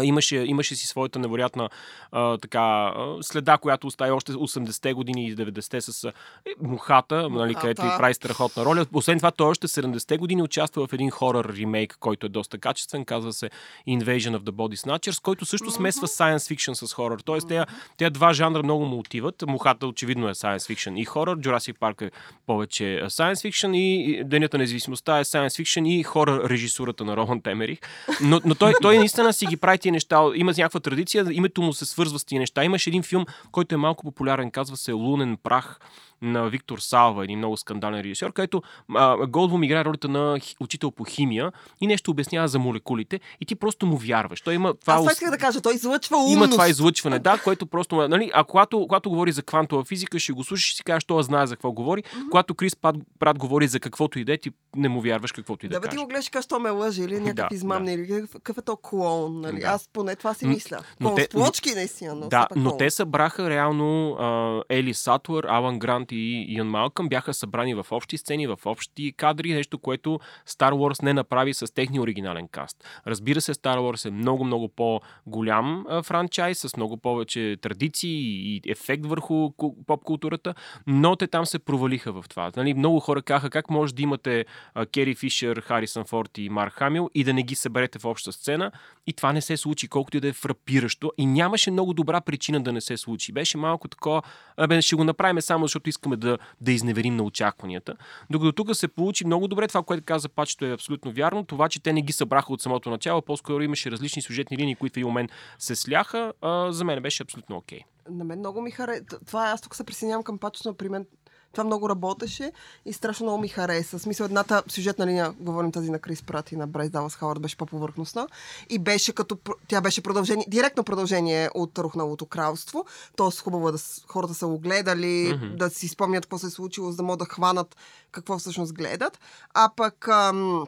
имаше, 0.02 0.36
имаше 0.36 0.74
си 0.74 0.86
своята 0.86 1.18
невероятна 1.18 1.68
а, 2.12 2.38
така, 2.38 2.94
следа, 3.20 3.58
която 3.58 3.86
остави 3.86 4.10
още 4.10 4.32
80-те 4.32 4.92
години 4.92 5.26
и 5.26 5.36
90-те 5.36 5.80
с 5.80 6.04
а, 6.04 6.08
е, 6.46 6.50
мухата, 6.62 7.28
нали, 7.28 7.54
където 7.54 7.82
и 7.86 7.98
прави 7.98 8.14
страхотна 8.14 8.64
роля. 8.64 8.86
Освен 8.92 9.18
това, 9.18 9.30
той 9.30 9.48
още 9.48 9.68
70-те 9.68 10.18
години 10.18 10.42
участва 10.42 10.86
в 10.86 10.92
един 10.92 11.10
хорър 11.10 11.54
ремейк, 11.56 11.96
който 12.00 12.26
е 12.26 12.28
доста 12.28 12.58
качествен, 12.58 13.04
казва 13.04 13.32
се 13.32 13.50
Invasion 13.88 14.38
of 14.38 14.40
the 14.40 14.50
Body 14.50 14.76
Snatchers, 14.76 15.22
който 15.22 15.44
също 15.44 15.70
смесва 15.70 16.08
science 16.08 16.54
fiction 16.54 16.86
с 16.86 16.92
хорър. 16.92 17.18
Тоест, 17.24 17.48
тези, 17.48 17.64
тези 17.96 18.10
два 18.10 18.32
жанра 18.32 18.62
много 18.62 18.84
му 18.84 18.98
отиват. 18.98 19.44
Мухата 19.46 19.86
очевидно 19.86 20.28
е 20.28 20.34
science 20.34 20.74
fiction 20.74 21.00
и 21.00 21.04
хорър, 21.04 21.38
Jurassic 21.38 21.78
Park 21.78 22.02
е 22.02 22.10
повече 22.46 22.84
science 23.04 23.50
fiction 23.50 23.76
и 23.76 24.02
и 24.02 24.24
Денята 24.24 24.58
на 24.58 24.62
независимостта 24.62 25.18
е 25.18 25.24
science 25.24 25.62
fiction 25.62 25.88
и 25.88 26.02
хорър 26.02 26.50
режисурата 26.50 27.04
на 27.04 27.16
Роман 27.16 27.40
Темерих. 27.40 27.78
Но, 28.22 28.40
но 28.44 28.54
той, 28.54 28.72
той 28.82 28.98
наистина 28.98 29.32
си 29.32 29.46
ги 29.46 29.56
прави 29.56 29.71
тия 29.78 29.92
неща. 29.92 30.20
Има 30.34 30.52
някаква 30.58 30.80
традиция, 30.80 31.26
името 31.30 31.62
му 31.62 31.72
се 31.72 31.86
свързва 31.86 32.18
с 32.18 32.24
тия 32.24 32.40
неща. 32.40 32.64
Имаше 32.64 32.90
един 32.90 33.02
филм, 33.02 33.26
който 33.52 33.74
е 33.74 33.78
малко 33.78 34.04
популярен, 34.04 34.50
казва 34.50 34.76
се 34.76 34.92
Лунен 34.92 35.36
прах 35.42 35.78
на 36.22 36.48
Виктор 36.48 36.78
Салва, 36.78 37.24
един 37.24 37.38
много 37.38 37.56
скандален 37.56 38.00
режисьор, 38.00 38.32
където 38.32 38.62
а, 38.94 39.16
играе 39.62 39.84
ролята 39.84 40.08
на 40.08 40.38
учител 40.60 40.90
по 40.90 41.04
химия 41.04 41.52
и 41.80 41.86
нещо 41.86 42.10
обяснява 42.10 42.48
за 42.48 42.58
молекулите 42.58 43.20
и 43.40 43.46
ти 43.46 43.54
просто 43.54 43.86
му 43.86 43.96
вярваш. 43.96 44.40
Той 44.40 44.54
има 44.54 44.74
това, 44.74 44.94
Аз 44.94 45.12
исках 45.12 45.30
да 45.30 45.38
кажа, 45.38 45.60
той 45.60 45.74
излъчва 45.74 46.16
умност. 46.16 46.34
има 46.34 46.48
това 46.48 46.68
излъчване, 46.68 47.18
да, 47.18 47.38
което 47.44 47.66
просто... 47.66 48.08
Нали, 48.08 48.30
а 48.34 48.44
когато, 48.44 48.80
когато 48.80 49.10
говори 49.10 49.32
за 49.32 49.42
квантова 49.42 49.84
физика, 49.84 50.18
ще 50.18 50.32
го 50.32 50.44
слушаш 50.44 50.72
и 50.72 50.76
си 50.76 50.84
кажеш, 50.84 51.04
той 51.04 51.22
знае 51.22 51.46
за 51.46 51.56
какво 51.56 51.72
говори. 51.72 52.02
Когато 52.30 52.54
Крис 52.54 52.76
Прат, 52.76 52.96
Прат 53.18 53.38
говори 53.38 53.66
за 53.66 53.80
каквото 53.80 54.18
и 54.18 54.24
да 54.24 54.32
е, 54.32 54.38
ти 54.38 54.50
не 54.76 54.88
му 54.88 55.00
вярваш 55.00 55.32
каквото 55.32 55.66
и 55.66 55.68
да, 55.68 55.74
Да, 55.74 55.80
бе, 55.80 55.88
ти 55.88 55.96
го 55.96 56.06
гледаш 56.06 56.28
кажеш, 56.28 56.46
то 56.46 56.58
ме 56.58 56.70
лъже 56.70 57.02
или 57.02 57.20
някакъв 57.20 57.48
Да, 57.50 57.54
измамни, 57.54 57.92
или 57.92 58.26
какъв, 58.32 58.58
е 58.58 58.62
то 58.62 58.76
клоун, 58.76 59.40
нали? 59.40 59.60
Да. 59.60 59.66
Аз 59.66 59.88
поне 59.92 60.16
това 60.16 60.34
си 60.34 60.46
мисля. 60.46 60.78
но 61.00 61.08
Клоун 61.08 61.16
те- 61.16 61.24
с 61.24 61.28
плочки, 61.28 61.74
наистина, 61.74 62.14
но 62.14 62.28
Да, 62.28 62.48
но 62.56 62.76
те 62.76 62.90
събраха 62.90 63.50
реално 63.50 64.12
а, 64.12 64.62
Ели 64.68 64.94
Сатлър, 64.94 65.44
Алан 65.44 65.78
Грант 65.78 66.11
и 66.14 66.46
Иан 66.48 66.66
Малкъм 66.66 67.08
бяха 67.08 67.34
събрани 67.34 67.74
в 67.74 67.86
общи 67.90 68.18
сцени, 68.18 68.46
в 68.46 68.58
общи 68.64 69.12
кадри, 69.16 69.54
нещо, 69.54 69.78
което 69.78 70.20
Star 70.48 70.72
Wars 70.72 71.02
не 71.02 71.12
направи 71.12 71.54
с 71.54 71.74
техния 71.74 72.02
оригинален 72.02 72.48
каст. 72.48 72.84
Разбира 73.06 73.40
се, 73.40 73.54
Star 73.54 73.78
Wars 73.78 74.08
е 74.08 74.10
много, 74.10 74.44
много 74.44 74.68
по-голям 74.68 75.86
франчайз, 76.04 76.58
с 76.58 76.76
много 76.76 76.96
повече 76.96 77.56
традиции 77.62 78.12
и 78.56 78.60
ефект 78.66 79.06
върху 79.06 79.34
ку- 79.34 79.84
поп-културата, 79.86 80.54
но 80.86 81.16
те 81.16 81.26
там 81.26 81.46
се 81.46 81.58
провалиха 81.58 82.12
в 82.12 82.24
това. 82.28 82.52
Нали, 82.56 82.74
много 82.74 83.00
хора 83.00 83.22
казаха 83.22 83.50
как 83.50 83.70
може 83.70 83.94
да 83.94 84.02
имате 84.02 84.44
Кери 84.92 85.14
Фишер, 85.14 85.56
Харисън 85.56 86.04
Форд 86.04 86.38
и 86.38 86.48
Марк 86.48 86.72
Хамил 86.72 87.10
и 87.14 87.24
да 87.24 87.32
не 87.32 87.42
ги 87.42 87.54
съберете 87.54 87.98
в 87.98 88.04
обща 88.04 88.32
сцена. 88.32 88.72
И 89.06 89.12
това 89.12 89.32
не 89.32 89.40
се 89.40 89.56
случи, 89.56 89.88
колкото 89.88 90.16
и 90.16 90.20
да 90.20 90.28
е 90.28 90.32
фрапиращо. 90.32 91.12
И 91.18 91.26
нямаше 91.26 91.70
много 91.70 91.94
добра 91.94 92.20
причина 92.20 92.60
да 92.60 92.72
не 92.72 92.80
се 92.80 92.96
случи. 92.96 93.32
Беше 93.32 93.58
малко 93.58 93.88
такова, 93.88 94.22
абе, 94.56 94.82
ще 94.82 94.96
го 94.96 95.04
направим 95.04 95.40
само 95.40 95.64
защото 95.64 95.90
искаме 96.02 96.16
да, 96.16 96.38
да 96.60 96.72
изневерим 96.72 97.16
на 97.16 97.22
очакванията. 97.22 97.94
Докато 98.30 98.52
тук 98.52 98.76
се 98.76 98.88
получи 98.88 99.26
много 99.26 99.48
добре 99.48 99.68
това, 99.68 99.82
което 99.82 100.04
каза 100.04 100.28
Пачето 100.28 100.64
е 100.64 100.72
абсолютно 100.72 101.12
вярно. 101.12 101.44
Това, 101.44 101.68
че 101.68 101.82
те 101.82 101.92
не 101.92 102.02
ги 102.02 102.12
събраха 102.12 102.52
от 102.52 102.62
самото 102.62 102.90
начало, 102.90 103.22
по-скоро 103.22 103.62
имаше 103.62 103.90
различни 103.90 104.22
сюжетни 104.22 104.56
линии, 104.56 104.74
които 104.74 104.94
в 104.94 104.96
един 104.96 105.06
момент 105.06 105.30
се 105.58 105.76
сляха, 105.76 106.32
а, 106.40 106.72
за 106.72 106.84
мен 106.84 107.02
беше 107.02 107.22
абсолютно 107.22 107.56
окей. 107.56 107.80
На 108.10 108.24
мен 108.24 108.38
много 108.38 108.60
ми 108.62 108.70
хареса. 108.70 109.04
Това 109.26 109.50
аз 109.54 109.60
тук 109.60 109.74
се 109.74 109.84
присъединявам 109.84 110.24
към 110.24 110.38
пачно, 110.38 110.74
при 110.74 110.88
мен 110.88 111.06
това 111.52 111.64
много 111.64 111.88
работеше 111.88 112.52
и 112.84 112.92
страшно 112.92 113.26
много 113.26 113.40
ми 113.40 113.48
хареса. 113.48 113.98
В 113.98 114.02
смисъл, 114.02 114.24
едната 114.24 114.62
сюжетна 114.68 115.06
линия, 115.06 115.34
говорим 115.40 115.72
тази 115.72 115.90
на 115.90 115.98
Крис 115.98 116.22
Прат 116.22 116.52
и 116.52 116.56
на 116.56 116.66
Брайс 116.66 116.90
Далас 116.90 117.16
Хауърд, 117.16 117.42
беше 117.42 117.56
по-повърхностна 117.56 118.28
и 118.70 118.78
беше 118.78 119.12
като, 119.12 119.38
тя 119.68 119.80
беше 119.80 120.02
продължение, 120.02 120.46
директно 120.48 120.84
продължение 120.84 121.50
от 121.54 121.78
Рухналото 121.78 122.26
кралство. 122.26 122.84
Тоест 123.16 123.40
хубаво 123.40 123.68
е 123.68 123.72
да 123.72 123.78
хората 124.06 124.34
са 124.34 124.46
го 124.46 124.58
гледали, 124.58 125.32
Мгм. 125.34 125.56
да 125.56 125.70
си 125.70 125.88
спомнят 125.88 126.24
какво 126.24 126.38
се 126.38 126.46
е 126.46 126.50
случило, 126.50 126.90
за 126.90 126.96
да 126.96 127.02
могат 127.02 127.18
да 127.18 127.24
хванат 127.24 127.76
какво 128.12 128.38
всъщност 128.38 128.74
гледат. 128.74 129.18
А 129.54 129.70
пък... 129.76 130.08
Ам, 130.08 130.66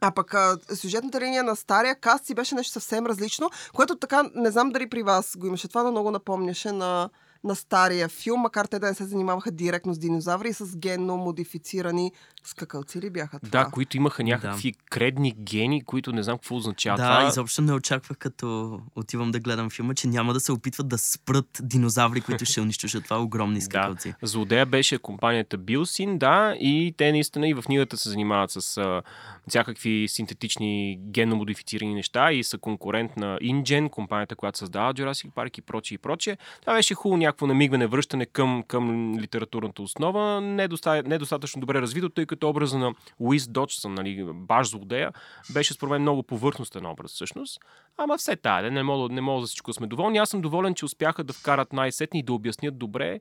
а 0.00 0.10
пък 0.10 0.34
а, 0.34 0.58
сюжетната 0.74 1.20
линия 1.20 1.44
на 1.44 1.56
стария 1.56 2.00
каст 2.00 2.26
си 2.26 2.34
беше 2.34 2.54
нещо 2.54 2.72
съвсем 2.72 3.06
различно, 3.06 3.50
което 3.74 3.96
така, 3.96 4.30
не 4.34 4.50
знам 4.50 4.70
дали 4.70 4.88
при 4.88 5.02
вас 5.02 5.36
го 5.36 5.46
имаше 5.46 5.68
това, 5.68 5.82
но 5.82 5.90
много 5.90 6.10
напомняше 6.10 6.72
на, 6.72 7.10
на 7.46 7.54
стария 7.54 8.08
филм, 8.08 8.40
макар 8.40 8.66
те 8.66 8.78
да 8.78 8.86
не 8.86 8.94
се 8.94 9.04
занимаваха 9.04 9.50
директно 9.50 9.94
с 9.94 9.98
динозаври 9.98 10.48
и 10.48 10.52
с 10.52 10.76
генно 10.76 11.16
модифицирани 11.16 12.12
скакалци 12.48 13.00
ли 13.00 13.10
бяха 13.10 13.40
това? 13.40 13.64
Да, 13.64 13.70
които 13.70 13.96
имаха 13.96 14.24
някакви 14.24 14.72
кредни 14.90 15.32
гени, 15.32 15.84
които 15.84 16.12
не 16.12 16.22
знам 16.22 16.38
какво 16.38 16.56
означава. 16.56 16.96
Да, 16.96 17.18
това. 17.18 17.28
изобщо 17.28 17.62
не 17.62 17.72
очаквах, 17.72 18.18
като 18.18 18.80
отивам 18.96 19.30
да 19.30 19.40
гледам 19.40 19.70
филма, 19.70 19.94
че 19.94 20.08
няма 20.08 20.32
да 20.32 20.40
се 20.40 20.52
опитват 20.52 20.88
да 20.88 20.98
спрат 20.98 21.60
динозаври, 21.62 22.20
които 22.20 22.44
ще 22.44 22.60
унищожат 22.60 23.04
това 23.04 23.22
огромни 23.22 23.60
скакалци. 23.66 24.14
Злодея 24.22 24.66
беше 24.66 24.98
компанията 24.98 25.58
Билсин, 25.58 26.18
да, 26.18 26.56
и 26.60 26.94
те 26.96 27.12
наистина 27.12 27.48
и 27.48 27.54
в 27.54 27.62
книгата 27.62 27.96
се 27.96 28.08
занимават 28.08 28.50
с 28.50 28.76
а, 28.76 29.02
всякакви 29.48 30.08
синтетични 30.08 30.98
генно 31.00 31.36
модифицирани 31.36 31.94
неща 31.94 32.32
и 32.32 32.44
са 32.44 32.58
конкурент 32.58 33.16
на 33.16 33.38
InGen, 33.38 33.90
компанията, 33.90 34.36
която 34.36 34.58
създава 34.58 34.94
Jurassic 34.94 35.30
Park 35.30 35.58
и 35.58 35.62
прочее 35.62 35.94
и 35.94 35.98
прочее. 35.98 36.36
Това 36.60 36.74
беше 36.74 36.94
хубаво 36.94 37.16
някакво 37.16 37.46
намигване, 37.46 37.86
връщане 37.86 38.26
към, 38.26 38.64
към 38.68 39.14
литературната 39.18 39.82
основа, 39.82 40.40
недоста, 40.40 41.02
недостатъчно 41.02 41.60
добре 41.60 41.80
развито, 41.80 42.08
тъй 42.08 42.26
като 42.26 42.35
образа 42.44 42.78
на 42.78 42.94
Уис 43.18 43.48
Доджсън, 43.48 43.94
нали, 43.94 44.24
баш 44.34 44.68
злодея, 44.70 45.12
беше 45.52 45.74
според 45.74 45.90
мен 45.90 46.02
много 46.02 46.22
повърхностен 46.22 46.86
образ 46.86 47.12
всъщност. 47.12 47.60
Ама 47.98 48.18
все 48.18 48.36
тая, 48.36 48.70
не 48.70 48.82
мога, 48.82 49.14
не 49.14 49.20
мога 49.20 49.40
за 49.40 49.46
всичко 49.46 49.70
да 49.70 49.74
сме 49.74 49.86
доволни. 49.86 50.18
Аз 50.18 50.28
съм 50.28 50.40
доволен, 50.40 50.74
че 50.74 50.84
успяха 50.84 51.24
да 51.24 51.32
вкарат 51.32 51.72
най-сетни 51.72 52.20
и 52.20 52.22
да 52.22 52.32
обяснят 52.32 52.78
добре 52.78 53.20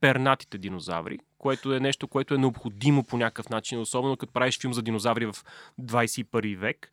пернатите 0.00 0.58
динозаври, 0.58 1.18
което 1.38 1.74
е 1.74 1.80
нещо, 1.80 2.08
което 2.08 2.34
е 2.34 2.38
необходимо 2.38 3.04
по 3.04 3.16
някакъв 3.16 3.48
начин, 3.48 3.80
особено 3.80 4.16
като 4.16 4.32
правиш 4.32 4.60
филм 4.60 4.74
за 4.74 4.82
динозаври 4.82 5.26
в 5.26 5.34
21 5.80 6.56
век. 6.56 6.90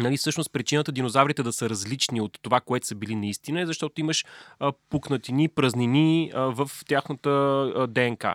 Нали, 0.00 0.16
всъщност 0.16 0.52
причината 0.52 0.92
динозаврите 0.92 1.42
да 1.42 1.52
са 1.52 1.70
различни 1.70 2.20
от 2.20 2.38
това, 2.42 2.60
което 2.60 2.86
са 2.86 2.94
били 2.94 3.14
наистина 3.14 3.60
е 3.60 3.66
защото 3.66 4.00
имаш 4.00 4.24
а, 4.58 4.72
пукнатини, 4.90 5.48
празнини 5.48 6.30
а, 6.34 6.40
в 6.40 6.70
тяхната 6.86 7.30
а, 7.76 7.86
ДНК. 7.86 8.34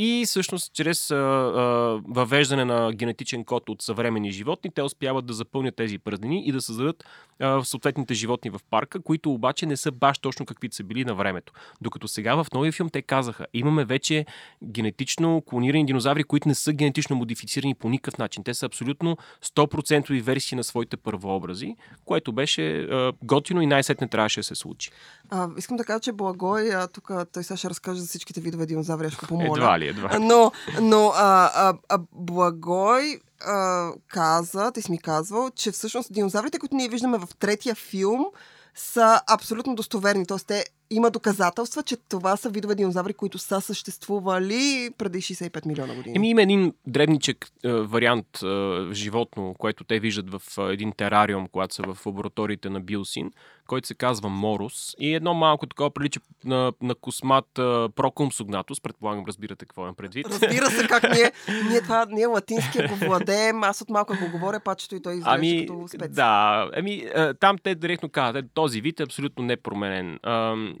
И 0.00 0.24
всъщност 0.26 0.72
чрез 0.72 1.10
а, 1.10 1.14
а, 1.14 1.60
въвеждане 2.08 2.64
на 2.64 2.92
генетичен 2.92 3.44
код 3.44 3.68
от 3.68 3.82
съвременни 3.82 4.30
животни, 4.30 4.70
те 4.74 4.82
успяват 4.82 5.26
да 5.26 5.32
запълнят 5.32 5.76
тези 5.76 5.98
празнини 5.98 6.42
и 6.46 6.52
да 6.52 6.62
създадат 6.62 7.04
а, 7.40 7.64
съответните 7.64 8.14
животни 8.14 8.50
в 8.50 8.60
парка, 8.70 9.00
които 9.02 9.32
обаче 9.32 9.66
не 9.66 9.76
са 9.76 9.92
баш 9.92 10.18
точно 10.18 10.46
каквито 10.46 10.76
са 10.76 10.84
били 10.84 11.04
на 11.04 11.14
времето. 11.14 11.52
Докато 11.80 12.08
сега 12.08 12.34
в 12.34 12.46
новия 12.54 12.72
филм 12.72 12.90
те 12.90 13.02
казаха, 13.02 13.46
имаме 13.54 13.84
вече 13.84 14.26
генетично 14.64 15.42
клонирани 15.46 15.86
динозаври, 15.86 16.24
които 16.24 16.48
не 16.48 16.54
са 16.54 16.72
генетично 16.72 17.16
модифицирани 17.16 17.74
по 17.74 17.88
никакъв 17.88 18.18
начин. 18.18 18.44
Те 18.44 18.54
са 18.54 18.66
абсолютно 18.66 19.16
100% 19.44 20.22
версии 20.22 20.56
на 20.56 20.64
своите 20.64 20.96
първообрази, 20.96 21.76
което 22.04 22.32
беше 22.32 22.80
а, 22.80 23.12
готино 23.22 23.62
и 23.62 23.66
най-сетне 23.66 24.08
трябваше 24.08 24.40
да 24.40 24.44
се 24.44 24.54
случи. 24.54 24.90
А, 25.30 25.48
искам 25.56 25.76
да 25.76 25.84
кажа, 25.84 26.00
че 26.00 26.12
Благой, 26.12 26.74
а, 26.74 26.86
тук 26.86 27.10
той 27.32 27.44
сега 27.44 27.56
ще 27.56 27.70
разкаже 27.70 28.00
за 28.00 28.06
всичките 28.06 28.40
видове 28.40 28.66
динозаври, 28.66 29.06
аз 29.06 29.12
ще 29.12 29.26
помоля. 29.26 29.58
Едва 29.58 29.78
ли, 29.78 29.88
едва 29.88 30.18
ли. 30.18 30.24
Но, 30.24 30.52
но 30.80 31.12
а, 31.16 31.50
а, 31.54 31.74
а, 31.88 31.98
Благой 32.12 33.20
а, 33.46 33.90
каза, 34.08 34.72
ти 34.72 34.82
си 34.82 34.90
ми 34.90 34.98
казвал, 34.98 35.50
че 35.50 35.70
всъщност 35.72 36.12
динозаврите, 36.12 36.58
които 36.58 36.76
ние 36.76 36.88
виждаме 36.88 37.18
в 37.18 37.28
третия 37.38 37.74
филм, 37.74 38.26
са 38.74 39.20
абсолютно 39.26 39.74
достоверни. 39.74 40.26
Тоест, 40.26 40.46
те 40.46 40.64
има 40.90 41.10
доказателства, 41.10 41.82
че 41.82 41.96
това 41.96 42.36
са 42.36 42.50
видове 42.50 42.74
динозаври, 42.74 43.14
които 43.14 43.38
са 43.38 43.60
съществували 43.60 44.90
преди 44.98 45.18
65 45.18 45.66
милиона 45.66 45.94
години. 45.94 46.16
Еми 46.16 46.30
има 46.30 46.42
един 46.42 46.72
дребничък 46.86 47.46
е, 47.64 47.72
вариант 47.72 48.42
е, 48.42 48.46
животно, 48.92 49.54
което 49.58 49.84
те 49.84 50.00
виждат 50.00 50.30
в 50.30 50.42
е, 50.58 50.72
един 50.72 50.92
терариум, 50.92 51.48
когато 51.52 51.74
са 51.74 51.82
в 51.82 52.06
лабораториите 52.06 52.70
на 52.70 52.80
Билсин, 52.80 53.30
който 53.66 53.86
се 53.86 53.94
казва 53.94 54.28
Морус. 54.28 54.94
И 54.98 55.14
едно 55.14 55.34
малко 55.34 55.66
такова 55.66 55.90
прилича 55.90 56.20
на, 56.44 56.72
на 56.82 56.94
космат 56.94 57.58
е, 57.58 57.88
Прокумсогнатус, 57.88 58.80
предполагам 58.80 59.24
разбирате 59.26 59.66
какво 59.66 59.82
имам 59.82 59.94
предвид. 59.94 60.26
Разбира 60.26 60.70
се, 60.70 60.86
как 60.86 61.02
ние, 61.02 61.32
ние 61.70 61.80
това, 61.80 62.06
ние 62.10 62.26
латинския 62.26 62.88
го 62.88 62.94
владеем, 62.94 63.64
аз 63.64 63.80
от 63.80 63.90
малко 63.90 64.12
го 64.12 64.30
говоря, 64.38 64.60
пачето 64.60 64.94
и 64.94 65.02
той 65.02 65.12
изглежда 65.12 65.34
Ами, 65.34 65.66
като 65.66 65.88
спец. 65.88 66.14
да, 66.14 66.70
ами, 66.76 66.94
е, 67.14 67.34
там 67.34 67.58
те 67.62 67.74
директно 67.74 68.08
казват, 68.08 68.44
е, 68.44 68.48
този 68.54 68.80
вид 68.80 69.00
е 69.00 69.02
абсолютно 69.02 69.44
непроменен. 69.44 70.18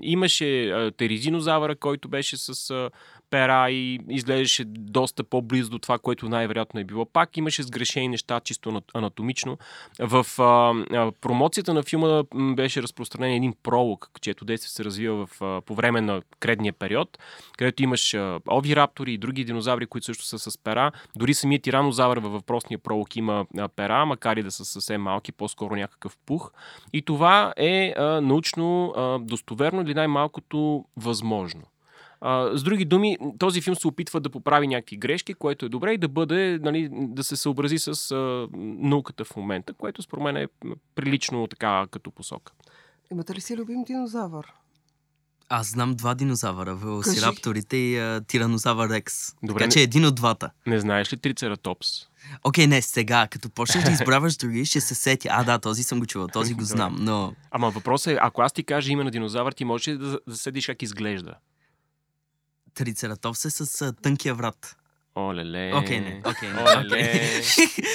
Имаше 0.02 0.70
а, 0.70 0.90
теризинозавъра, 0.90 1.76
който 1.76 2.08
беше 2.08 2.36
с 2.36 2.90
пера 3.30 3.70
и 3.70 4.00
изглеждаше 4.08 4.64
доста 4.64 5.24
по-близо 5.24 5.70
до 5.70 5.78
това, 5.78 5.98
което 5.98 6.28
най-вероятно 6.28 6.80
е 6.80 6.84
било. 6.84 7.04
Пак 7.04 7.36
имаше 7.36 7.62
сгрешени 7.62 8.08
неща, 8.08 8.40
чисто 8.40 8.70
ана- 8.70 8.94
анатомично. 8.94 9.58
В 9.98 10.26
а, 10.38 10.44
а, 10.96 11.12
промоцията 11.20 11.74
на 11.74 11.82
филма 11.82 12.22
беше 12.34 12.82
разпространен 12.82 13.32
един 13.32 13.54
пролог, 13.62 14.10
чието 14.20 14.44
действие 14.44 14.68
се 14.68 14.84
развива 14.84 15.26
в, 15.26 15.42
а, 15.42 15.60
по 15.60 15.74
време 15.74 16.00
на 16.00 16.22
кредния 16.40 16.72
период, 16.72 17.18
където 17.58 17.82
имаш 17.82 18.14
а, 18.14 18.40
овираптори 18.52 19.12
и 19.12 19.18
други 19.18 19.44
динозаври, 19.44 19.86
които 19.86 20.04
също 20.04 20.24
са 20.24 20.38
с 20.38 20.58
пера. 20.58 20.92
Дори 21.16 21.34
самият 21.34 21.62
тиранозавър 21.62 22.18
във 22.18 22.32
въпросния 22.32 22.78
пролог 22.78 23.16
има 23.16 23.46
а, 23.58 23.68
пера, 23.68 24.06
макар 24.06 24.36
и 24.36 24.42
да 24.42 24.50
са 24.50 24.64
съвсем 24.64 25.02
малки, 25.02 25.32
по-скоро 25.32 25.76
някакъв 25.76 26.16
пух. 26.26 26.52
И 26.92 27.02
това 27.02 27.52
е 27.56 27.94
а, 27.96 28.20
научно 28.20 28.92
а, 28.96 29.18
достоверно 29.18 29.82
или 29.82 29.94
най-малкото 29.94 30.84
възможно. 30.96 31.62
А, 32.20 32.56
с 32.58 32.62
други 32.62 32.84
думи, 32.84 33.16
този 33.38 33.60
филм 33.60 33.76
се 33.76 33.88
опитва 33.88 34.20
да 34.20 34.30
поправи 34.30 34.68
някакви 34.68 34.96
грешки, 34.96 35.34
което 35.34 35.66
е 35.66 35.68
добре 35.68 35.92
и 35.92 35.98
да 35.98 36.08
бъде, 36.08 36.58
нали, 36.62 36.88
да 36.92 37.24
се 37.24 37.36
съобрази 37.36 37.78
с 37.78 38.10
а, 38.10 38.48
науката 38.56 39.24
в 39.24 39.36
момента, 39.36 39.72
което 39.72 40.02
според 40.02 40.24
мен 40.24 40.36
е 40.36 40.46
прилично 40.94 41.46
така 41.46 41.86
като 41.90 42.10
посока. 42.10 42.52
Имате 43.12 43.34
ли 43.34 43.40
си 43.40 43.56
любим 43.56 43.84
динозавър? 43.84 44.52
Аз 45.50 45.70
знам 45.70 45.94
два 45.94 46.14
динозавъра, 46.14 46.74
велосирапторите 46.74 47.76
и 47.76 47.98
а, 47.98 48.20
тиранозавър 48.20 48.88
Рекс. 48.88 49.14
Добре, 49.42 49.58
така 49.58 49.70
че 49.70 49.80
един 49.80 50.06
от 50.06 50.14
двата. 50.14 50.50
Не 50.66 50.80
знаеш 50.80 51.12
ли 51.12 51.16
Трицератопс? 51.16 51.88
Окей, 52.44 52.66
не, 52.66 52.82
сега, 52.82 53.26
като 53.30 53.50
почнеш 53.50 53.84
да 53.84 53.90
избраваш 53.90 54.36
други, 54.36 54.64
ще 54.64 54.80
се 54.80 54.94
сети. 54.94 55.28
А, 55.30 55.44
да, 55.44 55.58
този 55.58 55.82
съм 55.82 56.00
го 56.00 56.06
чувал, 56.06 56.28
този 56.28 56.54
го 56.54 56.64
знам, 56.64 56.96
но... 57.00 57.34
Ама 57.50 57.70
въпросът 57.70 58.12
е, 58.12 58.18
ако 58.20 58.42
аз 58.42 58.52
ти 58.52 58.64
кажа 58.64 58.92
име 58.92 59.04
на 59.04 59.10
динозавър, 59.10 59.52
ти 59.52 59.64
можеш 59.64 59.88
ли 59.88 59.98
да, 59.98 60.18
да 60.28 60.36
седиш 60.36 60.66
как 60.66 60.82
изглежда? 60.82 61.34
Трицератопс 62.78 63.44
е 63.44 63.50
с 63.50 63.92
тънкия 63.92 64.34
врат. 64.34 64.76
Оле-ле. 65.16 65.72
Окей, 65.74 66.00
не. 66.00 66.22
Окей, 66.26 66.48
не. 66.48 67.42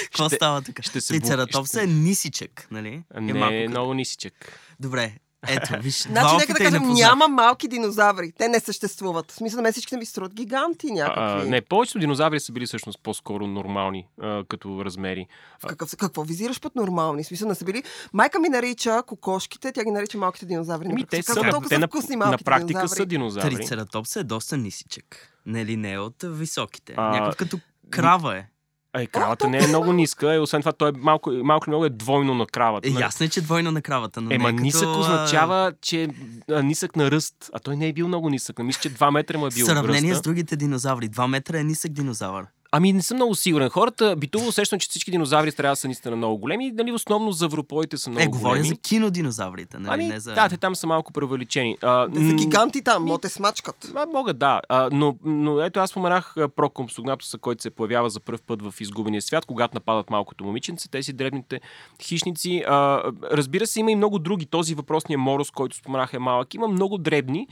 Какво 0.03 0.29
става 0.29 0.61
тук? 0.61 0.81
ще 0.81 1.01
се 1.01 1.13
Трицератопс 1.13 1.69
ще- 1.69 1.84
е 1.84 1.88
нисичък, 1.88 2.67
нали? 2.71 3.03
Не, 3.15 3.34
малко 3.34 3.53
е 3.53 3.59
като- 3.59 3.69
много 3.69 3.93
нисичък. 3.93 4.59
Добре, 4.79 5.17
ето, 5.47 5.73
виж, 5.81 6.01
Значи, 6.01 6.35
нека 6.35 6.53
да 6.53 6.63
не 6.63 6.71
кажем, 6.71 6.93
няма 6.93 7.27
малки 7.27 7.67
динозаври. 7.67 8.31
Те 8.37 8.47
не 8.47 8.59
съществуват. 8.59 9.31
В 9.31 9.35
смисъл, 9.35 9.57
на 9.57 9.61
мен 9.61 9.71
всичките 9.71 9.97
ми 9.97 10.05
струват 10.05 10.33
гиганти 10.33 10.87
А, 10.89 10.93
някакви. 10.93 11.49
не, 11.49 11.61
повечето 11.61 11.99
динозаври 11.99 12.39
са 12.39 12.51
били 12.51 12.65
всъщност 12.65 12.99
по-скоро 13.03 13.47
нормални 13.47 14.07
а, 14.21 14.43
като 14.49 14.85
размери. 14.85 15.27
В 15.63 15.67
какъв, 15.67 15.95
какво 15.97 16.23
визираш 16.23 16.61
под 16.61 16.75
нормални? 16.75 17.23
В 17.23 17.27
смисъл, 17.27 17.47
не 17.47 17.55
са 17.55 17.65
били... 17.65 17.83
Майка 18.13 18.39
ми 18.39 18.49
нарича 18.49 19.03
кокошките, 19.07 19.71
тя 19.71 19.83
ги 19.83 19.91
нарича 19.91 20.17
малките 20.17 20.45
динозаври. 20.45 20.87
Ами, 20.91 21.05
те 21.05 21.23
са, 21.23 21.33
толкова 21.33 21.69
те 21.69 21.75
са 21.75 21.79
на, 21.79 21.87
вкусни 21.87 22.15
на 22.15 22.25
малките 22.25 22.43
практика 22.43 22.67
динозаври? 22.79 22.97
са 22.97 23.05
динозаври. 23.05 23.55
Трицератопс 23.55 24.15
е 24.15 24.23
доста 24.23 24.57
нисичък. 24.57 25.29
Нали, 25.45 25.77
не 25.77 25.91
е 25.91 25.99
от 25.99 26.15
високите. 26.23 26.93
А, 26.97 27.09
Някакъв 27.09 27.35
като 27.35 27.59
крава 27.89 28.37
е. 28.37 28.47
Ай, 28.95 29.07
кравата 29.07 29.49
не 29.49 29.57
е 29.57 29.67
много 29.67 29.93
ниска, 29.93 30.35
и 30.35 30.39
освен 30.39 30.61
това 30.61 30.71
той 30.71 30.89
е 30.89 30.91
малко, 30.97 31.31
малко 31.31 31.69
много 31.69 31.85
е 31.85 31.89
двойно 31.89 32.33
на 32.35 32.45
кравата. 32.45 32.87
Е, 32.87 32.91
ясно 32.91 33.25
е, 33.25 33.29
че 33.29 33.41
двойно 33.41 33.71
на 33.71 33.81
кравата, 33.81 34.21
но 34.21 34.31
Ема 34.33 34.49
е 34.49 34.51
нисък 34.51 34.81
като, 34.81 34.93
а, 34.93 34.99
означава, 34.99 35.73
че 35.81 36.07
а, 36.51 36.63
нисък 36.63 36.95
на 36.95 37.11
ръст. 37.11 37.49
А 37.53 37.59
той 37.59 37.75
не 37.75 37.87
е 37.87 37.93
бил 37.93 38.07
много 38.07 38.29
нисък. 38.29 38.59
Мисля, 38.59 38.81
че 38.81 38.89
2 38.89 39.11
метра 39.11 39.37
му 39.37 39.47
е 39.47 39.49
В 39.49 39.55
бил 39.55 39.65
сравнение 39.65 40.11
ръста. 40.11 40.19
с 40.19 40.21
другите 40.21 40.55
динозаври. 40.55 41.09
2 41.09 41.27
метра 41.27 41.59
е 41.59 41.63
нисък 41.63 41.91
динозавър. 41.91 42.45
Ами 42.76 42.93
не 42.93 43.01
съм 43.01 43.17
много 43.17 43.36
сигурен. 43.36 43.69
Хората 43.69 44.15
битово 44.15 44.47
усещам, 44.47 44.80
че 44.80 44.88
всички 44.89 45.11
динозаври 45.11 45.51
трябва 45.51 45.71
да 45.71 45.76
са 45.76 45.88
наистина 45.88 46.15
много 46.15 46.38
големи. 46.38 46.71
Нали, 46.71 46.91
основно 46.91 47.32
завропоите 47.32 47.97
са 47.97 48.09
много 48.09 48.24
е, 48.24 48.28
говоря 48.28 48.49
големи. 48.49 48.67
за 48.67 48.76
кинодинозаврите, 48.76 49.80
нали? 49.80 49.93
Ами, 49.93 50.07
не 50.07 50.19
за... 50.19 50.34
да, 50.34 50.49
те 50.49 50.57
там 50.57 50.76
са 50.76 50.88
малко 50.88 51.13
превеличени. 51.13 51.78
А, 51.82 52.09
Те 52.09 52.28
са 52.28 52.34
гиганти 52.34 52.84
там, 52.84 53.03
мо 53.03 53.17
те 53.17 53.30
смачкат. 53.30 53.91
А, 53.95 54.05
могат, 54.05 54.38
да. 54.38 54.61
А, 54.69 54.89
но, 54.91 55.15
но 55.26 55.61
ето 55.61 55.80
аз 55.80 55.89
споменах 55.89 56.38
а, 56.38 56.49
Прокомсогнатуса, 56.49 57.38
който 57.38 57.61
се 57.61 57.69
появява 57.69 58.09
за 58.09 58.19
първ 58.19 58.39
път 58.47 58.61
в 58.61 58.82
изгубения 58.82 59.21
свят, 59.21 59.45
когато 59.45 59.76
нападат 59.76 60.09
малкото 60.09 60.43
момиченце, 60.43 60.89
тези 60.89 61.13
дребните 61.13 61.61
хищници. 62.01 62.63
А, 62.67 63.01
разбира 63.32 63.67
се, 63.67 63.80
има 63.80 63.91
и 63.91 63.95
много 63.95 64.19
други. 64.19 64.45
Този 64.45 64.76
въпросния 64.76 65.19
Морос, 65.19 65.51
който 65.51 65.76
споменах 65.76 66.13
е 66.13 66.19
малък. 66.19 66.53
Има 66.53 66.67
много 66.67 66.97
дребни. 66.97 67.47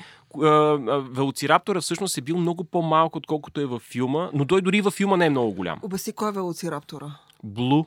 Велоцираптора 1.12 1.82
всъщност 1.82 2.18
е 2.18 2.22
бил 2.22 2.38
много 2.38 2.64
по-малък, 2.64 3.16
отколкото 3.16 3.62
е 3.62 3.66
във 3.66 3.82
филма, 3.82 4.30
но 4.34 4.48
той 4.48 4.62
дори 4.62 4.82
във 4.82 4.94
филма 4.94 5.18
не 5.18 5.26
е 5.26 5.30
много 5.30 5.52
голям. 5.54 5.80
Обясни 5.84 6.14
кой 6.14 6.30
е 6.30 6.32
велоцираптора. 6.32 7.18
Блу. 7.44 7.84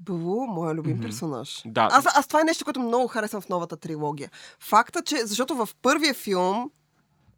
Блу, 0.00 0.46
моя 0.46 0.74
любим 0.74 0.92
Мгм. 0.96 1.02
персонаж. 1.02 1.62
Да. 1.66 1.88
Аз, 1.92 2.06
аз 2.16 2.26
това 2.26 2.40
е 2.40 2.44
нещо, 2.44 2.64
което 2.64 2.80
много 2.80 3.06
харесвам 3.06 3.42
в 3.42 3.48
новата 3.48 3.76
трилогия. 3.76 4.30
Факта, 4.60 5.02
че, 5.02 5.16
защото 5.16 5.54
в 5.54 5.68
първия 5.82 6.14
филм, 6.14 6.70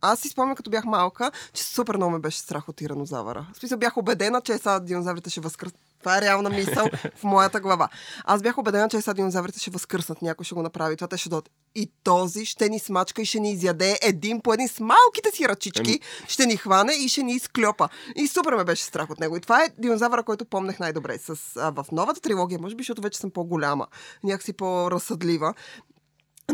аз 0.00 0.20
си 0.20 0.28
спомням, 0.28 0.56
като 0.56 0.70
бях 0.70 0.84
малка, 0.84 1.30
че 1.52 1.64
супер 1.64 1.96
много 1.96 2.12
ме 2.12 2.18
беше 2.18 2.38
страх 2.38 2.68
от 2.68 2.76
тиранозавъра. 2.76 3.46
В 3.52 3.58
смисъл 3.58 3.78
бях 3.78 3.96
убедена, 3.96 4.40
че 4.40 4.58
сега 4.58 4.80
динозаврите 4.80 5.30
ще 5.30 5.40
възкръснат. 5.40 5.80
Това 6.00 6.18
е 6.18 6.20
реална 6.20 6.50
мисъл 6.50 6.86
в 7.16 7.24
моята 7.24 7.60
глава. 7.60 7.88
Аз 8.24 8.42
бях 8.42 8.58
убедена, 8.58 8.88
че 8.88 9.00
сега 9.00 9.14
динозаврите 9.14 9.60
ще 9.60 9.70
възкръснат. 9.70 10.22
Някой 10.22 10.44
ще 10.44 10.54
го 10.54 10.62
направи. 10.62 10.96
Това 10.96 11.08
те 11.08 11.16
ще 11.16 11.28
дойдат. 11.28 11.50
И 11.74 11.90
този 12.04 12.44
ще 12.44 12.68
ни 12.68 12.78
смачка 12.78 13.22
и 13.22 13.26
ще 13.26 13.40
ни 13.40 13.52
изяде 13.52 13.98
един 14.02 14.40
по 14.40 14.54
един 14.54 14.68
с 14.68 14.80
малките 14.80 15.30
си 15.32 15.48
ръчички. 15.48 16.00
Ще 16.28 16.46
ни 16.46 16.56
хване 16.56 16.92
и 16.92 17.08
ще 17.08 17.22
ни 17.22 17.32
изклепа. 17.32 17.88
И 18.16 18.28
супер 18.28 18.52
ме 18.52 18.64
беше 18.64 18.84
страх 18.84 19.10
от 19.10 19.20
него. 19.20 19.36
И 19.36 19.40
това 19.40 19.64
е 19.64 19.68
динозавъра, 19.78 20.22
който 20.22 20.44
помнех 20.44 20.78
най-добре. 20.78 21.18
С, 21.18 21.56
а, 21.56 21.70
в 21.70 21.84
новата 21.92 22.20
трилогия, 22.20 22.58
може 22.62 22.74
би, 22.74 22.82
защото 22.82 23.02
вече 23.02 23.18
съм 23.18 23.30
по-голяма, 23.30 23.86
някакси 24.24 24.52
по-разсъдлива. 24.52 25.54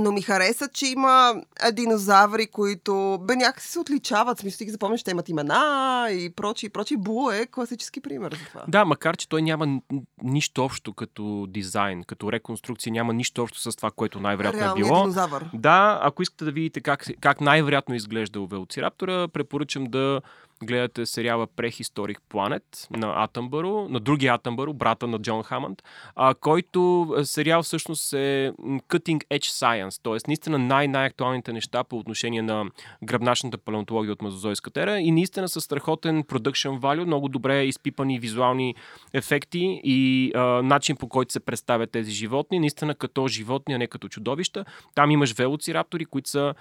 Но 0.01 0.13
ми 0.13 0.23
хареса, 0.23 0.69
че 0.69 0.87
има 0.87 1.35
динозаври, 1.73 2.47
които 2.47 3.19
бе 3.23 3.37
някакси 3.37 3.69
се 3.69 3.79
отличават. 3.79 4.39
Смисъл, 4.39 4.59
ти 4.59 4.65
ги 4.65 4.71
запомняш, 4.71 5.03
те 5.03 5.11
имат 5.11 5.29
имена 5.29 6.09
и 6.11 6.31
прочи, 6.31 6.67
и 6.67 6.69
прочи. 6.69 6.97
Бу 6.97 7.31
е 7.31 7.47
класически 7.47 8.01
пример 8.01 8.33
за 8.33 8.45
това. 8.49 8.65
Да, 8.69 8.85
макар 8.85 9.17
че 9.17 9.29
той 9.29 9.43
няма 9.43 9.81
нищо 10.23 10.65
общо 10.65 10.93
като 10.95 11.47
дизайн, 11.49 12.05
като 12.05 12.33
реконструкция, 12.33 12.93
няма 12.93 13.13
нищо 13.13 13.43
общо 13.43 13.59
с 13.73 13.77
това, 13.77 13.91
което 13.91 14.21
най-вероятно 14.21 14.61
е 14.61 14.75
било. 14.75 15.01
динозавър. 15.01 15.51
Да, 15.55 16.01
ако 16.03 16.23
искате 16.23 16.45
да 16.45 16.53
видите 16.53 16.81
как, 16.81 17.07
как 17.21 17.41
най-вероятно 17.41 17.95
изглежда 17.95 18.47
Велоцираптора, 18.47 19.29
препоръчам 19.29 19.85
да 19.85 20.21
гледате 20.63 21.07
сериала 21.07 21.47
Prehistoric 21.47 22.17
Planet 22.31 22.91
на 22.91 23.25
Атъмбъро, 23.25 23.89
на 23.89 24.01
другия 24.01 24.35
Атъмбъро, 24.35 24.73
брата 24.73 25.07
на 25.07 25.19
Джон 25.19 25.43
Хамънд, 25.43 25.83
а, 26.17 26.35
който 26.35 27.15
сериал 27.25 27.63
всъщност 27.63 28.13
е 28.13 28.53
cutting 28.63 29.25
edge 29.31 29.45
science, 29.45 30.03
т.е. 30.03 30.29
наистина 30.29 30.59
най-най-актуалните 30.59 31.53
неща 31.53 31.85
по 31.85 31.99
отношение 31.99 32.43
на 32.43 32.65
гръбначната 33.05 33.59
палеонтология 33.59 34.13
от 34.13 34.23
мазозойската 34.23 34.83
ера 34.83 34.99
и 34.99 35.11
наистина 35.11 35.49
с 35.49 35.61
страхотен 35.61 36.25
production 36.25 36.79
value, 36.81 37.05
много 37.05 37.29
добре 37.29 37.65
изпипани 37.65 38.19
визуални 38.19 38.75
ефекти 39.13 39.81
и 39.85 40.33
а, 40.35 40.41
начин 40.63 40.97
по 40.97 41.09
който 41.09 41.33
се 41.33 41.41
представят 41.41 41.91
тези 41.91 42.11
животни, 42.11 42.59
наистина 42.59 42.95
като 42.95 43.29
животни, 43.29 43.75
а 43.75 43.79
не 43.79 43.87
като 43.87 44.09
чудовища. 44.09 44.65
Там 44.95 45.11
имаш 45.11 45.35
велоцираптори, 45.35 46.05
които 46.05 46.31
са 46.31 46.55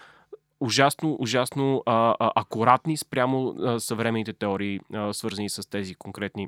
ужасно, 0.60 1.18
ужасно 1.20 1.84
а, 1.86 2.16
а, 2.20 2.32
акуратни 2.36 2.97
спрямо 2.97 3.56
а, 3.60 3.80
съвременните 3.80 4.34
теории, 4.34 4.80
а, 4.93 5.14
свързани 5.14 5.49
с 5.49 5.70
тези 5.70 5.95
конкретни 5.95 6.47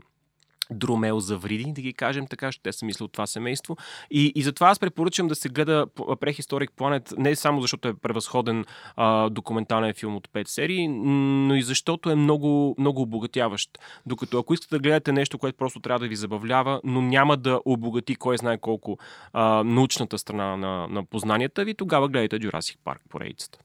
дромеозавриди, 0.71 1.71
да 1.71 1.81
ги 1.81 1.93
кажем 1.93 2.27
така, 2.27 2.51
ще 2.51 2.63
те 2.63 2.73
са 2.73 2.85
мисля 2.85 3.05
от 3.05 3.11
това 3.11 3.27
семейство. 3.27 3.77
И, 4.11 4.31
и 4.35 4.41
затова 4.41 4.69
аз 4.69 4.79
препоръчам 4.79 5.27
да 5.27 5.35
се 5.35 5.49
гледа 5.49 5.87
Prehistoric 5.97 6.69
Planet 6.71 7.17
не 7.17 7.35
само 7.35 7.61
защото 7.61 7.87
е 7.87 7.93
превъзходен 7.93 8.65
а, 8.95 9.29
документален 9.29 9.93
филм 9.93 10.15
от 10.15 10.27
5 10.27 10.47
серии, 10.47 10.87
но 10.87 11.55
и 11.55 11.61
защото 11.61 12.09
е 12.09 12.15
много, 12.15 12.75
много 12.77 13.01
обогатяващ. 13.01 13.79
Докато 14.05 14.39
ако 14.39 14.53
искате 14.53 14.75
да 14.75 14.79
гледате 14.79 15.11
нещо, 15.11 15.37
което 15.37 15.57
просто 15.57 15.79
трябва 15.79 15.99
да 15.99 16.07
ви 16.07 16.15
забавлява, 16.15 16.81
но 16.83 17.01
няма 17.01 17.37
да 17.37 17.61
обогати 17.65 18.15
кой 18.15 18.37
знае 18.37 18.57
колко 18.57 18.97
а, 19.33 19.63
научната 19.63 20.17
страна 20.17 20.57
на, 20.57 20.87
на 20.87 21.05
познанията 21.05 21.65
ви, 21.65 21.73
тогава 21.73 22.09
гледайте 22.09 22.39
Jurassic 22.39 22.77
Park 22.85 22.99
поредицата. 23.09 23.59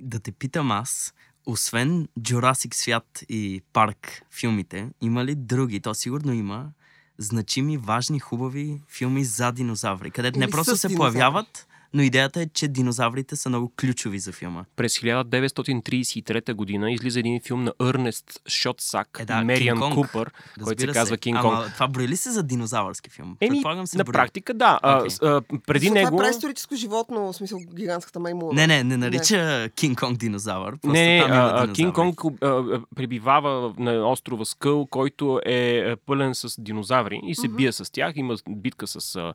Да 0.00 0.20
те 0.20 0.32
питам 0.32 0.70
аз, 0.70 1.14
освен 1.46 2.08
Jurassic 2.20 2.74
свят 2.74 3.22
и 3.28 3.62
парк 3.72 4.22
филмите, 4.30 4.90
има 5.00 5.24
ли 5.24 5.34
други, 5.34 5.80
то 5.80 5.94
сигурно 5.94 6.32
има, 6.32 6.70
значими, 7.18 7.76
важни, 7.76 8.18
хубави 8.18 8.82
филми 8.88 9.24
за 9.24 9.52
динозаври, 9.52 10.10
където 10.10 10.38
не 10.38 10.50
просто 10.50 10.76
се 10.76 10.88
динозаври. 10.88 11.12
появяват, 11.12 11.66
но 11.94 12.02
идеята 12.02 12.40
е, 12.40 12.46
че 12.46 12.68
динозаврите 12.68 13.36
са 13.36 13.48
много 13.48 13.72
ключови 13.76 14.18
за 14.18 14.32
филма. 14.32 14.64
През 14.76 14.94
1933 14.94 16.54
година 16.54 16.92
излиза 16.92 17.18
един 17.18 17.40
филм 17.40 17.64
на 17.64 17.72
Ернест 17.82 18.24
Шотсак 18.48 19.08
Е, 19.14 19.24
да, 19.24 19.36
да, 19.36 19.44
Мериан. 19.44 19.80
Купър, 19.90 20.30
който 20.54 20.64
се 20.66 20.70
Разбира 20.70 20.92
казва 20.92 21.16
Кинг 21.16 21.38
Ама 21.38 21.50
Конг. 21.54 21.74
това 21.74 21.88
брои 21.88 22.08
ли 22.08 22.16
се 22.16 22.30
за 22.30 22.42
динозавърски 22.42 23.10
филм? 23.10 23.36
Еми, 23.40 23.50
Предполагам 23.50 23.86
се 23.86 23.98
на 23.98 24.04
брои. 24.04 24.12
практика 24.12 24.54
да. 24.54 24.78
А, 24.82 24.98
Окей. 24.98 25.10
с- 25.10 25.22
а, 25.22 25.42
преди 25.66 25.86
Мисля, 25.86 25.94
него... 25.94 26.10
Това 26.10 26.24
е 26.24 26.26
преисторическо 26.26 26.74
животно, 26.76 27.20
в 27.22 27.36
смисъл 27.36 27.58
гигантската 27.70 28.20
маймуна. 28.20 28.52
Не, 28.54 28.66
не, 28.66 28.84
не 28.84 28.96
нарича 28.96 29.68
Кинг 29.70 29.98
Конг 29.98 30.18
динозавър. 30.18 30.76
Не, 30.84 31.24
а, 31.28 31.64
а. 31.64 31.72
Кинг 31.72 31.94
Конг 31.94 32.20
а, 32.24 32.46
а, 32.46 32.80
пребивава 32.96 33.74
на 33.78 34.10
острова 34.10 34.44
Скъл, 34.44 34.86
който 34.86 35.40
е 35.46 35.78
а, 35.80 35.96
пълен 35.96 36.34
с 36.34 36.60
динозаври 36.60 37.20
и 37.24 37.34
се 37.34 37.48
Мгм. 37.48 37.56
бие 37.56 37.72
с 37.72 37.92
тях. 37.92 38.12
Има 38.16 38.36
битка 38.48 38.86
с 38.86 39.16
а, 39.16 39.34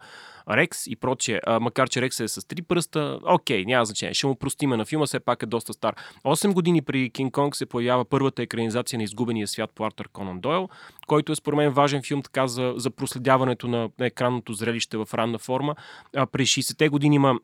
Рекс 0.50 0.88
и 0.88 0.96
прочее. 0.96 1.40
А, 1.46 1.60
макар, 1.60 1.90
че 1.90 2.02
Рекс 2.02 2.20
е 2.20 2.28
с 2.28 2.48
три 2.48 2.62
пръста, 2.62 3.20
окей, 3.24 3.66
няма 3.66 3.86
значение. 3.86 4.14
Ще 4.14 4.28
му 4.28 4.36
простиме 4.36 4.78
на 4.78 4.86
филма, 4.86 5.06
все 5.06 5.20
пак 5.20 5.44
е 5.44 5.46
доста 5.46 5.74
стар. 5.74 5.96
Осем 6.24 6.54
години 6.54 6.82
преди 6.82 7.10
Кинг 7.10 7.34
Конг 7.34 7.56
се 7.56 7.66
появява 7.66 8.06
първата 8.06 8.42
екранизация 8.42 8.98
на 8.98 9.04
изгубения 9.04 9.48
свят 9.48 9.72
по 9.76 9.86
Артър 9.86 10.08
Конан 10.08 10.40
Дойл, 10.40 10.70
който 11.08 11.32
е 11.32 11.36
според 11.36 11.58
мен 11.58 11.72
важен 11.72 12.04
филм 12.04 12.22
така 12.22 12.48
за, 12.48 12.74
за 12.78 12.92
проследяването 12.92 13.68
на, 13.68 13.90
екранното 14.00 14.54
зрелище 14.54 14.98
в 14.98 15.10
ранна 15.14 15.38
форма. 15.38 15.76
А, 16.16 16.26
през 16.26 16.50
60-те 16.50 16.90
години 16.90 17.16
има 17.16 17.40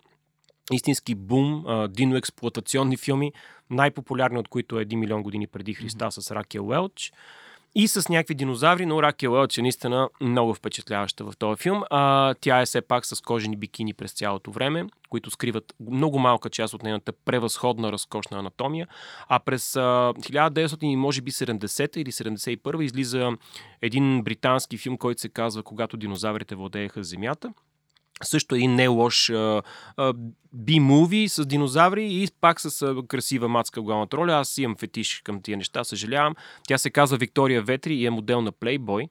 истински 0.71 1.15
бум, 1.15 1.65
диноексплуатационни 1.89 2.97
филми, 2.97 3.33
най-популярни 3.69 4.39
от 4.39 4.47
които 4.47 4.79
е 4.79 4.85
1 4.85 4.95
милион 4.95 5.23
години 5.23 5.47
преди 5.47 5.73
Христа 5.73 6.05
mm-hmm. 6.05 6.19
с 6.19 6.31
Ракел 6.31 6.67
Уелч 6.67 7.11
и 7.75 7.87
с 7.87 8.09
някакви 8.09 8.35
динозаври, 8.35 8.85
но 8.85 9.03
Ракел 9.03 9.33
Уелч 9.33 9.57
е 9.57 9.61
наистина 9.61 10.09
много 10.21 10.53
впечатляваща 10.53 11.23
в 11.23 11.33
този 11.37 11.61
филм. 11.61 11.83
А, 11.89 12.33
тя 12.41 12.61
е 12.61 12.65
все 12.65 12.81
пак 12.81 13.05
с 13.05 13.21
кожени 13.21 13.57
бикини 13.57 13.93
през 13.93 14.13
цялото 14.13 14.51
време, 14.51 14.85
които 15.09 15.31
скриват 15.31 15.73
много 15.91 16.19
малка 16.19 16.49
част 16.49 16.73
от 16.73 16.83
нейната 16.83 17.11
превъзходна, 17.25 17.91
разкошна 17.91 18.39
анатомия. 18.39 18.87
А 19.27 19.39
през 19.39 19.75
а, 19.75 19.79
1900, 19.79 20.95
може 20.95 21.21
би 21.21 21.31
70 21.31 21.97
или 21.97 22.11
71 22.11 22.83
излиза 22.83 23.31
един 23.81 24.23
британски 24.23 24.77
филм, 24.77 24.97
който 24.97 25.21
се 25.21 25.29
казва 25.29 25.63
Когато 25.63 25.97
динозаврите 25.97 26.55
владееха 26.55 27.03
земята 27.03 27.53
също 28.23 28.55
един 28.55 28.75
не 28.75 28.87
лош 28.87 29.31
би-муви 30.53 31.27
с 31.29 31.45
динозаври 31.45 32.07
и 32.11 32.27
пак 32.41 32.61
с 32.61 32.95
красива 33.07 33.47
мацка 33.47 33.81
в 33.81 33.83
главната 33.83 34.17
роля. 34.17 34.33
Аз 34.33 34.57
имам 34.57 34.75
фетиш 34.75 35.21
към 35.23 35.41
тия 35.41 35.57
неща, 35.57 35.83
съжалявам. 35.83 36.35
Тя 36.67 36.77
се 36.77 36.89
казва 36.89 37.17
Виктория 37.17 37.61
Ветри 37.61 37.93
и 37.95 38.05
е 38.05 38.09
модел 38.09 38.41
на 38.41 38.51
Playboy. 38.51 39.09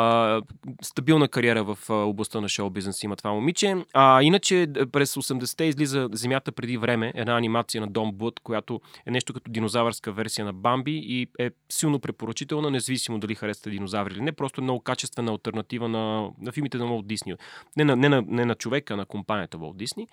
А, 0.00 0.40
стабилна 0.82 1.28
кариера 1.28 1.64
в 1.64 1.78
а, 1.90 1.94
областта 1.94 2.40
на 2.40 2.48
шоу 2.48 2.70
бизнес 2.70 3.02
има 3.02 3.16
това 3.16 3.32
момиче. 3.32 3.76
А, 3.94 4.22
иначе 4.22 4.66
д- 4.66 4.86
през 4.86 5.14
80-те 5.14 5.64
излиза 5.64 6.08
Земята 6.12 6.52
преди 6.52 6.76
време, 6.76 7.12
една 7.14 7.36
анимация 7.36 7.80
на 7.80 7.86
Дом 7.86 8.12
Блът, 8.12 8.40
която 8.40 8.80
е 9.06 9.10
нещо 9.10 9.34
като 9.34 9.50
динозавърска 9.50 10.12
версия 10.12 10.44
на 10.44 10.52
Бамби 10.52 11.00
и 11.04 11.26
е 11.38 11.50
силно 11.72 11.98
препоръчителна, 12.00 12.70
независимо 12.70 13.18
дали 13.18 13.34
харесате 13.34 13.70
динозаври 13.70 14.14
или 14.14 14.22
не. 14.22 14.32
Просто 14.32 14.60
е 14.60 14.64
много 14.64 14.80
качествена 14.80 15.30
альтернатива 15.32 15.88
на, 15.88 16.30
на 16.40 16.52
филмите 16.52 16.78
на 16.78 16.86
Уолт 16.86 17.06
Дисни. 17.06 17.34
Не 17.76 17.84
на, 17.84 17.96
не, 17.96 18.08
на, 18.08 18.22
не 18.26 18.44
на 18.44 18.54
човека, 18.54 18.94
а 18.94 18.96
на 18.96 19.06
компанията 19.06 19.58
Уолт 19.58 19.76
Дисни. 19.76 20.08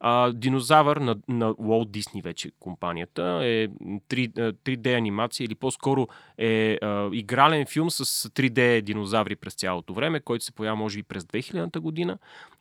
А, 0.00 0.32
динозавър 0.32 0.96
на, 0.96 1.16
на 1.28 1.54
Уолт 1.58 1.92
Дисни 1.92 2.22
вече 2.22 2.50
компанията 2.60 3.22
е 3.22 3.68
3, 3.68 4.52
3D 4.52 4.98
анимация 4.98 5.44
или 5.44 5.54
по-скоро 5.54 6.08
е 6.38 6.78
а, 6.82 7.10
игрален 7.12 7.66
филм 7.66 7.90
с 7.90 8.28
3D 8.28 8.82
динозаври 8.82 9.36
през 9.36 9.54
цялото 9.54 9.94
време, 9.94 10.20
който 10.20 10.44
се 10.44 10.52
появява 10.52 10.76
може 10.76 10.98
би 10.98 11.02
през 11.02 11.24
2000-та 11.24 11.80
година. 11.80 12.18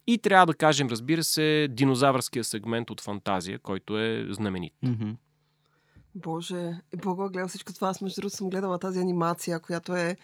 И 0.08 0.18
трябва 0.18 0.46
да 0.46 0.54
кажем, 0.54 0.88
разбира 0.88 1.24
се, 1.24 1.68
динозавърския 1.72 2.44
сегмент 2.44 2.90
от 2.90 3.02
фантазия, 3.02 3.60
който 3.60 4.00
е 4.00 4.28
знаменит. 4.30 4.74
Мгм. 4.84 5.10
Боже, 6.16 6.72
и 6.94 6.98
Бога 6.98 7.26
е 7.26 7.30
гледал 7.30 7.48
всичко 7.48 7.74
това. 7.74 7.90
Аз 7.90 8.02
между 8.02 8.22
другото 8.22 8.38
съм 8.38 8.50
гледала 8.50 8.80
тази 8.80 9.00
анимация, 9.00 9.60
която 9.60 9.96
е 9.96 10.18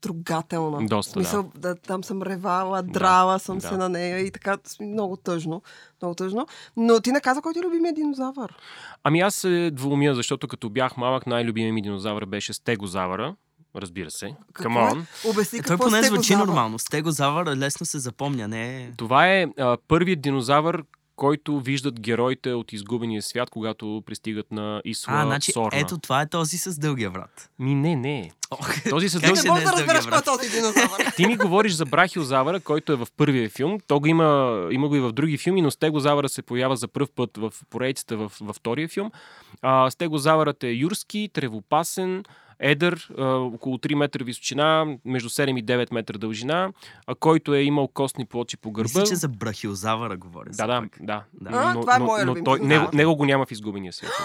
трогателна. 0.00 0.86
Доста, 0.86 1.10
В 1.10 1.12
смисъл, 1.12 1.50
да. 1.54 1.74
там 1.74 2.04
съм 2.04 2.22
ревала, 2.22 2.82
драла 2.82 3.38
съм 3.38 3.58
да. 3.58 3.68
се 3.68 3.76
на 3.76 3.88
нея 3.88 4.18
и 4.18 4.30
така, 4.30 4.58
много 4.80 5.16
тъжно. 5.16 5.62
Много 6.02 6.14
тъжно. 6.14 6.46
Но 6.76 7.00
ти 7.00 7.12
не 7.12 7.20
каза 7.20 7.42
кой 7.42 7.52
ти 7.52 7.58
е 7.58 7.62
любимия 7.62 7.94
динозавър. 7.94 8.56
Ами 9.04 9.20
аз 9.20 9.34
се 9.34 9.70
двумя, 9.70 10.14
защото 10.14 10.48
като 10.48 10.70
бях 10.70 10.96
малък, 10.96 11.26
най-любимият 11.26 11.74
ми 11.74 11.82
динозавър 11.82 12.26
беше 12.26 12.52
стегозавъра. 12.52 13.34
Разбира 13.76 14.10
се. 14.10 14.34
Какво 14.52 14.80
Come 14.80 14.92
е? 14.92 14.94
on. 14.94 15.30
Обясни 15.30 15.58
Е, 15.58 15.62
той 15.62 15.76
какво 15.76 15.84
поне 15.84 16.02
звучи 16.02 16.36
нормално. 16.36 16.78
Стегозавър 16.78 17.56
лесно 17.56 17.86
се 17.86 17.98
запомня, 17.98 18.48
не 18.48 18.82
е... 18.82 18.92
Това 18.96 19.28
е 19.28 19.46
а, 19.58 19.76
първият 19.88 20.20
динозавър, 20.20 20.82
който 21.18 21.60
виждат 21.60 22.00
героите 22.00 22.52
от 22.52 22.72
изгубения 22.72 23.22
свят, 23.22 23.50
когато 23.50 24.02
пристигат 24.06 24.52
на 24.52 24.82
Исла 24.84 25.14
А, 25.16 25.24
значи, 25.24 25.52
Сорна. 25.52 25.70
ето 25.80 25.98
това 25.98 26.22
е 26.22 26.28
този 26.28 26.58
с 26.58 26.78
дългия 26.78 27.10
врат. 27.10 27.50
Ми, 27.58 27.74
не, 27.74 27.96
не. 27.96 28.30
Ох, 28.50 28.74
Този 28.90 29.08
с 29.08 29.20
Как 29.20 29.22
Ти 29.22 29.26
дълги... 29.26 29.38
ще 29.38 29.48
не 29.48 29.52
можеш 29.52 29.64
не 29.64 29.70
да 29.70 29.76
с 29.76 29.80
разбереш 29.80 30.02
дългия 30.04 30.22
кой 30.22 30.34
е 30.34 30.38
този 30.38 30.50
динозавър. 30.50 31.12
Ти 31.16 31.26
ми 31.26 31.36
говориш 31.36 31.72
за 31.72 31.86
брахиозавъра, 31.86 32.60
който 32.60 32.92
е 32.92 32.96
в 32.96 33.08
първия 33.16 33.50
филм. 33.50 33.78
То 33.86 34.00
го 34.00 34.06
има, 34.06 34.68
има 34.70 34.88
го 34.88 34.96
и 34.96 35.00
в 35.00 35.12
други 35.12 35.38
филми, 35.38 35.62
но 35.62 35.70
стегозавъра 35.70 36.28
се 36.28 36.42
появява 36.42 36.76
за 36.76 36.88
първ 36.88 37.06
път 37.14 37.36
в 37.36 37.52
поредицата 37.70 38.16
в, 38.16 38.32
във 38.40 38.56
втория 38.56 38.88
филм. 38.88 39.10
А, 39.62 39.90
стегозавърът 39.90 40.64
е 40.64 40.68
юрски, 40.68 41.30
тревопасен, 41.32 42.24
едър, 42.60 43.08
а, 43.18 43.24
около 43.34 43.78
3 43.78 43.94
метра 43.94 44.24
височина, 44.24 44.96
между 45.04 45.28
7 45.28 45.58
и 45.58 45.64
9 45.64 45.92
метра 45.92 46.18
дължина, 46.18 46.72
а, 47.06 47.14
който 47.14 47.54
е 47.54 47.62
имал 47.62 47.88
костни 47.88 48.26
плочи 48.26 48.56
по 48.56 48.72
гърба. 48.72 49.00
Мисля, 49.00 49.04
че 49.04 49.14
за 49.14 49.28
брахиозавъра 49.28 50.16
говори. 50.16 50.50
Да, 50.52 50.66
да, 50.66 50.82
да. 51.00 51.24
Да. 51.40 51.50
А, 51.52 51.80
това 51.80 51.96
е 51.96 51.98
моя 51.98 52.26
но 52.26 52.32
любим 52.32 52.44
той, 52.44 52.60
него, 52.60 52.86
него 52.92 53.16
го 53.16 53.24
няма 53.24 53.46
в 53.46 53.50
изгубения 53.50 53.92
свят. 53.92 54.12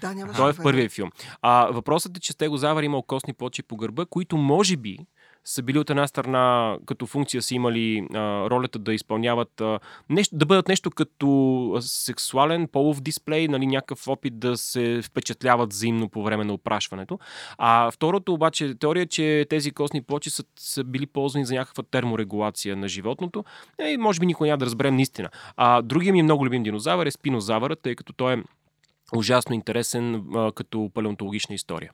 Да, 0.00 0.14
нямаше. 0.14 0.36
Той 0.36 0.50
е 0.50 0.52
в 0.52 0.62
първия 0.62 0.88
филм. 0.88 1.10
А, 1.42 1.66
въпросът 1.66 2.16
е, 2.16 2.20
че 2.20 2.32
стегозавър 2.32 2.82
имал 2.82 3.02
костни 3.02 3.32
плочи 3.32 3.62
по 3.62 3.76
гърба, 3.76 4.04
които 4.04 4.36
може 4.36 4.76
би 4.76 4.98
са 5.44 5.62
били 5.62 5.78
от 5.78 5.90
една 5.90 6.06
страна 6.06 6.76
като 6.86 7.06
функция 7.06 7.42
са 7.42 7.54
имали 7.54 8.06
а, 8.14 8.50
ролята 8.50 8.78
да 8.78 8.94
изпълняват 8.94 9.60
а, 9.60 9.78
нещо, 10.10 10.36
да 10.36 10.46
бъдат 10.46 10.68
нещо 10.68 10.90
като 10.90 11.78
сексуален 11.80 12.68
полов 12.68 13.00
дисплей, 13.00 13.48
нали, 13.48 13.66
някакъв 13.66 14.08
опит 14.08 14.38
да 14.38 14.56
се 14.56 15.00
впечатляват 15.02 15.72
взаимно 15.72 16.08
по 16.08 16.22
време 16.22 16.44
на 16.44 16.52
опрашването. 16.52 17.18
А 17.58 17.90
второто 17.90 18.32
обаче 18.32 18.74
теория, 18.74 19.06
че 19.06 19.46
тези 19.48 19.70
костни 19.70 20.02
плочи 20.02 20.30
са, 20.30 20.44
са 20.56 20.84
били 20.84 21.06
ползвани 21.06 21.44
за 21.44 21.54
някаква 21.54 21.82
терморегулация 21.82 22.76
на 22.76 22.88
животното. 22.88 23.44
Е, 23.78 23.96
може 23.96 24.20
би 24.20 24.26
никой 24.26 24.48
няма 24.48 24.58
да 24.58 24.66
разберем 24.66 24.96
наистина. 24.96 25.28
А 25.56 25.82
другия 25.82 26.12
ми 26.12 26.22
много 26.22 26.46
любим 26.46 26.62
динозавър 26.62 27.06
е 27.06 27.10
спинозавъра, 27.10 27.76
тъй 27.76 27.94
като 27.94 28.12
той 28.12 28.34
е 28.34 28.42
ужасно 29.16 29.54
интересен 29.54 30.14
а, 30.34 30.52
като 30.52 30.90
палеонтологична 30.94 31.54
история. 31.54 31.90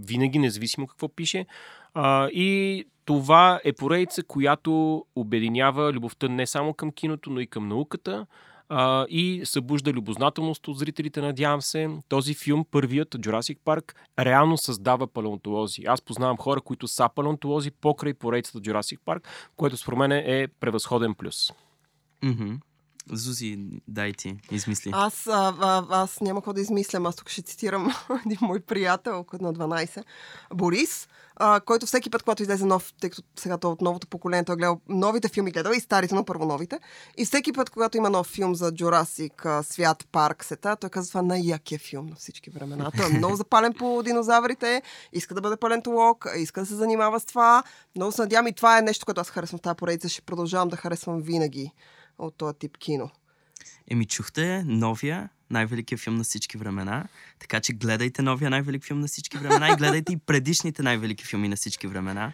винаги, 0.06 0.40
независимо 0.40 0.88
какво 0.88 1.10
пише. 1.10 1.46
А, 1.94 2.28
и 2.28 2.86
това 3.06 3.60
е 3.64 3.74
поредица, 3.74 4.24
която 4.24 5.06
обединява 5.16 5.94
любовта 5.94 6.28
не 6.28 6.48
само 6.48 6.74
към 6.74 6.92
киното, 6.92 7.30
но 7.30 7.40
и 7.40 7.48
към 7.48 7.68
науката. 7.68 8.26
А, 8.70 9.06
и 9.10 9.42
събужда 9.46 9.94
любознателност 9.94 10.68
от 10.68 10.78
зрителите, 10.78 11.22
надявам 11.22 11.62
се. 11.62 11.90
Този 12.10 12.34
филм, 12.34 12.66
първият, 12.72 13.16
Jurassic 13.16 13.58
Парк, 13.66 13.96
реално 14.20 14.58
създава 14.58 15.08
палеонтолози. 15.08 15.84
Аз 15.86 16.02
познавам 16.02 16.38
хора, 16.38 16.62
които 16.62 16.88
са 16.88 17.10
палеонтолози 17.16 17.72
покрай 17.72 18.14
поредицата 18.14 18.60
Jurassic 18.60 19.00
Парк, 19.06 19.28
което 19.58 19.78
според 19.78 20.00
мен 20.00 20.12
е 20.12 20.48
превъзходен 20.60 21.16
плюс. 21.16 21.52
Мгм. 22.24 22.54
Зузи, 23.12 23.58
дай 23.88 24.14
ти, 24.14 24.38
измисли. 24.52 24.92
Аз, 24.94 25.28
а, 25.28 25.54
а, 25.60 25.86
аз 25.90 26.22
няма 26.22 26.42
какво 26.42 26.54
да 26.54 26.62
измислям. 26.62 27.06
Аз 27.06 27.16
тук 27.16 27.30
ще 27.30 27.42
цитирам 27.42 27.94
един 28.26 28.38
мой 28.42 28.60
приятел 28.60 29.26
на 29.42 29.54
12, 29.54 30.04
Борис, 30.54 31.08
а, 31.36 31.60
който 31.60 31.86
всеки 31.86 32.10
път, 32.10 32.24
когато 32.24 32.44
излезе 32.44 32.66
нов, 32.66 32.94
тъй 33.02 33.10
като 33.10 33.24
сега 33.40 33.58
той 33.58 33.72
е 33.72 33.74
от 33.74 33.82
новото 33.82 34.08
поколение, 34.08 34.44
той 34.44 34.54
е 34.54 34.58
гледал 34.58 34.82
новите 34.90 35.30
филми, 35.30 35.52
гледал 35.52 35.72
и 35.72 35.80
старите, 35.80 36.16
но 36.16 36.26
първо 36.26 36.46
новите. 36.46 36.80
И 37.18 37.26
всеки 37.26 37.54
път, 37.54 37.70
когато 37.70 37.98
има 37.98 38.10
нов 38.10 38.28
филм 38.28 38.56
за 38.56 38.72
Джурасик, 38.72 39.46
Свят, 39.64 40.08
парк, 40.12 40.44
сета, 40.44 40.76
той 40.76 40.90
казва 40.90 41.08
това 41.08 41.20
е 41.20 41.24
най-якия 41.24 41.80
филм 41.80 42.06
на 42.06 42.16
всички 42.16 42.50
времена. 42.50 42.92
Той 42.98 43.06
е 43.06 43.18
много 43.18 43.36
запален 43.36 43.74
по 43.74 44.04
динозаврите, 44.04 44.82
иска 45.14 45.36
да 45.36 45.42
бъде 45.42 45.58
палентолог, 45.58 46.26
иска 46.38 46.60
да 46.60 46.66
се 46.66 46.76
занимава 46.76 47.20
с 47.20 47.26
това. 47.26 47.64
Много 47.96 48.12
се 48.12 48.22
надявам 48.22 48.48
и 48.48 48.54
това 48.54 48.78
е 48.78 48.82
нещо, 48.82 49.06
което 49.06 49.22
аз 49.22 49.30
харесвам 49.30 49.60
в 49.60 49.62
тази 49.62 49.76
поредица. 49.76 50.10
Ще 50.10 50.22
продължавам 50.22 50.70
да 50.70 50.78
харесвам 50.78 51.22
винаги 51.22 51.72
от 52.20 52.38
този 52.38 52.58
тип 52.60 52.78
кино. 52.78 53.12
Еми, 53.92 54.06
чухте 54.06 54.64
новия 54.66 55.30
най-великия 55.50 55.98
филм 55.98 56.16
на 56.16 56.24
всички 56.24 56.58
времена, 56.58 57.06
така 57.40 57.60
че 57.60 57.74
гледайте 57.74 58.22
новия 58.22 58.50
най-велик 58.50 58.84
филм 58.84 59.00
на 59.00 59.08
всички 59.08 59.38
времена 59.38 59.70
и 59.70 59.76
гледайте 59.76 60.14
и 60.14 60.18
предишните 60.26 60.84
най-велики 60.84 61.26
филми 61.26 61.48
на 61.48 61.56
всички 61.56 61.88
времена. 61.88 62.34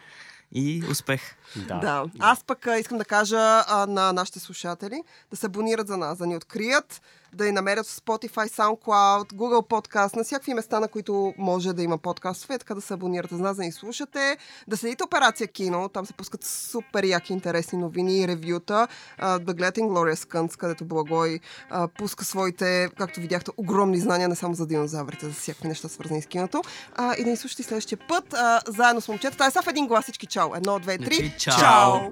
и 0.52 0.84
успех. 0.90 1.36
Да. 1.56 1.78
Да. 1.78 2.04
Аз 2.18 2.44
пък 2.44 2.66
а, 2.66 2.78
искам 2.78 2.98
да 2.98 3.04
кажа 3.04 3.64
а, 3.66 3.86
на 3.88 4.12
нашите 4.12 4.40
слушатели 4.40 5.02
да 5.30 5.36
се 5.36 5.46
абонират 5.46 5.86
за 5.86 5.96
нас, 5.96 6.18
да 6.18 6.26
ни 6.26 6.36
открият, 6.36 7.02
да 7.36 7.44
ни 7.44 7.52
намерят 7.52 7.86
в 7.86 8.00
Spotify, 8.00 8.48
SoundCloud, 8.48 9.32
Google 9.32 9.68
Podcast, 9.68 10.16
на 10.16 10.24
всякакви 10.24 10.54
места, 10.54 10.80
на 10.80 10.88
които 10.88 11.34
може 11.38 11.72
да 11.72 11.82
има 11.82 11.98
подкастове, 11.98 12.58
така 12.58 12.74
да 12.74 12.80
се 12.80 12.94
абонирате 12.94 13.34
за 13.34 13.42
нас, 13.42 13.56
да 13.56 13.62
ни 13.62 13.72
слушате, 13.72 14.36
да 14.68 14.76
следите 14.76 15.04
Операция 15.04 15.48
Кино, 15.48 15.88
там 15.88 16.06
се 16.06 16.12
пускат 16.12 16.44
супер 16.44 17.04
яки 17.04 17.32
интересни 17.32 17.78
новини 17.78 18.18
и 18.18 18.28
ревюта, 18.28 18.88
а, 19.18 19.38
да 19.38 19.54
гледате 19.54 19.80
Inglourious 19.80 20.14
Skunts, 20.14 20.56
където 20.56 20.84
Благой 20.84 21.40
а, 21.70 21.88
пуска 21.88 22.24
своите, 22.24 22.88
както 22.98 23.20
видяхте, 23.20 23.50
огромни 23.56 23.98
знания 23.98 24.28
не 24.28 24.34
само 24.34 24.54
за 24.54 24.66
динозаврите, 24.66 25.26
за 25.26 25.32
всякакви 25.32 25.68
неща 25.68 25.88
свързани 25.88 26.22
с 26.22 26.26
киното. 26.26 26.62
А, 26.94 27.14
и 27.18 27.24
да 27.24 27.30
ни 27.30 27.36
слушате 27.36 27.62
следващия 27.62 27.98
път, 28.08 28.34
а, 28.34 28.60
заедно 28.68 29.00
с 29.00 29.08
момчета. 29.08 29.46
Е 29.46 29.50
са 29.50 29.62
в 29.62 29.66
един 29.66 29.86
глас 29.86 30.02
всички 30.02 30.26
чао. 30.26 30.54
Едно, 30.54 30.78
две, 30.78 30.98
три. 30.98 31.14
Значи, 31.14 31.34
чао! 31.38 31.58
чао! 31.58 32.10